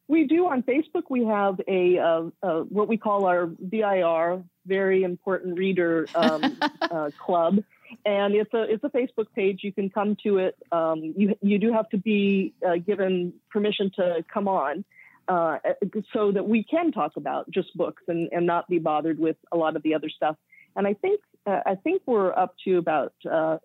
We 0.07 0.23
do 0.23 0.47
on 0.47 0.63
Facebook. 0.63 1.03
We 1.09 1.25
have 1.25 1.61
a 1.67 1.99
uh, 1.99 2.23
uh, 2.41 2.61
what 2.61 2.87
we 2.87 2.97
call 2.97 3.25
our 3.25 3.51
VIR, 3.59 4.41
very 4.65 5.03
important 5.03 5.59
reader 5.59 6.07
um, 6.15 6.57
uh, 6.81 7.11
club, 7.19 7.59
and 8.05 8.35
it's 8.35 8.53
a 8.53 8.63
it's 8.63 8.83
a 8.83 8.89
Facebook 8.89 9.27
page. 9.35 9.59
You 9.63 9.71
can 9.71 9.89
come 9.89 10.15
to 10.23 10.37
it. 10.37 10.55
Um, 10.71 11.13
you 11.17 11.35
you 11.41 11.57
do 11.59 11.71
have 11.73 11.89
to 11.89 11.97
be 11.97 12.53
uh, 12.67 12.77
given 12.77 13.33
permission 13.49 13.91
to 13.95 14.23
come 14.31 14.47
on, 14.47 14.85
uh, 15.27 15.57
so 16.13 16.31
that 16.31 16.47
we 16.47 16.63
can 16.63 16.91
talk 16.91 17.17
about 17.17 17.49
just 17.51 17.75
books 17.75 18.03
and, 18.07 18.29
and 18.31 18.45
not 18.45 18.67
be 18.67 18.79
bothered 18.79 19.19
with 19.19 19.37
a 19.51 19.57
lot 19.57 19.75
of 19.75 19.83
the 19.83 19.93
other 19.93 20.09
stuff. 20.09 20.35
And 20.75 20.87
I 20.87 20.93
think 20.93 21.21
uh, 21.45 21.61
I 21.65 21.75
think 21.75 22.01
we're 22.05 22.31
up 22.31 22.55
to 22.65 22.77
about 22.77 23.13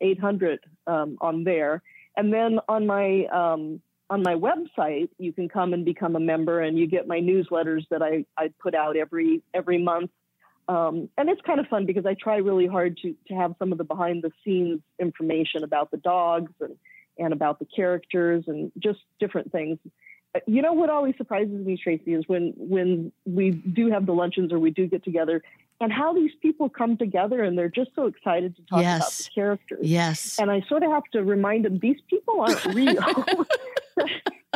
800 0.01 0.61
um, 0.87 1.19
on 1.21 1.45
there, 1.45 1.83
and 2.17 2.33
then 2.33 2.59
on 2.69 2.87
my 2.87 3.27
um, 3.27 3.81
on 4.11 4.23
my 4.23 4.35
website, 4.35 5.09
you 5.19 5.33
can 5.33 5.49
come 5.49 5.73
and 5.73 5.85
become 5.85 6.17
a 6.17 6.21
member, 6.21 6.61
and 6.61 6.79
you 6.79 6.87
get 6.87 7.09
my 7.09 7.21
newsletters 7.21 7.83
that 7.91 8.03
I, 8.03 8.25
I 8.37 8.51
put 8.61 8.75
out 8.75 8.97
every 8.97 9.43
every 9.53 9.83
month. 9.83 10.11
Um, 10.67 11.11
and 11.19 11.29
it's 11.29 11.41
kind 11.43 11.61
of 11.61 11.67
fun 11.67 11.85
because 11.85 12.07
I 12.07 12.15
try 12.15 12.37
really 12.37 12.67
hard 12.67 12.97
to 12.99 13.15
to 13.29 13.35
have 13.35 13.55
some 13.59 13.73
of 13.73 13.79
the 13.79 13.85
behind 13.85 14.23
the 14.23 14.31
scenes 14.45 14.81
information 14.99 15.63
about 15.63 15.91
the 15.91 15.99
dogs 15.99 16.53
and 16.61 16.77
and 17.19 17.33
about 17.33 17.59
the 17.59 17.67
characters 17.67 18.45
and 18.47 18.73
just 18.79 19.01
different 19.21 19.53
things. 19.53 19.79
You 20.47 20.63
know 20.63 20.73
what 20.73 20.91
always 20.91 21.17
surprises 21.17 21.65
me, 21.65 21.77
Tracie, 21.77 22.15
is 22.15 22.25
when 22.27 22.55
when 22.57 23.13
we 23.25 23.51
do 23.51 23.91
have 23.91 24.07
the 24.07 24.13
luncheons 24.13 24.53
or 24.53 24.59
we 24.59 24.71
do 24.71 24.87
get 24.87 25.05
together, 25.05 25.43
and 25.81 25.93
how 25.93 26.13
these 26.13 26.33
people 26.41 26.69
come 26.69 26.97
together 26.97 27.43
and 27.43 27.57
they're 27.57 27.69
just 27.69 27.91
so 27.95 28.07
excited 28.07 28.57
to 28.57 28.63
talk 28.63 28.81
yes. 28.81 29.01
about 29.01 29.13
the 29.13 29.31
characters. 29.35 29.79
Yes. 29.83 30.39
And 30.39 30.51
I 30.51 30.63
sort 30.69 30.83
of 30.83 30.91
have 30.91 31.05
to 31.13 31.23
remind 31.23 31.65
them 31.65 31.79
these 31.79 32.01
people 32.09 32.41
aren't 32.41 32.65
real. 32.75 32.95
but 33.97 34.09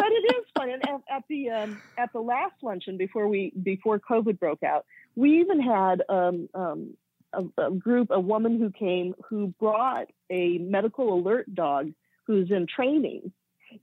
it 0.06 0.36
is 0.36 0.44
fun. 0.56 0.70
And 0.70 0.88
at, 0.88 1.00
at 1.10 1.24
the 1.28 1.50
um, 1.50 1.82
at 1.96 2.12
the 2.12 2.20
last 2.20 2.54
luncheon 2.62 2.96
before 2.96 3.28
we 3.28 3.52
before 3.62 3.98
COVID 3.98 4.38
broke 4.38 4.62
out, 4.62 4.86
we 5.18 5.40
even 5.40 5.60
had 5.60 6.02
um, 6.08 6.48
um, 6.54 6.96
a, 7.32 7.66
a, 7.66 7.70
group, 7.70 8.08
a 8.10 8.20
woman 8.20 8.58
who 8.58 8.70
came 8.70 9.14
who 9.28 9.48
brought 9.58 10.06
a 10.30 10.58
medical 10.58 11.14
alert 11.14 11.52
dog 11.54 11.92
who's 12.26 12.50
in 12.50 12.66
training, 12.66 13.32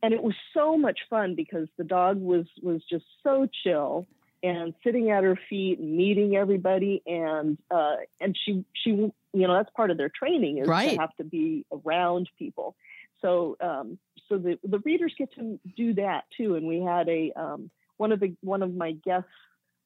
and 0.02 0.14
it 0.14 0.24
was 0.24 0.36
so 0.54 0.78
much 0.78 1.00
fun 1.10 1.36
because 1.36 1.68
the 1.78 1.84
dog 1.84 2.20
was 2.20 2.46
was 2.62 2.82
just 2.90 3.06
so 3.24 3.48
chill 3.64 4.08
and 4.44 4.74
sitting 4.84 5.10
at 5.10 5.24
her 5.24 5.40
feet 5.50 5.80
and 5.80 5.98
meeting 5.98 6.36
everybody 6.36 7.02
and 7.06 7.58
uh, 7.72 7.96
and 8.22 8.38
she 8.46 8.64
she 8.74 8.92
you 8.92 9.14
know 9.34 9.54
that's 9.54 9.70
part 9.76 9.92
of 9.92 9.98
their 9.98 10.10
training 10.10 10.60
is 10.60 10.68
right. 10.68 10.92
to 10.92 10.98
have 10.98 11.16
to 11.18 11.24
be 11.24 11.66
around 11.72 12.30
people 12.38 12.76
so 13.22 13.58
um, 13.60 13.98
so 14.30 14.38
the 14.38 14.58
the 14.64 14.80
readers 14.80 15.14
get 15.18 15.34
to 15.36 15.60
do 15.76 15.94
that 15.96 16.26
too. 16.38 16.56
And 16.56 16.68
we 16.68 16.82
had 16.82 17.08
a 17.10 17.32
um, 17.36 17.70
one 17.98 18.12
of 18.12 18.20
the 18.20 18.36
one 18.42 18.62
of 18.62 18.74
my 18.74 18.92
guests 18.92 19.30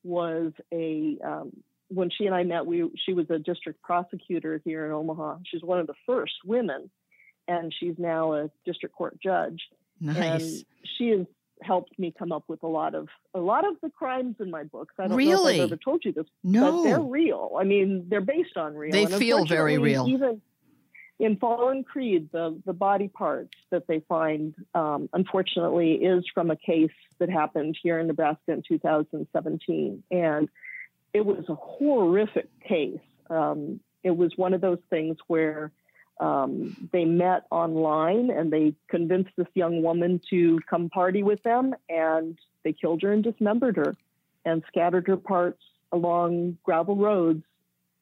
was 0.03 0.53
a 0.73 1.17
um, 1.23 1.51
when 1.89 2.09
she 2.09 2.25
and 2.25 2.35
I 2.35 2.43
met, 2.43 2.65
we 2.65 2.89
she 3.05 3.13
was 3.13 3.29
a 3.29 3.39
district 3.39 3.81
prosecutor 3.81 4.61
here 4.63 4.85
in 4.85 4.91
Omaha. 4.91 5.37
She's 5.45 5.63
one 5.63 5.79
of 5.79 5.87
the 5.87 5.95
first 6.05 6.33
women, 6.45 6.89
and 7.47 7.73
she's 7.77 7.95
now 7.97 8.33
a 8.33 8.49
district 8.65 8.95
court 8.95 9.19
judge. 9.21 9.61
Nice. 9.99 10.17
And 10.17 10.65
she 10.97 11.09
has 11.09 11.25
helped 11.61 11.97
me 11.99 12.13
come 12.17 12.31
up 12.31 12.43
with 12.47 12.63
a 12.63 12.67
lot 12.67 12.95
of 12.95 13.07
a 13.33 13.39
lot 13.39 13.67
of 13.67 13.75
the 13.81 13.89
crimes 13.89 14.35
in 14.39 14.49
my 14.49 14.63
books. 14.63 14.93
I 14.97 15.07
don't 15.07 15.17
really? 15.17 15.57
know 15.57 15.63
if 15.63 15.67
I've 15.67 15.71
ever 15.73 15.81
told 15.83 16.05
you 16.05 16.13
this, 16.13 16.27
no. 16.43 16.71
but 16.71 16.83
they're 16.83 16.99
real. 16.99 17.57
I 17.59 17.63
mean, 17.63 18.05
they're 18.07 18.21
based 18.21 18.55
on 18.55 18.75
real. 18.75 18.91
They 18.91 19.05
and 19.05 19.15
feel 19.15 19.45
very 19.45 19.77
real. 19.77 20.07
Even 20.07 20.41
in 21.19 21.35
Fallen 21.35 21.83
Creed, 21.83 22.29
the, 22.31 22.57
the 22.65 22.73
body 22.73 23.09
parts 23.09 23.53
that 23.71 23.87
they 23.87 23.99
find, 24.07 24.55
um, 24.73 25.09
unfortunately, 25.11 25.95
is 25.95 26.23
from 26.33 26.49
a 26.49 26.55
case 26.55 26.91
that 27.19 27.29
happened 27.29 27.77
here 27.81 27.99
in 27.99 28.07
Nebraska 28.07 28.53
in 28.53 28.63
2017. 28.65 30.03
And 30.09 30.49
it 31.13 31.25
was 31.25 31.43
a 31.49 31.55
horrific 31.55 32.47
case. 32.61 32.99
Um, 33.29 33.81
it 34.01 34.15
was 34.15 34.31
one 34.37 34.53
of 34.53 34.61
those 34.61 34.79
things 34.89 35.17
where 35.27 35.71
um, 36.21 36.89
they 36.93 37.03
met 37.03 37.45
online 37.51 38.29
and 38.29 38.51
they 38.51 38.73
convinced 38.87 39.31
this 39.35 39.47
young 39.53 39.83
woman 39.83 40.21
to 40.29 40.59
come 40.69 40.89
party 40.89 41.21
with 41.21 41.43
them, 41.43 41.75
and 41.89 42.37
they 42.63 42.71
killed 42.71 43.01
her 43.01 43.11
and 43.11 43.23
dismembered 43.23 43.75
her 43.75 43.97
and 44.45 44.63
scattered 44.67 45.07
her 45.07 45.17
parts 45.17 45.61
along 45.91 46.57
gravel 46.63 46.95
roads 46.95 47.43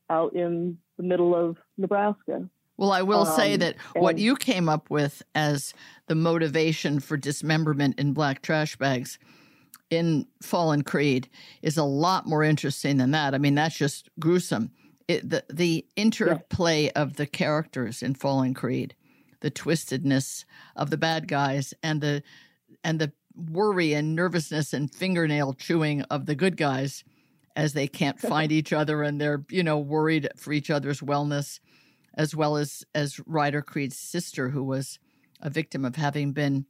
out 0.09 0.33
in 0.35 0.77
the 0.97 1.03
middle 1.03 1.35
of 1.35 1.57
Nebraska. 1.77 2.47
Well, 2.77 2.91
I 2.91 3.01
will 3.01 3.25
Um, 3.25 3.35
say 3.35 3.57
that 3.57 3.75
what 3.95 4.19
you 4.19 4.35
came 4.35 4.69
up 4.69 4.89
with 4.89 5.23
as 5.33 5.73
the 6.07 6.15
motivation 6.15 6.99
for 6.99 7.17
dismemberment 7.17 7.99
in 7.99 8.13
black 8.13 8.41
trash 8.41 8.75
bags 8.75 9.17
in 9.89 10.27
Fallen 10.41 10.83
Creed 10.83 11.29
is 11.61 11.77
a 11.77 11.83
lot 11.83 12.27
more 12.27 12.43
interesting 12.43 12.97
than 12.97 13.11
that. 13.11 13.33
I 13.33 13.37
mean, 13.37 13.55
that's 13.55 13.77
just 13.77 14.09
gruesome. 14.19 14.71
It, 15.07 15.29
the 15.29 15.43
the 15.51 15.85
interplay 15.95 16.89
of 16.89 17.15
the 17.15 17.25
characters 17.25 18.03
in 18.03 18.13
Fallen 18.13 18.53
Creed, 18.53 18.93
the 19.39 19.49
twistedness 19.49 20.43
of 20.75 20.89
the 20.89 20.97
bad 20.97 21.27
guys, 21.27 21.73
and 21.81 22.01
the 22.01 22.21
and 22.83 22.99
the 22.99 23.13
worry 23.33 23.93
and 23.93 24.15
nervousness 24.15 24.73
and 24.73 24.93
fingernail 24.93 25.53
chewing 25.53 26.01
of 26.03 26.25
the 26.25 26.35
good 26.35 26.57
guys 26.57 27.03
as 27.55 27.73
they 27.73 27.87
can't 27.87 28.19
find 28.33 28.51
each 28.51 28.73
other 28.73 29.03
and 29.03 29.21
they're 29.21 29.45
you 29.49 29.63
know 29.63 29.77
worried 29.77 30.27
for 30.35 30.51
each 30.51 30.69
other's 30.69 31.01
wellness 31.01 31.59
as 32.17 32.35
well 32.35 32.57
as 32.57 32.83
as 32.93 33.21
Ryder 33.25 33.61
Creed's 33.61 33.97
sister, 33.97 34.49
who 34.49 34.63
was 34.63 34.99
a 35.39 35.49
victim 35.49 35.85
of 35.85 35.95
having 35.95 36.33
been 36.33 36.65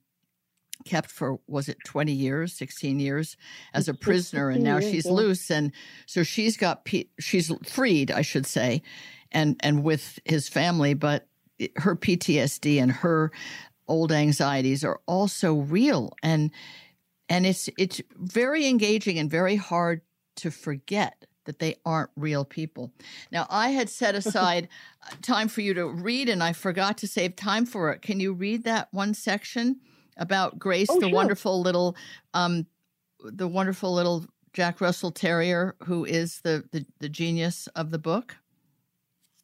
kept 0.86 1.10
for 1.10 1.40
was 1.48 1.68
it 1.70 1.78
20 1.86 2.12
years 2.12 2.54
16 2.54 3.00
years 3.00 3.36
as 3.74 3.88
a 3.88 3.96
prisoner 3.96 4.52
and 4.52 4.64
now 4.64 4.80
she's 4.80 5.08
loose 5.08 5.50
and 5.50 5.72
so 6.06 6.22
she's 6.22 6.56
got 6.56 6.86
P- 6.86 7.10
she's 7.20 7.52
freed 7.66 8.12
i 8.12 8.22
should 8.22 8.46
say 8.46 8.84
and 9.32 9.56
and 9.62 9.84
with 9.84 10.20
his 10.26 10.48
family 10.48 10.94
but 10.94 11.28
her 11.78 11.96
ptsd 11.96 12.80
and 12.80 12.92
her 12.92 13.32
old 13.88 14.12
anxieties 14.12 14.84
are 14.84 15.00
also 15.08 15.56
real 15.56 16.14
and 16.22 16.52
and 17.28 17.48
it's 17.48 17.70
it's 17.78 18.02
very 18.16 18.68
engaging 18.68 19.18
and 19.18 19.32
very 19.32 19.56
hard 19.56 20.02
to 20.36 20.52
forget 20.52 21.26
that 21.48 21.58
they 21.60 21.78
aren't 21.84 22.12
real 22.16 22.46
people. 22.46 22.92
Now, 23.32 23.48
I 23.50 23.70
had 23.70 23.90
set 23.90 24.14
aside 24.16 24.70
time 25.24 25.48
for 25.48 25.62
you 25.62 25.74
to 25.74 25.88
read, 25.88 26.30
and 26.30 26.44
I 26.44 26.54
forgot 26.54 26.98
to 27.00 27.08
save 27.08 27.36
time 27.36 27.66
for 27.66 27.92
it. 27.92 28.04
Can 28.04 28.20
you 28.20 28.34
read 28.34 28.64
that 28.66 28.90
one 28.92 29.16
section 29.16 29.80
about 30.18 30.60
Grace, 30.60 30.90
Oh, 30.90 31.00
the 31.00 31.08
sure. 31.10 31.16
wonderful 31.16 31.62
little, 31.62 31.96
um, 32.36 32.68
the 33.20 33.48
wonderful 33.48 33.94
little 33.94 34.26
Jack 34.54 34.80
Russell 34.82 35.12
Terrier, 35.12 35.76
who 35.84 36.06
is 36.06 36.42
the 36.42 36.64
the, 36.72 36.86
the 37.00 37.10
genius 37.10 37.68
of 37.76 37.90
the 37.92 38.00
book? 38.00 38.36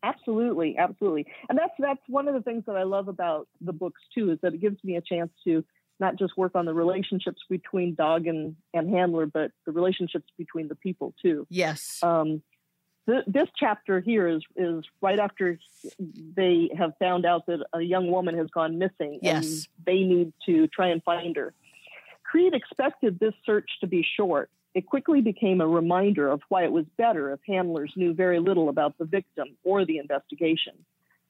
Absolutely, 0.04 0.76
absolutely. 0.78 1.26
And 1.48 1.58
that's 1.58 1.72
that's 1.80 2.02
one 2.08 2.28
of 2.28 2.34
the 2.34 2.42
things 2.42 2.64
that 2.68 2.76
I 2.76 2.84
love 2.84 3.08
about 3.08 3.48
the 3.62 3.72
books 3.72 4.02
too, 4.14 4.32
is 4.32 4.40
that 4.42 4.54
it 4.54 4.60
gives 4.60 4.84
me 4.84 4.98
a 4.98 5.02
chance 5.02 5.32
to 5.46 5.64
not 6.00 6.18
just 6.18 6.36
work 6.38 6.54
on 6.56 6.66
the 6.66 6.74
relationships 6.74 7.42
between 7.50 7.96
dog 7.96 8.28
and, 8.28 8.56
and 8.74 8.90
handler, 8.90 9.26
but 9.26 9.52
the 9.66 9.72
relationships 9.72 10.26
between 10.38 10.68
the 10.68 10.76
people 10.76 11.14
too. 11.22 11.46
Yes. 11.50 12.00
Um, 12.02 12.42
th- 13.08 13.24
this 13.28 13.48
chapter 13.58 14.00
here 14.00 14.28
is 14.28 14.42
is 14.56 14.84
right 15.02 15.20
after 15.20 15.60
they 16.36 16.70
have 16.78 16.94
found 17.00 17.26
out 17.26 17.46
that 17.48 17.66
a 17.74 17.82
young 17.82 18.10
woman 18.12 18.38
has 18.38 18.48
gone 18.50 18.78
missing, 18.80 19.20
Yes. 19.22 19.46
and 19.46 19.68
they 19.86 20.00
need 20.04 20.34
to 20.46 20.68
try 20.68 20.88
and 20.88 21.04
find 21.04 21.36
her. 21.36 21.54
Creed 22.24 22.54
expected 22.54 23.20
this 23.20 23.34
search 23.46 23.70
to 23.82 23.88
be 23.88 24.06
short. 24.18 24.50
It 24.74 24.88
quickly 24.88 25.22
became 25.22 25.62
a 25.62 25.68
reminder 25.68 26.28
of 26.32 26.42
why 26.50 26.64
it 26.64 26.72
was 26.72 26.86
better 26.98 27.32
if 27.32 27.40
handlers 27.48 27.94
knew 27.96 28.16
very 28.16 28.40
little 28.40 28.70
about 28.70 28.98
the 28.98 29.06
victim 29.06 29.50
or 29.64 29.86
the 29.86 30.00
investigation. 30.00 30.74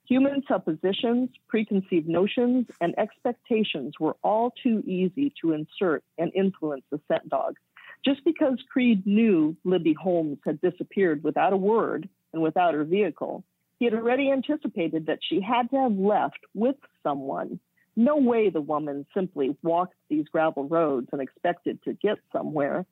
Human 0.05 0.43
suppositions, 0.47 1.29
preconceived 1.47 2.09
notions, 2.09 2.67
and 2.81 2.97
expectations 2.99 3.93
were 3.99 4.17
all 4.21 4.51
too 4.51 4.83
easy 4.85 5.33
to 5.41 5.53
insert 5.53 6.03
and 6.17 6.31
influence 6.35 6.83
the 6.91 6.99
scent 7.07 7.29
dog. 7.29 7.55
Just 8.03 8.23
because 8.25 8.61
Creed 8.71 9.07
knew 9.07 9.55
Libby 9.63 9.93
Holmes 9.93 10.39
had 10.45 10.59
disappeared 10.59 11.23
without 11.23 11.53
a 11.53 11.57
word 11.57 12.09
and 12.33 12.41
without 12.41 12.73
her 12.73 12.83
vehicle, 12.83 13.45
He 13.79 13.85
had 13.85 13.93
already 13.93 14.31
anticipated 14.31 15.07
that 15.07 15.19
she 15.21 15.41
had 15.41 15.69
to 15.71 15.77
have 15.77 15.97
left 15.97 16.39
with 16.53 16.77
someone. 17.01 17.59
No 17.95 18.17
way 18.17 18.49
the 18.49 18.61
woman 18.61 19.05
simply 19.13 19.57
walked 19.61 19.95
these 20.09 20.27
gravel 20.29 20.67
roads 20.67 21.09
and 21.11 21.21
expected 21.21 21.83
to 21.83 21.93
get 21.93 22.17
somewhere. 22.31 22.85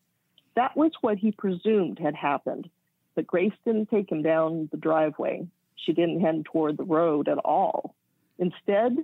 That 0.55 0.75
was 0.75 0.91
what 1.01 1.17
he 1.17 1.31
presumed 1.31 1.97
had 1.99 2.15
happened. 2.15 2.69
But 3.15 3.25
Grace 3.27 3.53
didn't 3.65 3.89
take 3.89 4.11
him 4.11 4.21
down 4.21 4.69
the 4.71 4.77
driveway. 4.77 5.47
She 5.85 5.93
didn't 5.93 6.21
head 6.21 6.45
toward 6.45 6.77
the 6.77 6.83
road 6.83 7.27
at 7.27 7.37
all. 7.37 7.95
Instead, 8.37 8.97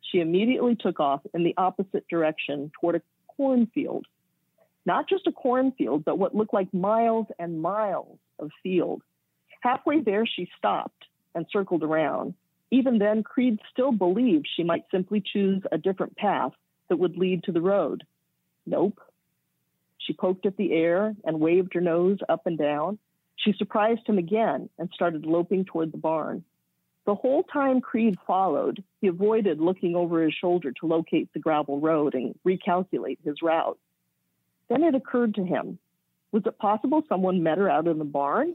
she 0.00 0.20
immediately 0.20 0.76
took 0.76 1.00
off 1.00 1.22
in 1.34 1.44
the 1.44 1.54
opposite 1.56 2.06
direction 2.08 2.70
toward 2.80 2.96
a 2.96 3.02
cornfield. 3.36 4.06
Not 4.84 5.08
just 5.08 5.26
a 5.26 5.32
cornfield, 5.32 6.04
but 6.04 6.18
what 6.18 6.34
looked 6.34 6.54
like 6.54 6.72
miles 6.74 7.26
and 7.38 7.62
miles 7.62 8.18
of 8.38 8.50
field. 8.62 9.02
Halfway 9.60 10.00
there, 10.00 10.26
she 10.26 10.48
stopped 10.58 11.04
and 11.34 11.46
circled 11.50 11.82
around. 11.82 12.34
Even 12.70 12.98
then, 12.98 13.22
Creed 13.22 13.58
still 13.70 13.92
believed 13.92 14.48
she 14.56 14.64
might 14.64 14.84
simply 14.90 15.22
choose 15.24 15.62
a 15.70 15.78
different 15.78 16.16
path 16.16 16.52
that 16.88 16.98
would 16.98 17.16
lead 17.16 17.44
to 17.44 17.52
the 17.52 17.60
road. 17.60 18.04
Nope. 18.66 19.00
She 19.98 20.12
poked 20.14 20.46
at 20.46 20.56
the 20.56 20.72
air 20.72 21.14
and 21.24 21.38
waved 21.38 21.74
her 21.74 21.80
nose 21.80 22.18
up 22.28 22.46
and 22.46 22.58
down. 22.58 22.98
She 23.42 23.52
surprised 23.54 24.06
him 24.06 24.18
again 24.18 24.68
and 24.78 24.88
started 24.94 25.26
loping 25.26 25.64
toward 25.64 25.90
the 25.90 25.98
barn. 25.98 26.44
The 27.04 27.16
whole 27.16 27.42
time 27.42 27.80
Creed 27.80 28.16
followed, 28.24 28.84
he 29.00 29.08
avoided 29.08 29.60
looking 29.60 29.96
over 29.96 30.22
his 30.22 30.34
shoulder 30.34 30.70
to 30.72 30.86
locate 30.86 31.32
the 31.32 31.40
gravel 31.40 31.80
road 31.80 32.14
and 32.14 32.38
recalculate 32.46 33.18
his 33.24 33.42
route. 33.42 33.78
Then 34.68 34.84
it 34.84 34.94
occurred 34.94 35.34
to 35.34 35.44
him 35.44 35.78
was 36.30 36.44
it 36.46 36.58
possible 36.58 37.04
someone 37.08 37.42
met 37.42 37.58
her 37.58 37.68
out 37.68 37.86
in 37.86 37.98
the 37.98 38.06
barn? 38.06 38.54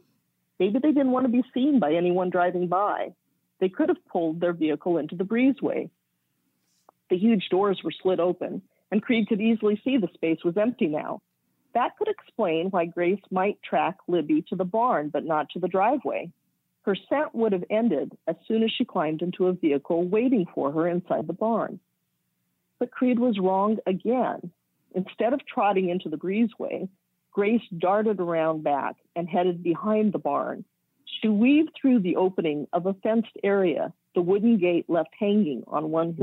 Maybe 0.59 0.79
they 0.79 0.91
didn't 0.91 1.11
want 1.11 1.25
to 1.25 1.31
be 1.31 1.43
seen 1.53 1.79
by 1.79 1.93
anyone 1.93 2.31
driving 2.31 2.67
by. 2.67 3.13
They 3.59 3.69
could 3.69 3.89
have 3.89 4.03
pulled 4.07 4.39
their 4.39 4.53
vehicle 4.53 4.97
into 4.97 5.15
the 5.15 5.23
breezeway. 5.23 5.91
The 7.11 7.17
huge 7.17 7.49
doors 7.49 7.81
were 7.83 7.91
slid 7.91 8.19
open, 8.19 8.63
and 8.91 9.03
Creed 9.03 9.27
could 9.27 9.39
easily 9.39 9.79
see 9.83 9.97
the 9.97 10.09
space 10.15 10.43
was 10.43 10.57
empty 10.57 10.87
now. 10.87 11.21
That 11.73 11.97
could 11.97 12.07
explain 12.07 12.69
why 12.69 12.85
Grace 12.85 13.21
might 13.29 13.61
track 13.61 13.97
Libby 14.07 14.43
to 14.49 14.55
the 14.55 14.65
barn, 14.65 15.09
but 15.09 15.25
not 15.25 15.49
to 15.51 15.59
the 15.59 15.67
driveway. 15.67 16.31
Her 16.81 16.95
scent 16.95 17.35
would 17.35 17.51
have 17.51 17.65
ended 17.69 18.17
as 18.27 18.35
soon 18.47 18.63
as 18.63 18.71
she 18.71 18.85
climbed 18.85 19.21
into 19.21 19.47
a 19.47 19.53
vehicle 19.53 20.07
waiting 20.07 20.45
for 20.55 20.71
her 20.71 20.87
inside 20.87 21.27
the 21.27 21.33
barn. 21.33 21.79
But 22.79 22.91
Creed 22.91 23.19
was 23.19 23.39
wrong 23.39 23.77
again. 23.85 24.51
Instead 24.95 25.33
of 25.33 25.45
trotting 25.45 25.89
into 25.89 26.09
the 26.09 26.17
breezeway, 26.17 26.87
Grace 27.31 27.61
darted 27.77 28.19
around 28.19 28.63
back 28.63 28.95
and 29.15 29.27
headed 29.27 29.61
behind 29.61 30.13
the 30.13 30.19
barn. 30.19 30.63
She 31.21 31.27
weaved 31.27 31.71
through 31.79 31.99
the 31.99 32.15
opening 32.15 32.67
of 32.73 32.85
a 32.85 32.93
fenced 32.95 33.37
area, 33.43 33.93
the 34.15 34.21
wooden 34.21 34.57
gate 34.57 34.89
left 34.89 35.13
hanging 35.19 35.63
on 35.67 35.91
one 35.91 36.13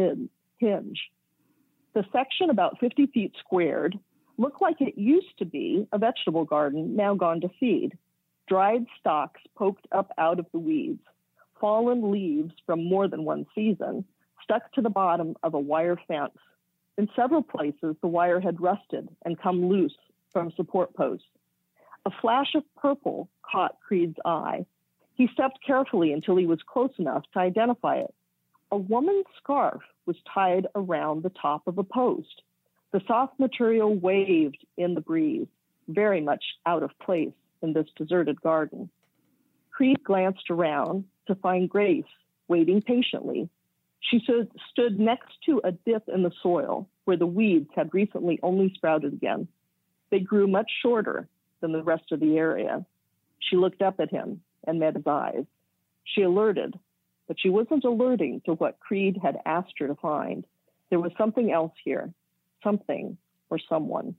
hinge. 0.59 1.01
The 1.93 2.05
section, 2.13 2.51
about 2.51 2.81
50 2.81 3.07
feet 3.07 3.33
squared, 3.39 3.99
looked 4.37 4.63
like 4.63 4.81
it 4.81 4.99
used 4.99 5.39
to 5.39 5.45
be 5.45 5.87
a 5.93 5.99
vegetable 5.99 6.45
garden, 6.45 6.97
now 6.97 7.15
gone 7.15 7.41
to 7.41 7.51
seed. 7.61 7.97
Dried 8.49 8.87
stalks 9.01 9.41
poked 9.57 9.87
up 9.93 10.13
out 10.19 10.39
of 10.39 10.47
the 10.53 10.59
weeds, 10.59 11.03
fallen 11.61 12.11
leaves 12.11 12.53
from 12.67 12.85
more 12.85 13.09
than 13.09 13.25
one 13.25 13.47
season, 13.55 14.05
stuck 14.43 14.71
to 14.73 14.83
the 14.83 14.91
bottom 14.91 15.35
of 15.43 15.55
a 15.55 15.61
wire 15.61 15.99
fence. 16.07 16.37
In 16.99 17.09
several 17.17 17.43
places, 17.43 17.97
the 18.01 18.09
wire 18.09 18.41
had 18.41 18.61
rusted 18.61 19.09
and 19.25 19.41
come 19.41 19.69
loose 19.69 19.97
from 20.33 20.53
support 20.53 20.95
posts. 20.95 21.27
A 22.07 22.11
flash 22.21 22.55
of 22.55 22.63
purple 22.77 23.31
caught 23.43 23.81
Creed's 23.81 24.19
eye. 24.25 24.67
He 25.15 25.29
stepped 25.33 25.65
carefully 25.65 26.13
until 26.13 26.37
he 26.37 26.47
was 26.47 26.61
close 26.67 26.93
enough 26.99 27.23
to 27.33 27.39
identify 27.39 27.97
it. 27.97 28.15
A 28.71 28.77
woman's 28.77 29.27
scarf 29.39 29.81
was 30.05 30.17
tied 30.33 30.67
around 30.75 31.23
the 31.23 31.31
top 31.31 31.67
of 31.67 31.79
a 31.79 31.85
post. 31.85 32.43
The 32.95 33.03
soft 33.09 33.41
material 33.41 33.93
waved 33.93 34.65
in 34.77 34.95
the 34.95 35.01
breeze, 35.01 35.49
very 35.89 36.21
much 36.21 36.45
out 36.65 36.85
of 36.85 36.97
place 37.01 37.33
in 37.61 37.73
this 37.73 37.89
deserted 37.97 38.41
garden. 38.41 38.89
Creed 39.73 40.05
glanced 40.05 40.49
around 40.49 41.03
to 41.27 41.35
find 41.35 41.69
Grace 41.69 42.05
waiting 42.47 42.81
patiently. 42.83 43.49
She 43.99 44.21
stood, 44.21 45.01
next 45.01 45.33
to 45.47 45.61
a 45.65 45.73
dip 45.73 46.05
in 46.09 46.23
the 46.23 46.31
soil 46.41 46.89
where 47.05 47.17
the 47.17 47.27
weeds 47.27 47.69
had 47.75 47.93
recently 47.93 48.39
only 48.45 48.73
sprouted 48.77 49.13
again. 49.13 49.49
They 50.13 50.21
grew 50.21 50.47
much 50.47 50.71
shorter 50.81 51.27
than 51.61 51.73
the 51.73 51.83
rest 51.83 52.13
of 52.13 52.21
the 52.21 52.39
area. 52.39 52.87
She 53.41 53.57
looked 53.57 53.83
up 53.83 53.99
at 53.99 54.13
him 54.13 54.41
and 54.69 54.79
met 54.79 54.95
his 54.95 55.07
eyes. 55.09 55.47
She 56.05 56.23
alerted, 56.23 56.79
but 57.27 57.41
she 57.41 57.51
wasn't 57.51 57.83
alerting 57.83 58.43
to 58.47 58.53
what 58.53 58.79
Creed 58.79 59.19
had 59.21 59.41
asked 59.45 59.81
her 59.81 59.89
to 59.89 59.97
find. 59.97 60.47
There 60.91 61.01
was 61.01 61.11
something 61.19 61.51
else 61.51 61.73
here, 61.85 62.15
something 62.65 63.17
or 63.51 63.59
someone. 63.69 64.17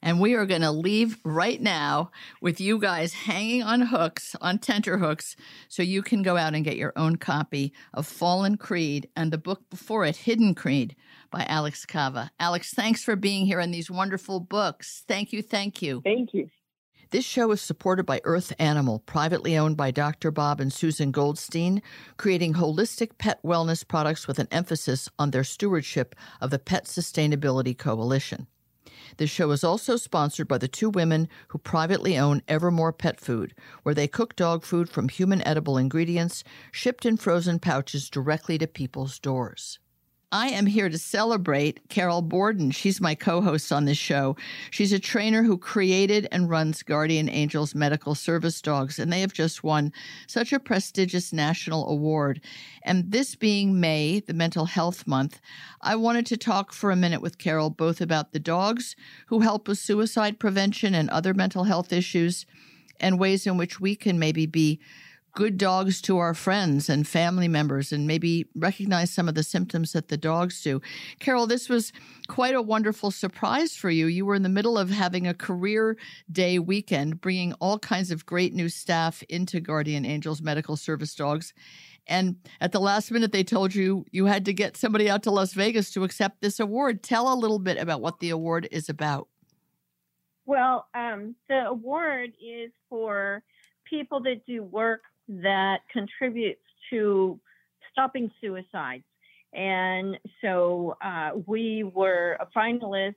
And 0.00 0.20
we 0.20 0.34
are 0.34 0.46
going 0.46 0.60
to 0.60 0.70
leave 0.70 1.18
right 1.24 1.60
now 1.60 2.12
with 2.40 2.60
you 2.60 2.78
guys 2.78 3.12
hanging 3.12 3.64
on 3.64 3.80
hooks, 3.80 4.36
on 4.40 4.58
tenter 4.58 4.98
hooks, 4.98 5.34
so 5.68 5.82
you 5.82 6.02
can 6.02 6.22
go 6.22 6.36
out 6.36 6.54
and 6.54 6.64
get 6.64 6.76
your 6.76 6.92
own 6.94 7.16
copy 7.16 7.72
of 7.92 8.06
Fallen 8.06 8.56
Creed 8.56 9.08
and 9.16 9.32
the 9.32 9.38
book 9.38 9.68
before 9.70 10.04
it, 10.04 10.16
Hidden 10.16 10.54
Creed 10.54 10.94
by 11.32 11.44
Alex 11.48 11.84
Kava. 11.84 12.30
Alex, 12.38 12.72
thanks 12.72 13.02
for 13.02 13.16
being 13.16 13.44
here 13.44 13.58
and 13.58 13.74
these 13.74 13.90
wonderful 13.90 14.38
books. 14.38 15.02
Thank 15.08 15.32
you. 15.32 15.42
Thank 15.42 15.82
you. 15.82 16.00
Thank 16.04 16.32
you. 16.32 16.48
This 17.10 17.24
show 17.24 17.52
is 17.52 17.62
supported 17.62 18.04
by 18.04 18.20
Earth 18.24 18.52
Animal, 18.58 18.98
privately 18.98 19.56
owned 19.56 19.78
by 19.78 19.90
Dr. 19.90 20.30
Bob 20.30 20.60
and 20.60 20.70
Susan 20.70 21.10
Goldstein, 21.10 21.80
creating 22.18 22.52
holistic 22.52 23.16
pet 23.16 23.42
wellness 23.42 23.86
products 23.86 24.28
with 24.28 24.38
an 24.38 24.48
emphasis 24.50 25.08
on 25.18 25.30
their 25.30 25.42
stewardship 25.42 26.14
of 26.42 26.50
the 26.50 26.58
Pet 26.58 26.84
Sustainability 26.84 27.76
Coalition. 27.76 28.46
This 29.16 29.30
show 29.30 29.52
is 29.52 29.64
also 29.64 29.96
sponsored 29.96 30.48
by 30.48 30.58
the 30.58 30.68
two 30.68 30.90
women 30.90 31.30
who 31.48 31.56
privately 31.56 32.18
own 32.18 32.42
Evermore 32.46 32.92
Pet 32.92 33.18
Food, 33.18 33.54
where 33.84 33.94
they 33.94 34.06
cook 34.06 34.36
dog 34.36 34.62
food 34.62 34.90
from 34.90 35.08
human 35.08 35.40
edible 35.46 35.78
ingredients 35.78 36.44
shipped 36.72 37.06
in 37.06 37.16
frozen 37.16 37.58
pouches 37.58 38.10
directly 38.10 38.58
to 38.58 38.66
people's 38.66 39.18
doors. 39.18 39.78
I 40.30 40.48
am 40.48 40.66
here 40.66 40.90
to 40.90 40.98
celebrate 40.98 41.88
Carol 41.88 42.20
Borden. 42.20 42.70
She's 42.70 43.00
my 43.00 43.14
co 43.14 43.40
host 43.40 43.72
on 43.72 43.86
this 43.86 43.96
show. 43.96 44.36
She's 44.70 44.92
a 44.92 44.98
trainer 44.98 45.42
who 45.42 45.56
created 45.56 46.28
and 46.30 46.50
runs 46.50 46.82
Guardian 46.82 47.30
Angels 47.30 47.74
Medical 47.74 48.14
Service 48.14 48.60
Dogs, 48.60 48.98
and 48.98 49.10
they 49.10 49.22
have 49.22 49.32
just 49.32 49.64
won 49.64 49.90
such 50.26 50.52
a 50.52 50.60
prestigious 50.60 51.32
national 51.32 51.88
award. 51.88 52.42
And 52.82 53.10
this 53.10 53.36
being 53.36 53.80
May, 53.80 54.20
the 54.20 54.34
Mental 54.34 54.66
Health 54.66 55.06
Month, 55.06 55.40
I 55.80 55.96
wanted 55.96 56.26
to 56.26 56.36
talk 56.36 56.74
for 56.74 56.90
a 56.90 56.96
minute 56.96 57.22
with 57.22 57.38
Carol 57.38 57.70
both 57.70 58.02
about 58.02 58.32
the 58.32 58.38
dogs 58.38 58.96
who 59.28 59.40
help 59.40 59.66
with 59.66 59.78
suicide 59.78 60.38
prevention 60.38 60.94
and 60.94 61.08
other 61.08 61.32
mental 61.32 61.64
health 61.64 61.90
issues, 61.90 62.44
and 63.00 63.18
ways 63.18 63.46
in 63.46 63.56
which 63.56 63.80
we 63.80 63.96
can 63.96 64.18
maybe 64.18 64.44
be 64.44 64.78
good 65.38 65.56
dogs 65.56 66.02
to 66.02 66.18
our 66.18 66.34
friends 66.34 66.88
and 66.88 67.06
family 67.06 67.46
members 67.46 67.92
and 67.92 68.08
maybe 68.08 68.44
recognize 68.56 69.08
some 69.08 69.28
of 69.28 69.36
the 69.36 69.44
symptoms 69.44 69.92
that 69.92 70.08
the 70.08 70.16
dogs 70.16 70.60
do. 70.64 70.82
Carol, 71.20 71.46
this 71.46 71.68
was 71.68 71.92
quite 72.26 72.56
a 72.56 72.60
wonderful 72.60 73.12
surprise 73.12 73.76
for 73.76 73.88
you. 73.88 74.06
You 74.06 74.26
were 74.26 74.34
in 74.34 74.42
the 74.42 74.48
middle 74.48 74.76
of 74.76 74.90
having 74.90 75.28
a 75.28 75.34
career 75.34 75.96
day 76.32 76.58
weekend, 76.58 77.20
bringing 77.20 77.52
all 77.60 77.78
kinds 77.78 78.10
of 78.10 78.26
great 78.26 78.52
new 78.52 78.68
staff 78.68 79.22
into 79.28 79.60
Guardian 79.60 80.04
Angels 80.04 80.42
Medical 80.42 80.76
Service 80.76 81.14
Dogs. 81.14 81.54
And 82.08 82.34
at 82.60 82.72
the 82.72 82.80
last 82.80 83.12
minute, 83.12 83.30
they 83.30 83.44
told 83.44 83.76
you 83.76 84.06
you 84.10 84.26
had 84.26 84.44
to 84.46 84.52
get 84.52 84.76
somebody 84.76 85.08
out 85.08 85.22
to 85.22 85.30
Las 85.30 85.52
Vegas 85.52 85.92
to 85.92 86.02
accept 86.02 86.40
this 86.40 86.58
award. 86.58 87.04
Tell 87.04 87.32
a 87.32 87.38
little 87.38 87.60
bit 87.60 87.78
about 87.78 88.00
what 88.00 88.18
the 88.18 88.30
award 88.30 88.66
is 88.72 88.88
about. 88.88 89.28
Well, 90.46 90.88
um, 90.96 91.36
the 91.48 91.66
award 91.68 92.32
is 92.44 92.72
for 92.90 93.44
people 93.88 94.20
that 94.22 94.44
do 94.44 94.64
work 94.64 95.02
that 95.28 95.78
contributes 95.92 96.60
to 96.90 97.38
stopping 97.92 98.30
suicides. 98.40 99.04
And 99.52 100.18
so 100.42 100.96
uh, 101.02 101.30
we 101.46 101.82
were 101.82 102.36
a 102.40 102.46
finalist 102.56 103.14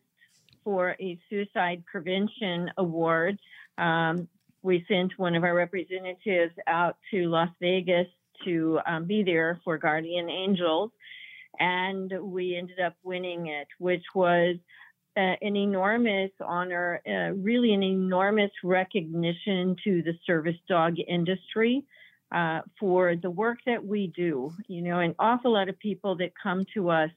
for 0.64 0.96
a 1.00 1.20
suicide 1.30 1.84
prevention 1.92 2.70
award. 2.78 3.38
Um, 3.78 4.28
we 4.64 4.86
sent 4.88 5.18
one 5.18 5.36
of 5.36 5.44
our 5.44 5.56
representatives 5.56 6.54
out 6.68 6.98
to 7.12 7.28
Las 7.28 7.50
Vegas 7.60 8.08
to 8.46 8.80
um, 8.86 9.06
be 9.06 9.24
there 9.24 9.60
for 9.64 9.78
Guardian 9.78 10.30
Angels, 10.30 10.92
and 11.60 12.12
we 12.22 12.56
ended 12.56 12.80
up 12.80 12.96
winning 13.04 13.48
it, 13.48 13.68
which 13.80 14.04
was 14.16 14.56
uh, 15.18 15.36
an 15.42 15.56
enormous 15.56 16.32
honor, 16.40 17.02
uh, 17.08 17.34
really 17.36 17.74
an 17.74 17.84
enormous 17.84 18.52
recognition 18.64 19.76
to 19.84 20.02
the 20.04 20.14
service 20.26 20.56
dog 20.70 20.96
industry 21.08 21.84
uh, 22.32 22.62
for 22.80 23.16
the 23.16 23.30
work 23.30 23.60
that 23.66 23.86
we 23.86 24.08
do. 24.16 24.54
You 24.68 24.82
know, 24.82 25.00
an 25.00 25.16
awful 25.20 25.54
lot 25.54 25.70
of 25.70 25.78
people 25.80 26.16
that 26.18 26.32
come 26.42 26.66
to 26.74 26.90
us 26.90 27.10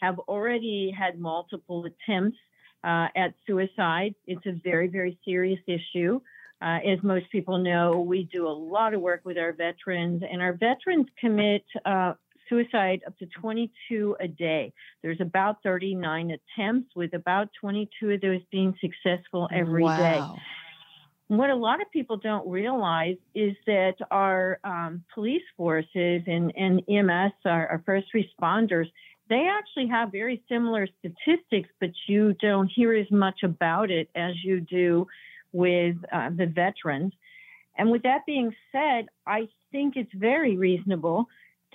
have 0.00 0.18
already 0.20 0.94
had 0.96 1.18
multiple 1.18 1.84
attempts 1.86 2.38
uh, 2.82 3.08
at 3.16 3.34
suicide. 3.46 4.14
It's 4.26 4.44
a 4.46 4.52
very, 4.62 4.88
very 4.88 5.18
serious 5.24 5.60
issue. 5.66 6.20
Uh, 6.62 6.78
as 6.86 7.02
most 7.02 7.30
people 7.30 7.58
know, 7.58 8.00
we 8.00 8.28
do 8.32 8.46
a 8.46 8.50
lot 8.50 8.94
of 8.94 9.00
work 9.00 9.20
with 9.24 9.36
our 9.36 9.52
veterans, 9.52 10.22
and 10.30 10.40
our 10.40 10.54
veterans 10.54 11.06
commit 11.20 11.64
uh, 11.84 12.14
suicide 12.48 13.02
up 13.06 13.18
to 13.18 13.26
22 13.40 14.16
a 14.20 14.28
day. 14.28 14.72
There's 15.02 15.20
about 15.20 15.62
39 15.62 16.30
attempts, 16.30 16.94
with 16.94 17.12
about 17.14 17.48
22 17.60 18.10
of 18.10 18.20
those 18.20 18.40
being 18.50 18.74
successful 18.80 19.48
every 19.52 19.84
day. 19.84 20.20
What 21.28 21.50
a 21.50 21.54
lot 21.54 21.80
of 21.80 21.90
people 21.90 22.18
don't 22.18 22.46
realize 22.46 23.16
is 23.34 23.54
that 23.66 23.94
our 24.10 24.58
um, 24.62 25.02
police 25.14 25.42
forces 25.56 26.22
and, 26.26 26.52
and 26.56 26.82
EMS, 26.88 27.32
our, 27.46 27.66
our 27.68 27.82
first 27.86 28.08
responders, 28.14 28.90
they 29.30 29.48
actually 29.50 29.88
have 29.88 30.12
very 30.12 30.42
similar 30.50 30.86
statistics, 30.98 31.70
but 31.80 31.90
you 32.06 32.34
don't 32.40 32.66
hear 32.66 32.92
as 32.92 33.10
much 33.10 33.42
about 33.42 33.90
it 33.90 34.10
as 34.14 34.34
you 34.44 34.60
do 34.60 35.06
with 35.52 35.96
uh, 36.12 36.28
the 36.28 36.46
veterans. 36.46 37.12
And 37.78 37.90
with 37.90 38.02
that 38.02 38.26
being 38.26 38.54
said, 38.70 39.06
I 39.26 39.48
think 39.72 39.96
it's 39.96 40.12
very 40.14 40.56
reasonable 40.56 41.26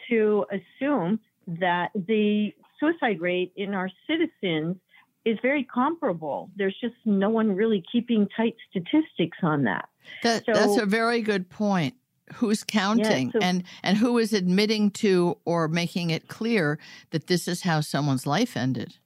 to 0.09 0.45
assume 0.51 1.19
that 1.47 1.89
the 1.95 2.53
suicide 2.79 3.19
rate 3.19 3.51
in 3.55 3.73
our 3.73 3.89
citizens 4.07 4.77
is 5.25 5.37
very 5.41 5.63
comparable. 5.63 6.49
There's 6.55 6.75
just 6.79 6.95
no 7.05 7.29
one 7.29 7.55
really 7.55 7.83
keeping 7.91 8.27
tight 8.35 8.55
statistics 8.69 9.37
on 9.43 9.63
that. 9.63 9.89
That, 10.23 10.45
So- 10.45 10.53
that's 10.53 10.77
a 10.77 10.85
very 10.85 11.21
good 11.21 11.49
point. 11.49 11.95
Who's 12.35 12.63
counting 12.63 13.31
so- 13.31 13.39
and 13.41 13.63
and 13.81 13.97
who 13.97 14.19
is 14.19 14.33
admitting 14.33 14.91
to 14.91 15.37
or 15.45 15.67
making 15.67 16.11
it 16.11 16.27
clear 16.27 16.77
that 17.09 17.25
this 17.25 17.47
is 17.47 17.63
how 17.63 17.81
someone's 17.81 18.27
life 18.27 18.55
ended? 18.55 18.97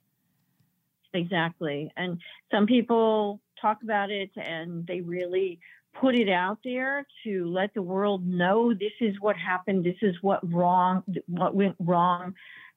Exactly. 1.14 1.90
And 1.96 2.20
some 2.50 2.66
people 2.66 3.40
talk 3.60 3.82
about 3.82 4.10
it 4.10 4.30
and 4.36 4.86
they 4.86 5.00
really 5.00 5.58
put 5.98 6.14
it 6.14 6.28
out 6.28 6.58
there 6.64 7.06
to 7.24 7.46
let 7.46 7.72
the 7.72 7.80
world 7.82 8.26
know 8.26 8.74
this 8.74 8.92
is 9.00 9.14
what 9.20 9.36
happened, 9.36 9.84
this 9.84 9.96
is 10.02 10.16
what 10.20 10.40
wrong 10.52 11.02
what 11.26 11.54
went 11.54 11.76
wrong, 11.78 12.34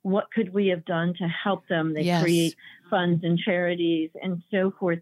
what 0.08 0.32
could 0.32 0.54
we 0.54 0.68
have 0.68 0.86
done 0.86 1.14
to 1.18 1.28
help 1.28 1.68
them? 1.68 1.94
They 1.94 2.06
Yes. 2.06 2.22
create 2.22 2.56
funds 2.90 3.24
and 3.24 3.38
charities 3.38 4.10
and 4.22 4.42
so 4.50 4.72
forth. 4.80 5.00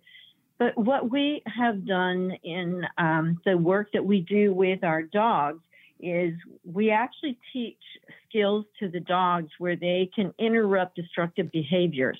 But 0.58 0.76
what 0.78 1.12
we 1.12 1.44
have 1.46 1.86
done 1.86 2.32
in 2.44 2.84
um, 2.98 3.40
the 3.46 3.58
work 3.58 3.90
that 3.94 4.04
we 4.04 4.22
do 4.22 4.54
with 4.54 4.84
our 4.84 5.04
dogs 5.04 5.62
is 6.00 6.34
we 6.64 6.90
actually 6.90 7.38
teach 7.54 7.80
skills 8.28 8.66
to 8.80 8.90
the 8.90 9.00
dogs 9.00 9.52
where 9.60 9.76
they 9.76 10.10
can 10.16 10.34
interrupt 10.40 10.96
destructive 10.96 11.52
behaviors 11.52 12.20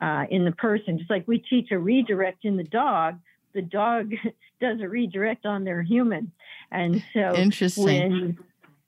uh, 0.00 0.24
in 0.30 0.44
the 0.44 0.52
person. 0.52 0.98
Just 0.98 1.10
like 1.10 1.26
we 1.26 1.38
teach 1.38 1.70
a 1.70 1.78
redirect 1.78 2.44
in 2.44 2.56
the 2.56 2.64
dog, 2.64 3.18
the 3.54 3.62
dog 3.62 4.12
does 4.60 4.80
a 4.80 4.88
redirect 4.88 5.46
on 5.46 5.64
their 5.64 5.82
human. 5.82 6.32
And 6.70 7.02
so 7.14 7.34
Interesting. 7.36 7.84
when 7.84 8.38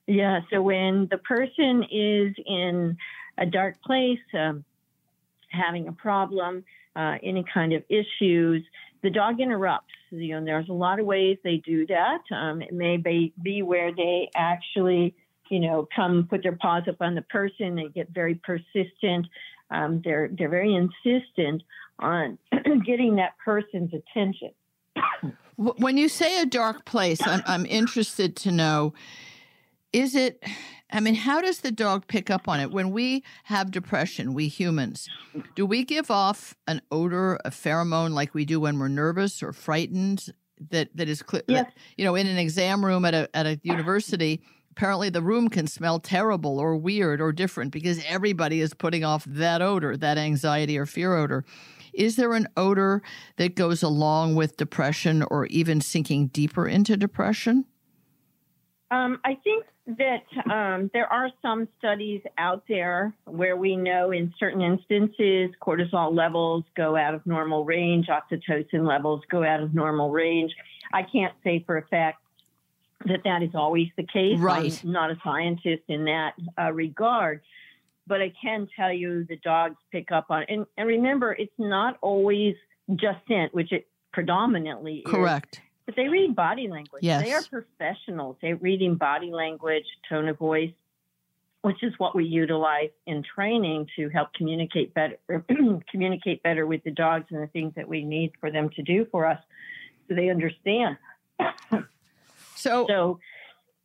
yeah, 0.08 0.40
so 0.50 0.62
when 0.62 1.06
the 1.10 1.18
person 1.18 1.84
is 1.90 2.34
in 2.46 2.96
a 3.38 3.46
dark 3.46 3.80
place, 3.82 4.18
um, 4.34 4.64
having 5.50 5.88
a 5.88 5.92
problem, 5.92 6.64
uh, 6.96 7.16
any 7.22 7.44
kind 7.52 7.72
of 7.72 7.82
issues, 7.88 8.64
the 9.02 9.10
dog 9.10 9.40
interrupts. 9.40 9.94
You 10.10 10.40
know, 10.40 10.44
there's 10.44 10.68
a 10.68 10.72
lot 10.72 11.00
of 11.00 11.06
ways 11.06 11.38
they 11.44 11.58
do 11.58 11.86
that. 11.86 12.22
Um, 12.34 12.62
it 12.62 12.72
may 12.72 12.96
be, 12.96 13.32
be 13.42 13.62
where 13.62 13.94
they 13.94 14.30
actually, 14.34 15.14
you 15.50 15.60
know, 15.60 15.88
come 15.94 16.26
put 16.28 16.42
their 16.42 16.56
paws 16.56 16.84
up 16.88 16.96
on 17.00 17.14
the 17.14 17.22
person. 17.22 17.76
They 17.76 17.88
get 17.88 18.10
very 18.10 18.34
persistent. 18.34 19.26
Um, 19.70 20.00
they're 20.02 20.30
they're 20.36 20.48
very 20.48 20.74
insistent 20.74 21.62
on 21.98 22.38
getting 22.86 23.16
that 23.16 23.34
person's 23.44 23.92
attention. 23.92 24.50
When 25.56 25.96
you 25.96 26.08
say 26.08 26.40
a 26.40 26.46
dark 26.46 26.84
place, 26.84 27.20
I'm, 27.26 27.42
I'm 27.46 27.66
interested 27.66 28.36
to 28.36 28.52
know 28.52 28.94
is 29.92 30.14
it, 30.14 30.42
I 30.90 31.00
mean, 31.00 31.14
how 31.14 31.40
does 31.40 31.60
the 31.60 31.72
dog 31.72 32.06
pick 32.06 32.30
up 32.30 32.48
on 32.48 32.60
it? 32.60 32.70
When 32.70 32.90
we 32.90 33.24
have 33.44 33.70
depression, 33.70 34.34
we 34.34 34.48
humans, 34.48 35.08
do 35.54 35.66
we 35.66 35.84
give 35.84 36.10
off 36.10 36.54
an 36.66 36.82
odor, 36.90 37.38
a 37.44 37.50
pheromone 37.50 38.12
like 38.12 38.34
we 38.34 38.44
do 38.44 38.60
when 38.60 38.78
we're 38.78 38.88
nervous 38.88 39.42
or 39.42 39.52
frightened? 39.52 40.26
That, 40.70 40.88
that 40.96 41.08
is 41.08 41.22
clear. 41.22 41.42
Yes. 41.46 41.70
You 41.96 42.04
know, 42.04 42.16
in 42.16 42.26
an 42.26 42.36
exam 42.36 42.84
room 42.84 43.04
at 43.04 43.14
a, 43.14 43.28
at 43.32 43.46
a 43.46 43.60
university, 43.62 44.42
apparently 44.72 45.08
the 45.08 45.22
room 45.22 45.48
can 45.48 45.68
smell 45.68 46.00
terrible 46.00 46.58
or 46.58 46.76
weird 46.76 47.20
or 47.20 47.30
different 47.30 47.70
because 47.70 48.02
everybody 48.08 48.60
is 48.60 48.74
putting 48.74 49.04
off 49.04 49.24
that 49.24 49.62
odor, 49.62 49.96
that 49.96 50.18
anxiety 50.18 50.76
or 50.76 50.84
fear 50.84 51.14
odor. 51.14 51.44
Is 51.94 52.16
there 52.16 52.34
an 52.34 52.48
odor 52.56 53.02
that 53.36 53.54
goes 53.54 53.84
along 53.84 54.34
with 54.34 54.56
depression 54.56 55.22
or 55.30 55.46
even 55.46 55.80
sinking 55.80 56.28
deeper 56.28 56.66
into 56.66 56.96
depression? 56.96 57.64
Um, 58.90 59.20
I 59.24 59.36
think 59.44 59.64
that 59.98 60.24
um, 60.50 60.90
there 60.94 61.10
are 61.12 61.30
some 61.42 61.68
studies 61.78 62.22
out 62.38 62.64
there 62.68 63.12
where 63.24 63.56
we 63.56 63.76
know 63.76 64.10
in 64.12 64.32
certain 64.38 64.62
instances 64.62 65.50
cortisol 65.60 66.14
levels 66.14 66.64
go 66.74 66.96
out 66.96 67.14
of 67.14 67.26
normal 67.26 67.64
range, 67.64 68.06
oxytocin 68.06 68.86
levels 68.86 69.22
go 69.30 69.44
out 69.44 69.60
of 69.60 69.74
normal 69.74 70.10
range. 70.10 70.54
I 70.92 71.02
can't 71.02 71.34
say 71.44 71.62
for 71.66 71.76
a 71.76 71.86
fact 71.86 72.22
that 73.06 73.20
that 73.24 73.42
is 73.42 73.50
always 73.54 73.88
the 73.96 74.04
case. 74.04 74.38
Right. 74.38 74.80
I'm 74.82 74.92
not 74.92 75.10
a 75.10 75.18
scientist 75.22 75.82
in 75.88 76.04
that 76.06 76.32
uh, 76.58 76.72
regard, 76.72 77.42
but 78.06 78.20
I 78.20 78.32
can 78.40 78.68
tell 78.74 78.92
you 78.92 79.24
the 79.24 79.36
dogs 79.36 79.76
pick 79.92 80.10
up 80.10 80.26
on. 80.30 80.44
And, 80.48 80.66
and 80.76 80.88
remember, 80.88 81.32
it's 81.32 81.52
not 81.58 81.98
always 82.00 82.56
just 82.96 83.18
scent, 83.28 83.54
which 83.54 83.72
it 83.72 83.86
predominantly 84.12 85.02
is. 85.06 85.12
But 85.88 85.96
they 85.96 86.08
read 86.08 86.36
body 86.36 86.68
language. 86.68 87.02
Yes. 87.02 87.24
They 87.24 87.32
are 87.32 87.42
professionals. 87.42 88.36
They're 88.42 88.56
reading 88.56 88.96
body 88.96 89.30
language, 89.30 89.86
tone 90.06 90.28
of 90.28 90.36
voice, 90.36 90.74
which 91.62 91.82
is 91.82 91.94
what 91.96 92.14
we 92.14 92.26
utilize 92.26 92.90
in 93.06 93.22
training 93.22 93.86
to 93.96 94.10
help 94.10 94.34
communicate 94.34 94.92
better 94.92 95.16
communicate 95.90 96.42
better 96.42 96.66
with 96.66 96.84
the 96.84 96.90
dogs 96.90 97.24
and 97.30 97.42
the 97.42 97.46
things 97.46 97.72
that 97.76 97.88
we 97.88 98.04
need 98.04 98.32
for 98.38 98.50
them 98.50 98.68
to 98.76 98.82
do 98.82 99.06
for 99.10 99.24
us 99.24 99.38
so 100.08 100.14
they 100.14 100.28
understand. 100.28 100.98
So, 102.54 102.86
So 102.88 103.20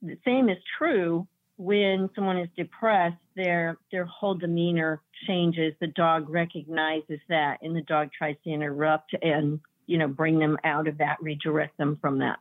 the 0.01 0.18
same 0.26 0.49
is 0.49 0.58
true 0.80 1.28
when 1.58 2.10
someone 2.16 2.39
is 2.39 2.49
depressed, 2.58 3.16
their 3.36 3.78
their 3.91 4.06
whole 4.06 4.34
demeanor 4.34 4.99
changes. 5.28 5.76
The 5.80 5.88
dog 5.88 6.28
recognizes 6.28 7.20
that 7.30 7.60
and 7.62 7.76
the 7.76 7.84
dog 7.84 8.10
tries 8.18 8.36
to 8.45 8.49
interrupt 8.49 9.16
and, 9.22 9.60
you 9.86 9.98
know, 9.98 10.08
bring 10.08 10.40
them 10.40 10.58
out 10.64 10.88
of 10.88 10.98
that, 10.98 11.18
redirect 11.22 11.78
them 11.78 11.98
from 12.02 12.20
that. 12.20 12.40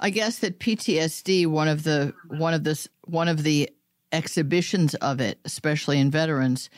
I 0.00 0.10
guess 0.10 0.38
that 0.38 0.60
PTSD 0.60 1.46
one 1.46 1.68
of 1.68 1.82
the 1.82 2.14
one 2.28 2.54
of 2.54 2.64
this 2.64 2.88
one 3.04 3.28
of 3.28 3.42
the 3.42 3.70
exhibitions 4.12 4.94
of 4.96 5.20
it, 5.20 5.38
especially 5.44 5.98
in 5.98 6.10
veterans, 6.10 6.70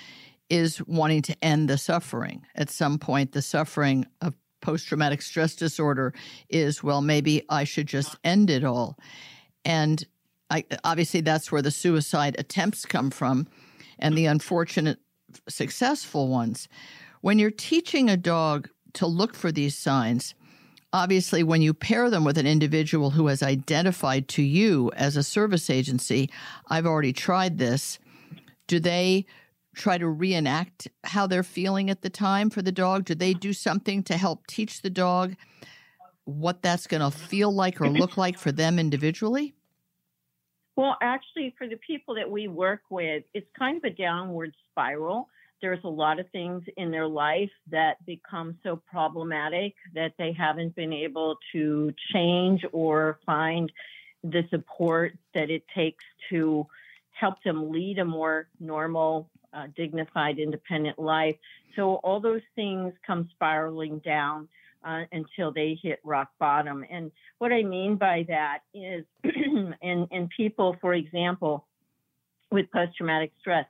is 0.48 0.84
wanting 0.86 1.22
to 1.22 1.44
end 1.44 1.68
the 1.68 1.78
suffering. 1.78 2.44
At 2.54 2.70
some 2.70 2.98
point, 2.98 3.32
the 3.32 3.42
suffering 3.42 4.06
of 4.20 4.34
post 4.62 4.86
traumatic 4.86 5.22
stress 5.22 5.54
disorder 5.54 6.14
is 6.48 6.82
well, 6.82 7.02
maybe 7.02 7.44
I 7.48 7.64
should 7.64 7.86
just 7.86 8.16
end 8.24 8.50
it 8.50 8.64
all, 8.64 8.98
and 9.64 10.04
I, 10.48 10.64
obviously 10.82 11.20
that's 11.20 11.52
where 11.52 11.62
the 11.62 11.70
suicide 11.70 12.36
attempts 12.38 12.84
come 12.86 13.10
from, 13.10 13.46
and 13.98 14.16
the 14.16 14.26
unfortunate 14.26 14.98
successful 15.48 16.28
ones. 16.28 16.68
When 17.20 17.38
you're 17.38 17.50
teaching 17.50 18.08
a 18.08 18.16
dog 18.16 18.68
to 18.94 19.06
look 19.06 19.34
for 19.34 19.52
these 19.52 19.76
signs, 19.76 20.34
obviously 20.92 21.42
when 21.42 21.62
you 21.62 21.72
pair 21.72 22.10
them 22.10 22.24
with 22.24 22.38
an 22.38 22.46
individual 22.46 23.10
who 23.10 23.28
has 23.28 23.42
identified 23.42 24.28
to 24.28 24.42
you 24.42 24.90
as 24.96 25.16
a 25.16 25.22
service 25.22 25.70
agency 25.70 26.28
i've 26.68 26.86
already 26.86 27.12
tried 27.12 27.58
this 27.58 27.98
do 28.66 28.80
they 28.80 29.24
try 29.74 29.96
to 29.96 30.08
reenact 30.08 30.88
how 31.04 31.26
they're 31.26 31.42
feeling 31.42 31.90
at 31.90 32.02
the 32.02 32.10
time 32.10 32.50
for 32.50 32.62
the 32.62 32.72
dog 32.72 33.04
do 33.04 33.14
they 33.14 33.32
do 33.32 33.52
something 33.52 34.02
to 34.02 34.16
help 34.16 34.46
teach 34.46 34.82
the 34.82 34.90
dog 34.90 35.34
what 36.24 36.62
that's 36.62 36.86
going 36.86 37.00
to 37.00 37.16
feel 37.16 37.52
like 37.52 37.80
or 37.80 37.88
look 37.88 38.16
like 38.16 38.38
for 38.38 38.52
them 38.52 38.78
individually 38.78 39.54
Well, 40.76 40.96
actually, 41.02 41.54
for 41.58 41.68
the 41.68 41.76
people 41.76 42.14
that 42.14 42.30
we 42.30 42.48
work 42.48 42.82
with, 42.88 43.24
it's 43.34 43.48
kind 43.58 43.76
of 43.76 43.84
a 43.84 43.90
downward 43.90 44.54
spiral. 44.70 45.28
There's 45.60 45.82
a 45.84 45.88
lot 45.88 46.18
of 46.18 46.28
things 46.30 46.62
in 46.76 46.90
their 46.90 47.06
life 47.06 47.50
that 47.70 48.04
become 48.06 48.58
so 48.62 48.80
problematic 48.90 49.74
that 49.94 50.14
they 50.18 50.32
haven't 50.32 50.74
been 50.74 50.92
able 50.92 51.36
to 51.52 51.92
change 52.12 52.64
or 52.72 53.18
find 53.26 53.70
the 54.22 54.44
support 54.50 55.14
that 55.34 55.50
it 55.50 55.64
takes 55.74 56.04
to 56.30 56.66
help 57.12 57.42
them 57.42 57.70
lead 57.70 57.98
a 57.98 58.04
more 58.04 58.48
normal, 58.58 59.28
uh, 59.52 59.66
dignified, 59.76 60.38
independent 60.38 60.98
life. 60.98 61.36
So 61.76 61.96
all 61.96 62.20
those 62.20 62.42
things 62.54 62.94
come 63.06 63.28
spiraling 63.32 63.98
down 64.00 64.48
uh, 64.84 65.02
until 65.12 65.52
they 65.52 65.78
hit 65.82 66.00
rock 66.04 66.30
bottom. 66.38 66.84
And 66.90 67.12
what 67.38 67.52
I 67.52 67.62
mean 67.62 67.96
by 67.96 68.24
that 68.28 68.60
is, 68.74 69.04
in 69.24 70.08
in 70.10 70.28
people, 70.34 70.76
for 70.80 70.94
example, 70.94 71.66
with 72.50 72.70
post 72.70 72.96
traumatic 72.96 73.32
stress, 73.40 73.66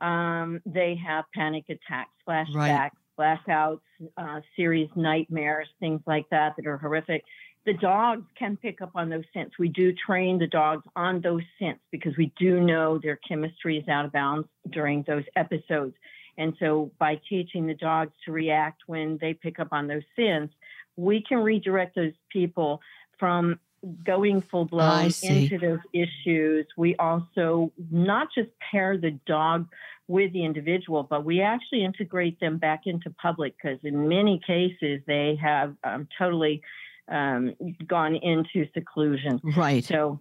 um, 0.00 0.60
they 0.66 0.96
have 0.96 1.24
panic 1.34 1.64
attacks, 1.68 2.10
flashbacks. 2.28 2.90
blackouts, 3.18 3.80
uh, 4.16 4.40
serious 4.56 4.90
nightmares, 4.96 5.68
things 5.80 6.00
like 6.06 6.28
that 6.30 6.54
that 6.56 6.66
are 6.66 6.78
horrific. 6.78 7.24
The 7.66 7.74
dogs 7.74 8.26
can 8.38 8.56
pick 8.58 8.82
up 8.82 8.90
on 8.94 9.08
those 9.08 9.24
scents. 9.32 9.58
We 9.58 9.68
do 9.68 9.92
train 9.92 10.38
the 10.38 10.46
dogs 10.46 10.84
on 10.96 11.20
those 11.22 11.42
scents 11.58 11.80
because 11.90 12.14
we 12.18 12.32
do 12.38 12.60
know 12.60 12.98
their 12.98 13.18
chemistry 13.26 13.78
is 13.78 13.88
out 13.88 14.04
of 14.04 14.12
bounds 14.12 14.48
during 14.70 15.02
those 15.06 15.24
episodes. 15.36 15.94
And 16.36 16.54
so 16.58 16.90
by 16.98 17.20
teaching 17.28 17.66
the 17.66 17.74
dogs 17.74 18.12
to 18.24 18.32
react 18.32 18.82
when 18.86 19.18
they 19.20 19.34
pick 19.34 19.60
up 19.60 19.68
on 19.72 19.86
those 19.86 20.02
scents, 20.16 20.52
we 20.96 21.22
can 21.26 21.38
redirect 21.38 21.94
those 21.94 22.12
people 22.30 22.80
from 23.18 23.58
going 24.04 24.40
full 24.42 24.64
blown 24.64 25.10
into 25.22 25.58
those 25.58 25.80
issues. 25.92 26.66
We 26.76 26.96
also 26.96 27.72
not 27.90 28.28
just 28.34 28.50
pair 28.70 28.98
the 28.98 29.12
dog 29.26 29.68
with 30.06 30.32
the 30.32 30.44
individual, 30.44 31.02
but 31.02 31.24
we 31.24 31.40
actually 31.40 31.84
integrate 31.84 32.38
them 32.40 32.58
back 32.58 32.82
into 32.86 33.10
public 33.10 33.54
because 33.56 33.78
in 33.84 34.08
many 34.08 34.40
cases 34.46 35.00
they 35.06 35.38
have 35.40 35.74
um, 35.82 36.08
totally 36.18 36.62
um, 37.08 37.54
gone 37.86 38.16
into 38.16 38.68
seclusion. 38.74 39.40
Right. 39.56 39.84
So 39.84 40.20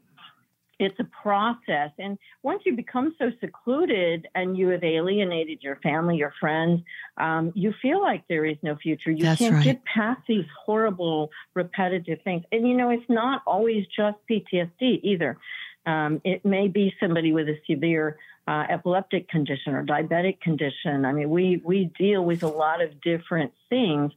it's 0.80 1.00
a 1.00 1.04
process. 1.04 1.92
And 2.00 2.18
once 2.42 2.64
you 2.66 2.76
become 2.76 3.16
so 3.20 3.32
secluded 3.40 4.28
and 4.36 4.58
you 4.58 4.70
have 4.70 4.84
alienated 4.84 5.62
your 5.62 5.78
family, 5.78 6.18
your 6.18 6.34
friends, 6.40 6.82
um, 7.18 7.52
you 7.56 7.74
feel 7.82 8.02
like 8.02 8.28
there 8.28 8.46
is 8.46 8.58
no 8.62 8.76
future. 8.76 9.12
You 9.12 9.24
That's 9.24 9.40
can't 9.40 9.56
right. 9.56 9.64
get 9.64 9.86
past 9.86 10.22
these 10.28 10.46
horrible, 10.66 11.32
repetitive 11.54 12.20
things. 12.24 12.44
And 12.52 12.68
you 12.68 12.76
know, 12.76 12.90
it's 12.90 13.10
not 13.10 13.42
always 13.46 13.86
just 13.96 14.18
PTSD 14.30 15.00
either. 15.04 15.38
Um, 15.86 16.22
it 16.24 16.46
may 16.46 16.70
be 16.70 16.94
somebody 17.00 17.34
with 17.34 17.50
a 17.50 17.60
severe 17.70 18.18
uh, 18.48 18.66
epileptic 18.70 19.30
condition 19.30 19.74
or 19.74 19.86
diabetic 19.86 20.42
condition. 20.42 21.06
I 21.06 21.12
mean, 21.12 21.30
we 21.30 21.62
we 21.64 21.92
deal 21.98 22.24
with 22.24 22.44
a 22.44 22.48
lot 22.48 22.82
of 22.82 23.02
different 23.02 23.54
things. 23.70 24.12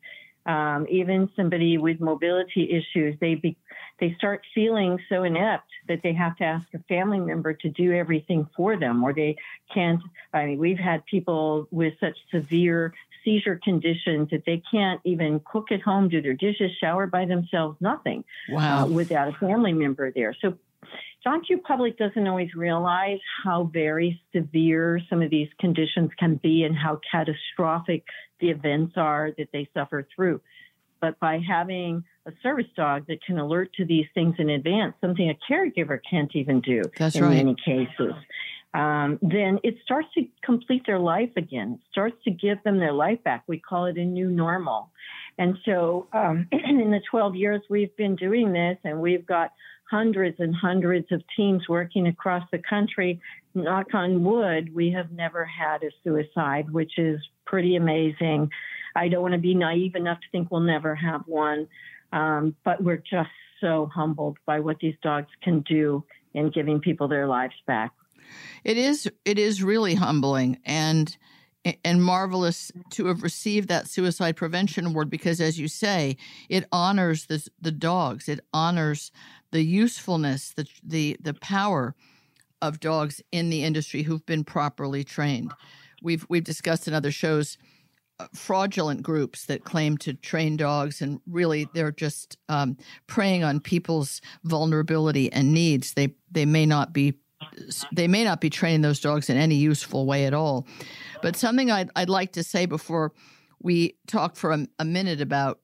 Um, 0.47 0.87
even 0.89 1.29
somebody 1.35 1.77
with 1.77 2.01
mobility 2.01 2.71
issues, 2.71 3.17
they 3.21 3.35
be, 3.35 3.57
they 3.99 4.15
start 4.17 4.43
feeling 4.55 4.99
so 5.09 5.25
inept 5.25 5.69
that 5.89 6.01
they 6.03 6.13
have 6.13 6.37
to 6.37 6.45
ask 6.45 6.67
a 6.75 6.79
family 6.85 7.19
member 7.19 7.53
to 7.53 7.69
do 7.69 7.93
everything 7.93 8.49
for 8.57 8.79
them, 8.79 9.03
or 9.03 9.13
they 9.13 9.37
can't. 9.75 10.01
I 10.33 10.47
mean, 10.47 10.59
we've 10.59 10.79
had 10.79 11.05
people 11.07 11.67
with 11.71 11.95
such 11.99 12.17
severe 12.33 12.93
seizure 13.25 13.59
conditions 13.65 14.31
that 14.31 14.45
they 14.47 14.63
can't 14.71 15.01
even 15.05 15.41
cook 15.51 15.73
at 15.73 15.83
home, 15.83 16.09
do 16.09 16.23
their 16.23 16.35
dishes, 16.35 16.71
shower 16.81 17.09
by 17.09 17.25
themselves, 17.25 17.77
nothing 17.81 18.23
Wow. 18.49 18.85
uh, 18.85 18.87
without 18.87 19.29
a 19.29 19.33
family 19.33 19.73
member 19.73 20.13
there. 20.13 20.35
So 20.41 20.57
John 21.25 21.43
Q. 21.43 21.59
Public 21.59 21.99
doesn't 21.99 22.27
always 22.27 22.55
realize 22.55 23.19
how 23.45 23.65
very 23.73 24.21
severe 24.35 25.01
some 25.11 25.23
of 25.23 25.31
these 25.31 25.49
conditions 25.59 26.11
can 26.19 26.37
be 26.37 26.65
and 26.65 26.77
how 26.77 27.01
catastrophic 27.11 28.05
the 28.41 28.51
events 28.51 28.95
are 28.97 29.33
that 29.39 29.49
they 29.53 29.69
suffer 29.75 30.07
through. 30.15 30.41
But 31.01 31.19
by 31.21 31.41
having 31.47 32.05
a 32.27 32.33
service 32.43 32.67
dog 32.77 33.07
that 33.09 33.23
can 33.25 33.39
alert 33.39 33.73
to 33.75 33.85
these 33.85 34.07
things 34.15 34.37
in 34.39 34.51
advance, 34.51 34.95
something 35.01 35.29
a 35.29 35.53
caregiver 35.53 35.99
can't 36.09 36.35
even 36.35 36.61
do 36.61 36.83
That's 36.97 37.17
in 37.17 37.25
right. 37.25 37.37
many 37.37 37.55
cases, 37.65 38.15
um, 38.75 39.19
then 39.23 39.59
it 39.63 39.77
starts 39.85 40.09
to 40.15 40.27
complete 40.43 40.85
their 40.87 40.99
life 40.99 41.31
again. 41.37 41.79
It 41.81 41.91
starts 41.91 42.17
to 42.25 42.31
give 42.31 42.63
them 42.63 42.79
their 42.79 42.93
life 42.93 43.23
back. 43.25 43.45
We 43.47 43.59
call 43.59 43.87
it 43.87 43.97
a 43.97 44.05
new 44.05 44.31
normal. 44.31 44.91
And 45.39 45.59
so, 45.65 46.09
um, 46.13 46.49
in 46.53 46.91
the 46.91 47.01
12 47.11 47.37
years 47.37 47.63
we've 47.71 47.95
been 47.97 48.17
doing 48.17 48.53
this, 48.53 48.79
and 48.85 49.01
we've 49.01 49.27
got 49.27 49.53
hundreds 49.91 50.41
and 50.41 50.55
hundreds 50.55 51.11
of 51.13 51.23
teams 51.37 51.69
working 51.69 52.09
across 52.09 52.43
the 52.51 52.59
country, 52.59 53.21
knock 53.55 53.95
on 53.95 54.25
wood, 54.25 54.75
we 54.75 54.91
have 54.91 55.13
never 55.13 55.45
had 55.45 55.83
a 55.83 55.91
suicide, 56.03 56.71
which 56.71 56.99
is 56.99 57.21
pretty 57.45 57.77
amazing. 57.77 58.51
I 58.95 59.09
don't 59.09 59.23
want 59.23 59.35
to 59.35 59.41
be 59.41 59.55
naive 59.55 59.95
enough 59.95 60.19
to 60.21 60.27
think 60.33 60.51
we'll 60.51 60.61
never 60.61 60.95
have 60.95 61.23
one, 61.27 61.69
um, 62.13 62.57
but 62.65 62.83
we're 62.83 62.97
just 62.97 63.31
so 63.61 63.91
humbled 63.95 64.39
by 64.47 64.61
what 64.61 64.79
these 64.81 64.97
dogs 65.03 65.29
can 65.43 65.61
do 65.61 66.05
in 66.35 66.51
giving 66.51 66.81
people 66.81 67.09
their 67.09 67.27
lives 67.27 67.55
back. 67.67 67.93
It 68.65 68.77
is 68.77 69.09
it 69.25 69.39
is 69.39 69.63
really 69.63 69.95
humbling 69.95 70.59
and 70.65 71.17
and 71.85 72.03
marvelous 72.03 72.71
to 72.91 73.07
have 73.07 73.23
received 73.23 73.69
that 73.69 73.89
suicide 73.89 74.37
prevention 74.37 74.87
award 74.87 75.11
because 75.11 75.41
as 75.41 75.59
you 75.59 75.69
say 75.69 76.17
it 76.49 76.65
honors 76.71 77.27
the 77.27 77.47
the 77.61 77.73
dogs 77.73 78.29
it 78.29 78.41
honors 78.53 79.11
the 79.57 79.65
usefulness 79.65 80.53
the 80.53 80.67
the 80.83 81.17
the 81.19 81.33
power 81.33 81.95
of 82.61 82.79
dogs 82.79 83.23
in 83.33 83.49
the 83.49 83.65
industry 83.65 84.03
who've 84.03 84.27
been 84.27 84.45
properly 84.45 85.03
trained 85.03 85.51
we've 86.03 86.27
we've 86.29 86.45
discussed 86.45 86.87
in 86.87 86.93
other 86.93 87.11
shows 87.11 87.57
uh, 88.19 88.27
fraudulent 88.35 89.03
groups 89.03 89.47
that 89.47 89.65
claim 89.65 89.97
to 89.97 90.13
train 90.13 90.59
dogs 90.59 91.01
and 91.01 91.21
really 91.27 91.67
they're 91.73 91.91
just 91.91 92.37
um, 92.51 92.77
preying 93.07 93.43
on 93.43 93.59
people's 93.59 94.21
vulnerability 94.45 95.33
and 95.33 95.55
needs 95.55 95.95
they 95.95 96.15
they 96.31 96.45
may 96.45 96.67
not 96.67 96.93
be 96.93 97.15
they 97.93 98.09
may 98.09 98.25
not 98.25 98.43
be 98.43 98.51
training 98.51 98.83
those 98.83 99.01
dogs 99.01 99.31
in 99.31 99.39
any 99.39 99.57
useful 99.57 100.07
way 100.07 100.25
at 100.27 100.35
all. 100.35 100.67
But 101.23 101.37
something 101.37 101.71
I'd, 101.71 101.91
I'd 101.95 102.09
like 102.09 102.33
to 102.33 102.43
say 102.43 102.65
before 102.67 103.13
we 103.61 103.97
talk 104.07 104.37
for 104.37 104.53
a, 104.53 104.67
a 104.79 104.85
minute 104.85 105.21
about 105.21 105.61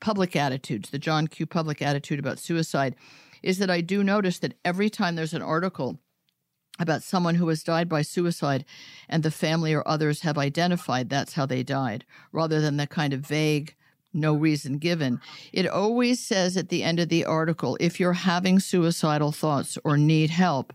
public 0.00 0.34
attitudes, 0.36 0.90
the 0.90 0.98
John 0.98 1.26
Q. 1.26 1.46
public 1.46 1.82
attitude 1.82 2.18
about 2.18 2.38
suicide, 2.38 2.96
is 3.42 3.58
that 3.58 3.70
I 3.70 3.80
do 3.80 4.02
notice 4.04 4.38
that 4.38 4.54
every 4.64 4.90
time 4.90 5.16
there's 5.16 5.34
an 5.34 5.42
article 5.42 5.98
about 6.78 7.02
someone 7.02 7.34
who 7.34 7.48
has 7.48 7.62
died 7.62 7.88
by 7.88 8.02
suicide 8.02 8.64
and 9.08 9.22
the 9.22 9.30
family 9.30 9.74
or 9.74 9.86
others 9.86 10.22
have 10.22 10.38
identified 10.38 11.08
that's 11.08 11.34
how 11.34 11.46
they 11.46 11.62
died, 11.62 12.04
rather 12.32 12.60
than 12.60 12.76
the 12.76 12.86
kind 12.86 13.12
of 13.12 13.20
vague, 13.20 13.74
no 14.12 14.34
reason 14.34 14.78
given. 14.78 15.20
It 15.52 15.66
always 15.66 16.20
says 16.20 16.56
at 16.56 16.68
the 16.68 16.82
end 16.82 16.98
of 16.98 17.08
the 17.08 17.24
article 17.24 17.76
if 17.80 18.00
you're 18.00 18.12
having 18.12 18.58
suicidal 18.58 19.32
thoughts 19.32 19.78
or 19.84 19.96
need 19.96 20.30
help, 20.30 20.72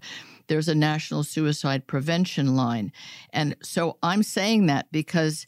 there's 0.47 0.67
a 0.67 0.75
national 0.75 1.23
suicide 1.23 1.87
prevention 1.87 2.55
line. 2.55 2.91
And 3.31 3.55
so 3.61 3.97
I'm 4.03 4.23
saying 4.23 4.67
that 4.67 4.91
because 4.91 5.45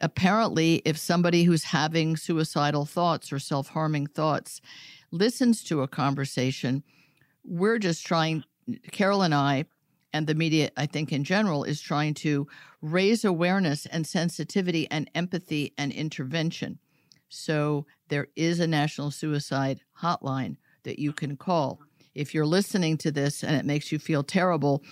apparently, 0.00 0.82
if 0.84 0.96
somebody 0.96 1.44
who's 1.44 1.64
having 1.64 2.16
suicidal 2.16 2.84
thoughts 2.84 3.32
or 3.32 3.38
self 3.38 3.68
harming 3.68 4.06
thoughts 4.08 4.60
listens 5.10 5.62
to 5.64 5.82
a 5.82 5.88
conversation, 5.88 6.82
we're 7.44 7.78
just 7.78 8.06
trying, 8.06 8.44
Carol 8.92 9.22
and 9.22 9.34
I, 9.34 9.64
and 10.12 10.26
the 10.26 10.34
media, 10.34 10.70
I 10.76 10.86
think 10.86 11.12
in 11.12 11.24
general, 11.24 11.64
is 11.64 11.80
trying 11.80 12.14
to 12.14 12.46
raise 12.80 13.24
awareness 13.24 13.86
and 13.86 14.06
sensitivity 14.06 14.88
and 14.90 15.10
empathy 15.14 15.74
and 15.76 15.92
intervention. 15.92 16.78
So 17.28 17.86
there 18.08 18.28
is 18.36 18.60
a 18.60 18.66
national 18.66 19.10
suicide 19.10 19.80
hotline 20.00 20.56
that 20.84 20.98
you 20.98 21.12
can 21.12 21.36
call. 21.36 21.80
If 22.14 22.34
you're 22.34 22.46
listening 22.46 22.96
to 22.98 23.10
this 23.10 23.44
and 23.44 23.54
it 23.54 23.66
makes 23.66 23.92
you 23.92 23.98
feel 23.98 24.22
terrible 24.22 24.82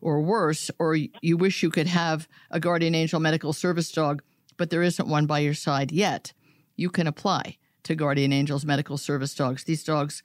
or 0.00 0.20
worse, 0.20 0.70
or 0.78 0.96
you 0.96 1.36
wish 1.36 1.62
you 1.62 1.70
could 1.70 1.86
have 1.86 2.28
a 2.50 2.60
guardian 2.60 2.94
angel 2.94 3.20
medical 3.20 3.52
service 3.52 3.90
dog, 3.90 4.22
but 4.56 4.70
there 4.70 4.82
isn't 4.82 5.08
one 5.08 5.26
by 5.26 5.40
your 5.40 5.54
side 5.54 5.92
yet, 5.92 6.32
you 6.76 6.90
can 6.90 7.06
apply 7.06 7.56
to 7.84 7.94
Guardian 7.94 8.32
Angels 8.32 8.64
medical 8.64 8.98
service 8.98 9.34
dogs. 9.34 9.64
These 9.64 9.84
dogs 9.84 10.22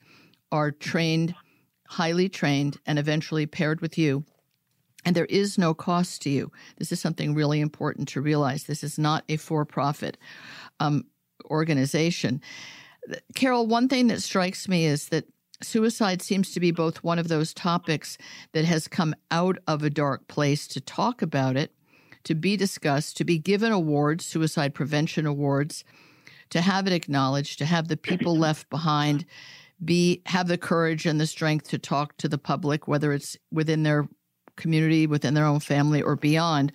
are 0.50 0.70
trained, 0.70 1.34
highly 1.88 2.28
trained, 2.28 2.78
and 2.86 2.98
eventually 2.98 3.46
paired 3.46 3.80
with 3.80 3.96
you. 3.98 4.24
And 5.04 5.16
there 5.16 5.26
is 5.26 5.56
no 5.56 5.72
cost 5.72 6.22
to 6.22 6.30
you. 6.30 6.52
This 6.78 6.92
is 6.92 7.00
something 7.00 7.34
really 7.34 7.60
important 7.60 8.08
to 8.08 8.20
realize. 8.20 8.64
This 8.64 8.84
is 8.84 8.98
not 8.98 9.24
a 9.28 9.36
for 9.36 9.64
profit 9.64 10.18
um, 10.78 11.06
organization. 11.50 12.42
Carol, 13.34 13.66
one 13.66 13.88
thing 13.88 14.08
that 14.08 14.22
strikes 14.22 14.68
me 14.68 14.84
is 14.84 15.08
that 15.08 15.24
suicide 15.62 16.22
seems 16.22 16.52
to 16.52 16.60
be 16.60 16.70
both 16.70 17.02
one 17.02 17.18
of 17.18 17.28
those 17.28 17.54
topics 17.54 18.18
that 18.52 18.64
has 18.64 18.88
come 18.88 19.14
out 19.30 19.58
of 19.66 19.82
a 19.82 19.90
dark 19.90 20.26
place 20.28 20.66
to 20.68 20.80
talk 20.80 21.22
about 21.22 21.56
it, 21.56 21.72
to 22.24 22.34
be 22.34 22.56
discussed, 22.56 23.16
to 23.16 23.24
be 23.24 23.38
given 23.38 23.72
awards, 23.72 24.26
suicide 24.26 24.74
prevention 24.74 25.26
awards, 25.26 25.84
to 26.50 26.60
have 26.60 26.86
it 26.86 26.92
acknowledged, 26.92 27.58
to 27.58 27.64
have 27.64 27.88
the 27.88 27.96
people 27.96 28.36
left 28.36 28.68
behind 28.70 29.24
be 29.84 30.22
have 30.26 30.46
the 30.46 30.58
courage 30.58 31.06
and 31.06 31.20
the 31.20 31.26
strength 31.26 31.68
to 31.68 31.78
talk 31.78 32.16
to 32.18 32.28
the 32.28 32.38
public, 32.38 32.86
whether 32.86 33.12
it's 33.12 33.36
within 33.50 33.82
their 33.82 34.08
community, 34.56 35.06
within 35.06 35.34
their 35.34 35.46
own 35.46 35.60
family, 35.60 36.02
or 36.02 36.16
beyond, 36.16 36.72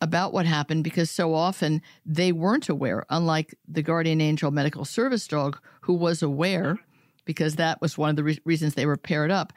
about 0.00 0.32
what 0.32 0.46
happened 0.46 0.84
because 0.84 1.10
so 1.10 1.34
often 1.34 1.82
they 2.04 2.32
weren't 2.32 2.68
aware, 2.68 3.04
unlike 3.10 3.54
the 3.66 3.82
guardian 3.82 4.20
angel 4.20 4.50
medical 4.50 4.84
service 4.84 5.26
dog, 5.26 5.58
who 5.82 5.94
was 5.94 6.22
aware 6.22 6.78
because 7.24 7.56
that 7.56 7.80
was 7.80 7.96
one 7.96 8.10
of 8.10 8.16
the 8.16 8.24
re- 8.24 8.40
reasons 8.44 8.74
they 8.74 8.86
were 8.86 8.96
paired 8.96 9.30
up. 9.30 9.52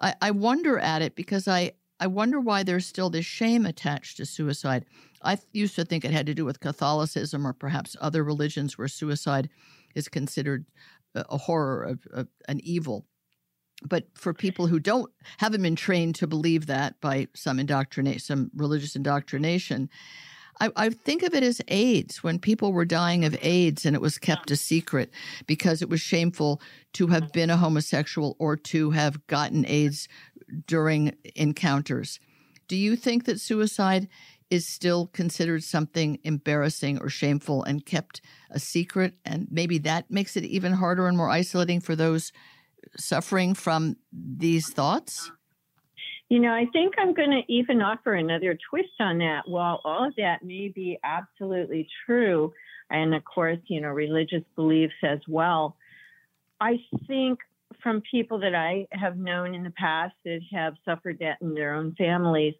I, 0.00 0.14
I 0.20 0.30
wonder 0.30 0.78
at 0.78 1.02
it 1.02 1.14
because 1.14 1.46
I, 1.46 1.72
I 2.00 2.06
wonder 2.06 2.40
why 2.40 2.62
there's 2.62 2.86
still 2.86 3.10
this 3.10 3.26
shame 3.26 3.66
attached 3.66 4.16
to 4.16 4.26
suicide. 4.26 4.86
I 5.22 5.38
used 5.52 5.76
to 5.76 5.84
think 5.84 6.04
it 6.04 6.10
had 6.10 6.26
to 6.26 6.34
do 6.34 6.46
with 6.46 6.60
Catholicism 6.60 7.46
or 7.46 7.52
perhaps 7.52 7.94
other 8.00 8.24
religions 8.24 8.78
where 8.78 8.88
suicide 8.88 9.50
is 9.94 10.08
considered 10.08 10.64
a, 11.14 11.36
horror, 11.36 11.98
a, 12.12 12.20
a, 12.22 12.26
an 12.48 12.60
evil. 12.64 13.04
But 13.82 14.06
for 14.14 14.32
people 14.32 14.66
who 14.66 14.78
don't 14.78 15.10
haven't 15.38 15.62
been 15.62 15.76
trained 15.76 16.14
to 16.16 16.26
believe 16.26 16.66
that 16.66 17.00
by 17.00 17.28
some 17.34 17.58
indoctrinate, 17.58 18.22
some 18.22 18.50
religious 18.54 18.96
indoctrination, 18.96 19.88
I, 20.60 20.70
I 20.76 20.90
think 20.90 21.22
of 21.22 21.34
it 21.34 21.42
as 21.42 21.60
AIDS 21.68 22.22
when 22.22 22.38
people 22.38 22.72
were 22.72 22.84
dying 22.84 23.24
of 23.24 23.36
AIDS 23.40 23.86
and 23.86 23.96
it 23.96 24.02
was 24.02 24.18
kept 24.18 24.50
a 24.50 24.56
secret 24.56 25.10
because 25.46 25.80
it 25.82 25.88
was 25.88 26.00
shameful 26.00 26.60
to 26.94 27.06
have 27.08 27.32
been 27.32 27.50
a 27.50 27.56
homosexual 27.56 28.36
or 28.38 28.56
to 28.56 28.90
have 28.90 29.26
gotten 29.26 29.64
AIDS 29.66 30.08
during 30.66 31.16
encounters. 31.34 32.20
Do 32.68 32.76
you 32.76 32.96
think 32.96 33.24
that 33.24 33.40
suicide 33.40 34.08
is 34.50 34.66
still 34.66 35.06
considered 35.08 35.62
something 35.62 36.18
embarrassing 36.24 37.00
or 37.00 37.08
shameful 37.08 37.62
and 37.62 37.86
kept 37.86 38.20
a 38.50 38.58
secret? 38.58 39.14
And 39.24 39.48
maybe 39.50 39.78
that 39.78 40.10
makes 40.10 40.36
it 40.36 40.44
even 40.44 40.72
harder 40.72 41.06
and 41.06 41.16
more 41.16 41.30
isolating 41.30 41.80
for 41.80 41.94
those 41.96 42.32
suffering 42.96 43.54
from 43.54 43.96
these 44.12 44.70
thoughts? 44.70 45.30
You 46.28 46.38
know, 46.38 46.52
I 46.52 46.66
think 46.72 46.94
I'm 46.98 47.12
going 47.12 47.30
to 47.30 47.52
even 47.52 47.82
offer 47.82 48.14
another 48.14 48.56
twist 48.70 48.92
on 49.00 49.18
that. 49.18 49.42
While 49.48 49.80
all 49.84 50.06
of 50.06 50.14
that 50.16 50.44
may 50.44 50.68
be 50.68 50.98
absolutely 51.02 51.88
true, 52.06 52.52
and 52.88 53.14
of 53.14 53.24
course, 53.24 53.58
you 53.66 53.80
know, 53.80 53.88
religious 53.88 54.44
beliefs 54.54 54.94
as 55.02 55.18
well, 55.26 55.76
I 56.60 56.78
think 57.08 57.40
from 57.82 58.02
people 58.10 58.38
that 58.40 58.54
I 58.54 58.86
have 58.92 59.16
known 59.16 59.54
in 59.54 59.62
the 59.62 59.70
past 59.70 60.14
that 60.24 60.40
have 60.52 60.74
suffered 60.84 61.18
that 61.20 61.38
in 61.40 61.54
their 61.54 61.74
own 61.74 61.94
families, 61.96 62.54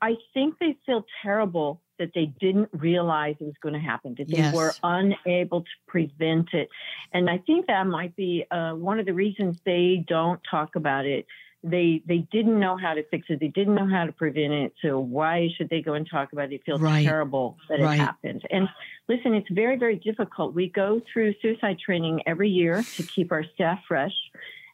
I 0.00 0.16
think 0.32 0.58
they 0.58 0.76
feel 0.84 1.04
terrible 1.22 1.80
that 1.98 2.10
they 2.14 2.26
didn't 2.40 2.68
realize 2.72 3.36
it 3.40 3.44
was 3.44 3.54
going 3.62 3.74
to 3.74 3.78
happen, 3.78 4.14
that 4.18 4.28
they 4.28 4.38
Yes. 4.38 4.54
were 4.54 4.74
unable 4.82 5.62
to 5.62 5.70
prevent 5.86 6.52
it. 6.52 6.68
And 7.12 7.30
I 7.30 7.38
think 7.38 7.66
that 7.66 7.86
might 7.86 8.14
be 8.16 8.44
uh, 8.50 8.72
one 8.72 8.98
of 8.98 9.06
the 9.06 9.14
reasons 9.14 9.56
they 9.64 10.04
don't 10.06 10.40
talk 10.50 10.74
about 10.76 11.06
it. 11.06 11.26
They 11.64 12.02
they 12.06 12.18
didn't 12.30 12.60
know 12.60 12.76
how 12.76 12.92
to 12.92 13.02
fix 13.04 13.26
it. 13.30 13.40
They 13.40 13.48
didn't 13.48 13.74
know 13.74 13.88
how 13.88 14.04
to 14.04 14.12
prevent 14.12 14.52
it. 14.52 14.74
So 14.82 15.00
why 15.00 15.48
should 15.56 15.70
they 15.70 15.80
go 15.80 15.94
and 15.94 16.06
talk 16.08 16.32
about 16.34 16.52
it? 16.52 16.56
It 16.56 16.62
feels 16.66 16.80
Right. 16.80 17.04
terrible 17.04 17.56
that 17.70 17.80
Right. 17.80 17.98
it 17.98 18.02
happened. 18.02 18.42
And 18.50 18.68
listen, 19.08 19.32
it's 19.34 19.48
very 19.50 19.76
very 19.76 19.96
difficult. 19.96 20.54
We 20.54 20.68
go 20.68 21.00
through 21.10 21.34
suicide 21.40 21.78
training 21.78 22.20
every 22.26 22.50
year 22.50 22.86
to 22.96 23.02
keep 23.02 23.32
our 23.32 23.44
staff 23.54 23.80
fresh, 23.88 24.14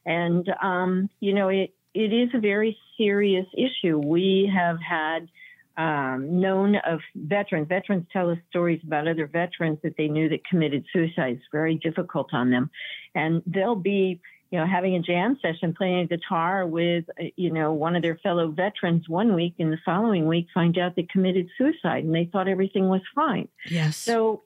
and 0.04 0.52
um, 0.60 1.08
you 1.20 1.32
know 1.32 1.48
it 1.48 1.72
it 1.94 2.12
is 2.12 2.28
a 2.34 2.40
very 2.40 2.76
serious 2.96 3.46
issue. 3.56 3.98
We 3.98 4.50
have 4.52 4.78
had 4.80 5.28
um, 5.76 6.40
known 6.40 6.76
of 6.76 7.00
veterans. 7.14 7.68
Veterans 7.68 8.06
tell 8.12 8.30
us 8.30 8.38
stories 8.50 8.80
about 8.84 9.08
other 9.08 9.26
veterans 9.26 9.78
that 9.82 9.94
they 9.96 10.08
knew 10.08 10.28
that 10.28 10.44
committed 10.44 10.84
suicide. 10.92 11.34
It's 11.36 11.44
very 11.52 11.76
difficult 11.76 12.34
on 12.34 12.50
them, 12.50 12.70
and 13.14 13.42
they'll 13.46 13.76
be, 13.76 14.20
you 14.50 14.58
know, 14.58 14.66
having 14.66 14.96
a 14.96 15.00
jam 15.00 15.38
session, 15.40 15.74
playing 15.74 16.00
a 16.00 16.06
guitar 16.06 16.66
with, 16.66 17.04
you 17.36 17.52
know, 17.52 17.72
one 17.72 17.94
of 17.94 18.02
their 18.02 18.16
fellow 18.16 18.50
veterans 18.50 19.08
one 19.08 19.34
week, 19.34 19.54
and 19.58 19.72
the 19.72 19.78
following 19.84 20.26
week 20.26 20.48
find 20.52 20.76
out 20.76 20.96
they 20.96 21.04
committed 21.04 21.48
suicide, 21.56 22.04
and 22.04 22.14
they 22.14 22.28
thought 22.32 22.48
everything 22.48 22.88
was 22.88 23.02
fine. 23.14 23.48
Yes. 23.66 23.96
So, 23.96 24.42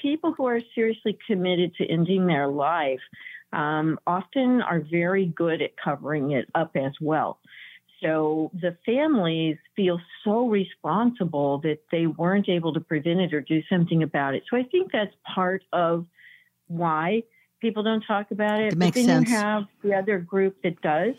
people 0.00 0.32
who 0.32 0.46
are 0.46 0.60
seriously 0.76 1.18
committed 1.26 1.74
to 1.74 1.84
ending 1.86 2.26
their 2.26 2.46
life 2.46 3.00
um, 3.52 3.98
often 4.06 4.62
are 4.62 4.80
very 4.80 5.26
good 5.26 5.60
at 5.60 5.70
covering 5.76 6.32
it 6.32 6.48
up 6.54 6.76
as 6.76 6.92
well. 7.00 7.40
So 8.00 8.50
the 8.54 8.76
families 8.86 9.56
feel 9.74 10.00
so 10.22 10.46
responsible 10.46 11.58
that 11.62 11.80
they 11.90 12.06
weren't 12.06 12.48
able 12.48 12.72
to 12.74 12.80
prevent 12.80 13.20
it 13.20 13.34
or 13.34 13.40
do 13.40 13.60
something 13.68 14.02
about 14.02 14.34
it. 14.34 14.44
So 14.48 14.56
I 14.56 14.62
think 14.62 14.92
that's 14.92 15.14
part 15.34 15.64
of 15.72 16.06
why 16.68 17.24
people 17.60 17.82
don't 17.82 18.02
talk 18.02 18.30
about 18.30 18.60
it. 18.60 18.72
It 18.72 18.78
makes 18.78 18.96
but 18.96 19.06
then 19.06 19.26
sense. 19.26 19.30
you 19.30 19.36
have 19.36 19.66
the 19.82 19.94
other 19.94 20.18
group 20.18 20.62
that 20.62 20.80
does, 20.80 21.14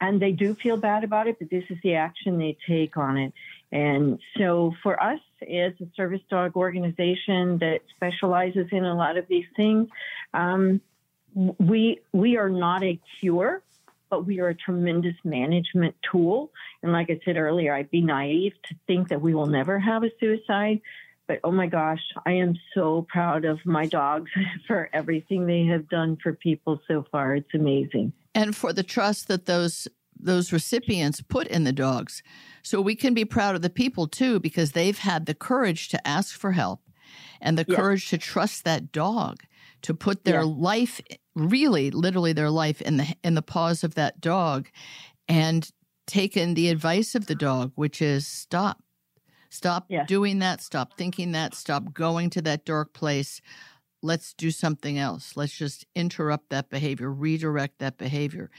and 0.00 0.20
they 0.20 0.32
do 0.32 0.54
feel 0.54 0.76
bad 0.76 1.04
about 1.04 1.26
it, 1.28 1.38
but 1.38 1.50
this 1.50 1.64
is 1.70 1.78
the 1.82 1.94
action 1.94 2.38
they 2.38 2.56
take 2.66 2.96
on 2.96 3.16
it. 3.16 3.32
And 3.72 4.18
so 4.38 4.72
for 4.82 5.00
us 5.02 5.20
as 5.42 5.72
a 5.80 5.86
service 5.94 6.22
dog 6.28 6.56
organization 6.56 7.58
that 7.58 7.80
specializes 7.94 8.66
in 8.72 8.84
a 8.84 8.94
lot 8.94 9.16
of 9.16 9.26
these 9.28 9.46
things, 9.56 9.88
um, 10.34 10.80
we 11.34 12.00
we 12.12 12.36
are 12.36 12.50
not 12.50 12.82
a 12.82 12.98
cure, 13.20 13.62
but 14.08 14.26
we 14.26 14.40
are 14.40 14.48
a 14.48 14.54
tremendous 14.54 15.14
management 15.22 15.94
tool. 16.10 16.50
And 16.82 16.92
like 16.92 17.10
I 17.10 17.20
said 17.24 17.36
earlier, 17.36 17.72
I'd 17.72 17.90
be 17.90 18.00
naive 18.00 18.54
to 18.64 18.74
think 18.86 19.08
that 19.10 19.20
we 19.20 19.34
will 19.34 19.46
never 19.46 19.78
have 19.78 20.02
a 20.02 20.10
suicide. 20.18 20.80
But 21.30 21.38
oh 21.44 21.52
my 21.52 21.68
gosh, 21.68 22.02
I 22.26 22.32
am 22.32 22.56
so 22.74 23.06
proud 23.08 23.44
of 23.44 23.60
my 23.64 23.86
dogs 23.86 24.32
for 24.66 24.90
everything 24.92 25.46
they 25.46 25.64
have 25.66 25.88
done 25.88 26.18
for 26.20 26.32
people 26.32 26.80
so 26.88 27.04
far. 27.12 27.36
It's 27.36 27.54
amazing. 27.54 28.12
and 28.34 28.56
for 28.56 28.72
the 28.72 28.82
trust 28.82 29.28
that 29.28 29.46
those 29.46 29.86
those 30.18 30.52
recipients 30.52 31.22
put 31.22 31.46
in 31.46 31.62
the 31.62 31.72
dogs. 31.72 32.24
So 32.64 32.80
we 32.80 32.96
can 32.96 33.14
be 33.14 33.24
proud 33.24 33.54
of 33.54 33.62
the 33.62 33.70
people 33.70 34.08
too 34.08 34.40
because 34.40 34.72
they've 34.72 34.98
had 34.98 35.26
the 35.26 35.34
courage 35.34 35.88
to 35.90 36.04
ask 36.04 36.36
for 36.36 36.50
help 36.50 36.80
and 37.40 37.56
the 37.56 37.64
Yes. 37.68 37.76
courage 37.76 38.08
to 38.08 38.18
trust 38.18 38.64
that 38.64 38.90
dog 38.90 39.44
to 39.82 39.94
put 39.94 40.24
their 40.24 40.42
Yes. 40.42 40.56
life 40.58 41.00
really 41.36 41.92
literally 41.92 42.32
their 42.32 42.50
life 42.50 42.82
in 42.82 42.96
the 42.96 43.06
in 43.22 43.34
the 43.34 43.42
paws 43.42 43.84
of 43.84 43.94
that 43.94 44.20
dog 44.20 44.68
and 45.28 45.70
taken 46.08 46.54
the 46.54 46.70
advice 46.70 47.14
of 47.14 47.26
the 47.26 47.36
dog 47.36 47.70
which 47.76 48.02
is 48.02 48.26
stop 48.26 48.82
stop 49.50 49.86
Yes. 49.88 50.08
doing 50.08 50.38
that 50.38 50.60
stop 50.62 50.96
thinking 50.96 51.32
that 51.32 51.54
stop 51.54 51.92
going 51.92 52.30
to 52.30 52.42
that 52.42 52.64
dark 52.64 52.92
place. 52.94 53.40
Let's 54.02 54.32
do 54.32 54.50
something 54.50 54.98
else. 54.98 55.36
Let's 55.36 55.52
just 55.52 55.84
interrupt 55.94 56.50
that 56.50 56.70
behavior 56.70 57.10
redirect 57.12 57.78
that 57.80 57.98
behavior. 57.98 58.50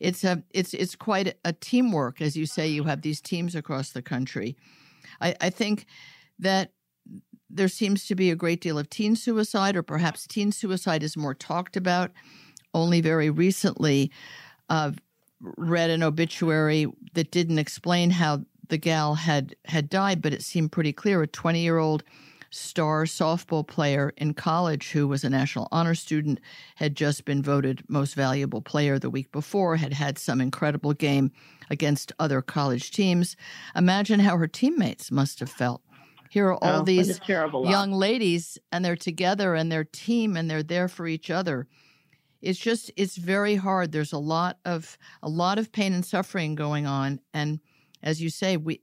It's 0.00 0.24
a 0.24 0.42
it's 0.50 0.74
it's 0.74 0.96
quite 0.96 1.36
a 1.44 1.52
teamwork 1.52 2.20
as 2.22 2.36
you 2.36 2.46
say 2.46 2.68
you 2.68 2.84
have 2.84 3.02
these 3.02 3.20
teams 3.20 3.54
across 3.54 3.90
the 3.90 4.02
country. 4.02 4.56
I 5.20 5.34
i 5.40 5.50
think 5.50 5.86
that 6.38 6.72
there 7.50 7.68
seems 7.68 8.06
to 8.06 8.14
be 8.14 8.30
a 8.30 8.36
great 8.36 8.60
deal 8.60 8.78
of 8.78 8.90
teen 8.90 9.16
suicide 9.16 9.76
or 9.76 9.82
perhaps 9.82 10.26
teen 10.26 10.52
suicide 10.52 11.02
is 11.02 11.16
more 11.16 11.34
talked 11.34 11.76
about. 11.76 12.12
Only 12.74 13.00
very 13.00 13.30
recently 13.30 14.12
uh, 14.68 14.92
read 15.40 15.90
an 15.90 16.02
obituary 16.02 16.86
that 17.14 17.30
didn't 17.30 17.58
explain 17.58 18.10
how 18.10 18.44
the 18.68 18.78
gal 18.78 19.14
had 19.14 19.56
had 19.66 19.88
died 19.88 20.22
but 20.22 20.32
it 20.32 20.42
seemed 20.42 20.72
pretty 20.72 20.92
clear. 20.92 21.22
A 21.22 21.26
20 21.26 21.60
year 21.60 21.78
old 21.78 22.02
star 22.50 23.04
softball 23.04 23.66
player 23.66 24.12
in 24.16 24.32
college 24.32 24.92
who 24.92 25.06
was 25.06 25.22
a 25.22 25.28
national 25.30 25.68
honor 25.70 25.94
student 25.94 26.40
had 26.76 26.96
just 26.96 27.24
been 27.24 27.42
voted 27.42 27.82
most 27.88 28.14
valuable 28.14 28.62
player 28.62 28.98
the 28.98 29.10
week 29.10 29.30
before 29.32 29.76
had 29.76 29.92
had 29.92 30.18
some 30.18 30.40
incredible 30.40 30.94
game 30.94 31.30
against 31.70 32.12
other 32.18 32.40
college 32.40 32.90
teams. 32.90 33.36
Imagine 33.76 34.20
how 34.20 34.36
her 34.38 34.46
teammates 34.48 35.10
must 35.10 35.40
have 35.40 35.50
felt. 35.50 35.82
Here 36.30 36.46
are 36.46 36.64
all 36.64 36.80
Oh, 36.80 36.84
these 36.84 37.20
young 37.28 37.92
ladies 37.92 38.58
and 38.72 38.84
they're 38.84 38.96
together 38.96 39.54
and 39.54 39.70
they're 39.70 39.84
team 39.84 40.36
and 40.36 40.50
they're 40.50 40.62
there 40.62 40.88
for 40.88 41.06
each 41.06 41.30
other. 41.30 41.66
It's 42.40 42.58
just 42.58 42.90
it's 42.96 43.16
very 43.16 43.56
hard. 43.56 43.92
There's 43.92 44.12
a 44.12 44.18
lot 44.18 44.58
of 44.64 44.96
a 45.22 45.28
lot 45.28 45.58
of 45.58 45.72
pain 45.72 45.92
and 45.92 46.04
suffering 46.04 46.54
going 46.54 46.86
on 46.86 47.20
and 47.34 47.60
as 48.02 48.20
you 48.20 48.30
say 48.30 48.56
we 48.56 48.80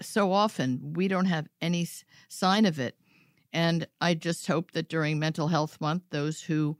so 0.00 0.32
often 0.32 0.92
we 0.94 1.06
don't 1.08 1.26
have 1.26 1.46
any 1.60 1.88
sign 2.28 2.66
of 2.66 2.78
it. 2.78 2.96
And 3.52 3.86
i 4.00 4.14
just 4.14 4.46
hope 4.46 4.72
that 4.72 4.88
during 4.88 5.18
mental 5.18 5.48
health 5.48 5.80
month 5.80 6.02
those 6.10 6.42
who 6.42 6.76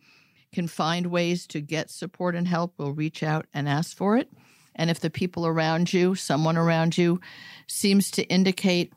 can 0.52 0.68
find 0.68 1.06
ways 1.06 1.46
to 1.48 1.60
get 1.60 1.90
support 1.90 2.36
and 2.36 2.46
help 2.46 2.78
will 2.78 2.92
reach 2.92 3.22
out 3.22 3.46
and 3.52 3.68
ask 3.68 3.96
for 3.96 4.16
it. 4.16 4.30
And 4.76 4.90
if 4.90 5.00
the 5.00 5.10
people 5.10 5.46
around 5.46 5.92
you 5.92 6.14
someone 6.14 6.56
around 6.56 6.98
you 6.98 7.20
seems 7.66 8.10
to 8.12 8.24
indicate 8.24 8.92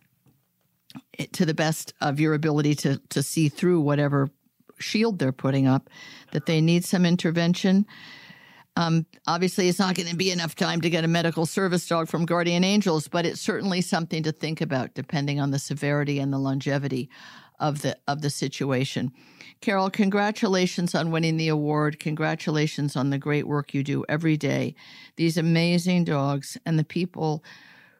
to 1.33 1.45
the 1.45 1.53
best 1.53 1.93
of 2.01 2.19
your 2.19 2.33
ability 2.33 2.75
to 2.75 2.99
to 3.09 3.21
see 3.21 3.49
through 3.49 3.81
whatever 3.81 4.29
shield 4.79 5.19
they're 5.19 5.31
putting 5.31 5.67
up 5.67 5.89
that 6.31 6.45
they 6.45 6.61
need 6.61 6.85
some 6.85 7.05
intervention 7.05 7.85
um, 8.77 9.05
obviously 9.25 9.67
it's 9.67 9.79
not 9.79 9.95
going 9.95 10.07
to 10.07 10.15
be 10.15 10.31
enough 10.31 10.55
time 10.55 10.81
to 10.81 10.89
get 10.89 11.03
a 11.03 11.07
medical 11.07 11.45
service 11.45 11.87
dog 11.87 12.07
from 12.07 12.25
guardian 12.25 12.63
angels 12.63 13.07
but 13.07 13.25
it's 13.25 13.41
certainly 13.41 13.81
something 13.81 14.23
to 14.23 14.31
think 14.31 14.61
about 14.61 14.93
depending 14.93 15.39
on 15.39 15.51
the 15.51 15.59
severity 15.59 16.19
and 16.19 16.31
the 16.31 16.37
longevity 16.37 17.09
of 17.59 17.81
the 17.81 17.97
of 18.07 18.21
the 18.21 18.29
situation. 18.29 19.11
Carol 19.61 19.89
congratulations 19.89 20.93
on 20.93 21.11
winning 21.11 21.37
the 21.37 21.47
award. 21.47 21.99
Congratulations 21.99 22.95
on 22.95 23.09
the 23.09 23.17
great 23.17 23.47
work 23.47 23.73
you 23.73 23.83
do 23.83 24.05
every 24.07 24.37
day. 24.37 24.75
These 25.15 25.37
amazing 25.37 26.03
dogs 26.03 26.57
and 26.65 26.77
the 26.77 26.83
people 26.83 27.43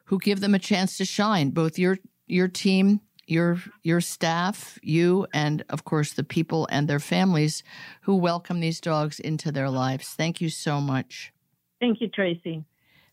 who 0.04 0.18
give 0.18 0.40
them 0.40 0.54
a 0.54 0.60
chance 0.60 0.96
to 0.98 1.04
shine 1.04 1.50
both 1.50 1.78
your 1.78 1.98
your 2.26 2.48
team 2.48 3.00
your 3.28 3.58
your 3.82 4.00
staff 4.00 4.78
you 4.82 5.26
and 5.32 5.64
of 5.68 5.84
course 5.84 6.12
the 6.12 6.24
people 6.24 6.66
and 6.70 6.88
their 6.88 7.00
families 7.00 7.62
who 8.02 8.16
welcome 8.16 8.60
these 8.60 8.80
dogs 8.80 9.20
into 9.20 9.52
their 9.52 9.70
lives 9.70 10.08
thank 10.08 10.40
you 10.40 10.48
so 10.48 10.80
much 10.80 11.32
Thank 11.80 12.00
you, 12.00 12.08
Tracie. 12.08 12.64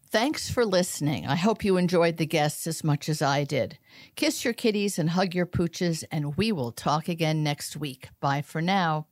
Thanks 0.09 0.49
for 0.49 0.65
listening. 0.65 1.27
I 1.27 1.35
hope 1.35 1.65
you 1.65 1.77
enjoyed 1.77 2.17
the 2.17 2.25
guests 2.25 2.67
as 2.67 2.83
much 2.83 3.09
as 3.09 3.21
I 3.21 3.43
did. 3.43 3.77
Kiss 4.15 4.45
your 4.45 4.53
kitties 4.53 4.97
and 4.97 5.09
hug 5.09 5.35
your 5.35 5.45
pooches, 5.45 6.03
and 6.11 6.37
we 6.37 6.51
will 6.51 6.71
talk 6.71 7.09
again 7.09 7.43
next 7.43 7.75
week. 7.75 8.09
Bye 8.21 8.41
for 8.41 8.61
now. 8.61 9.07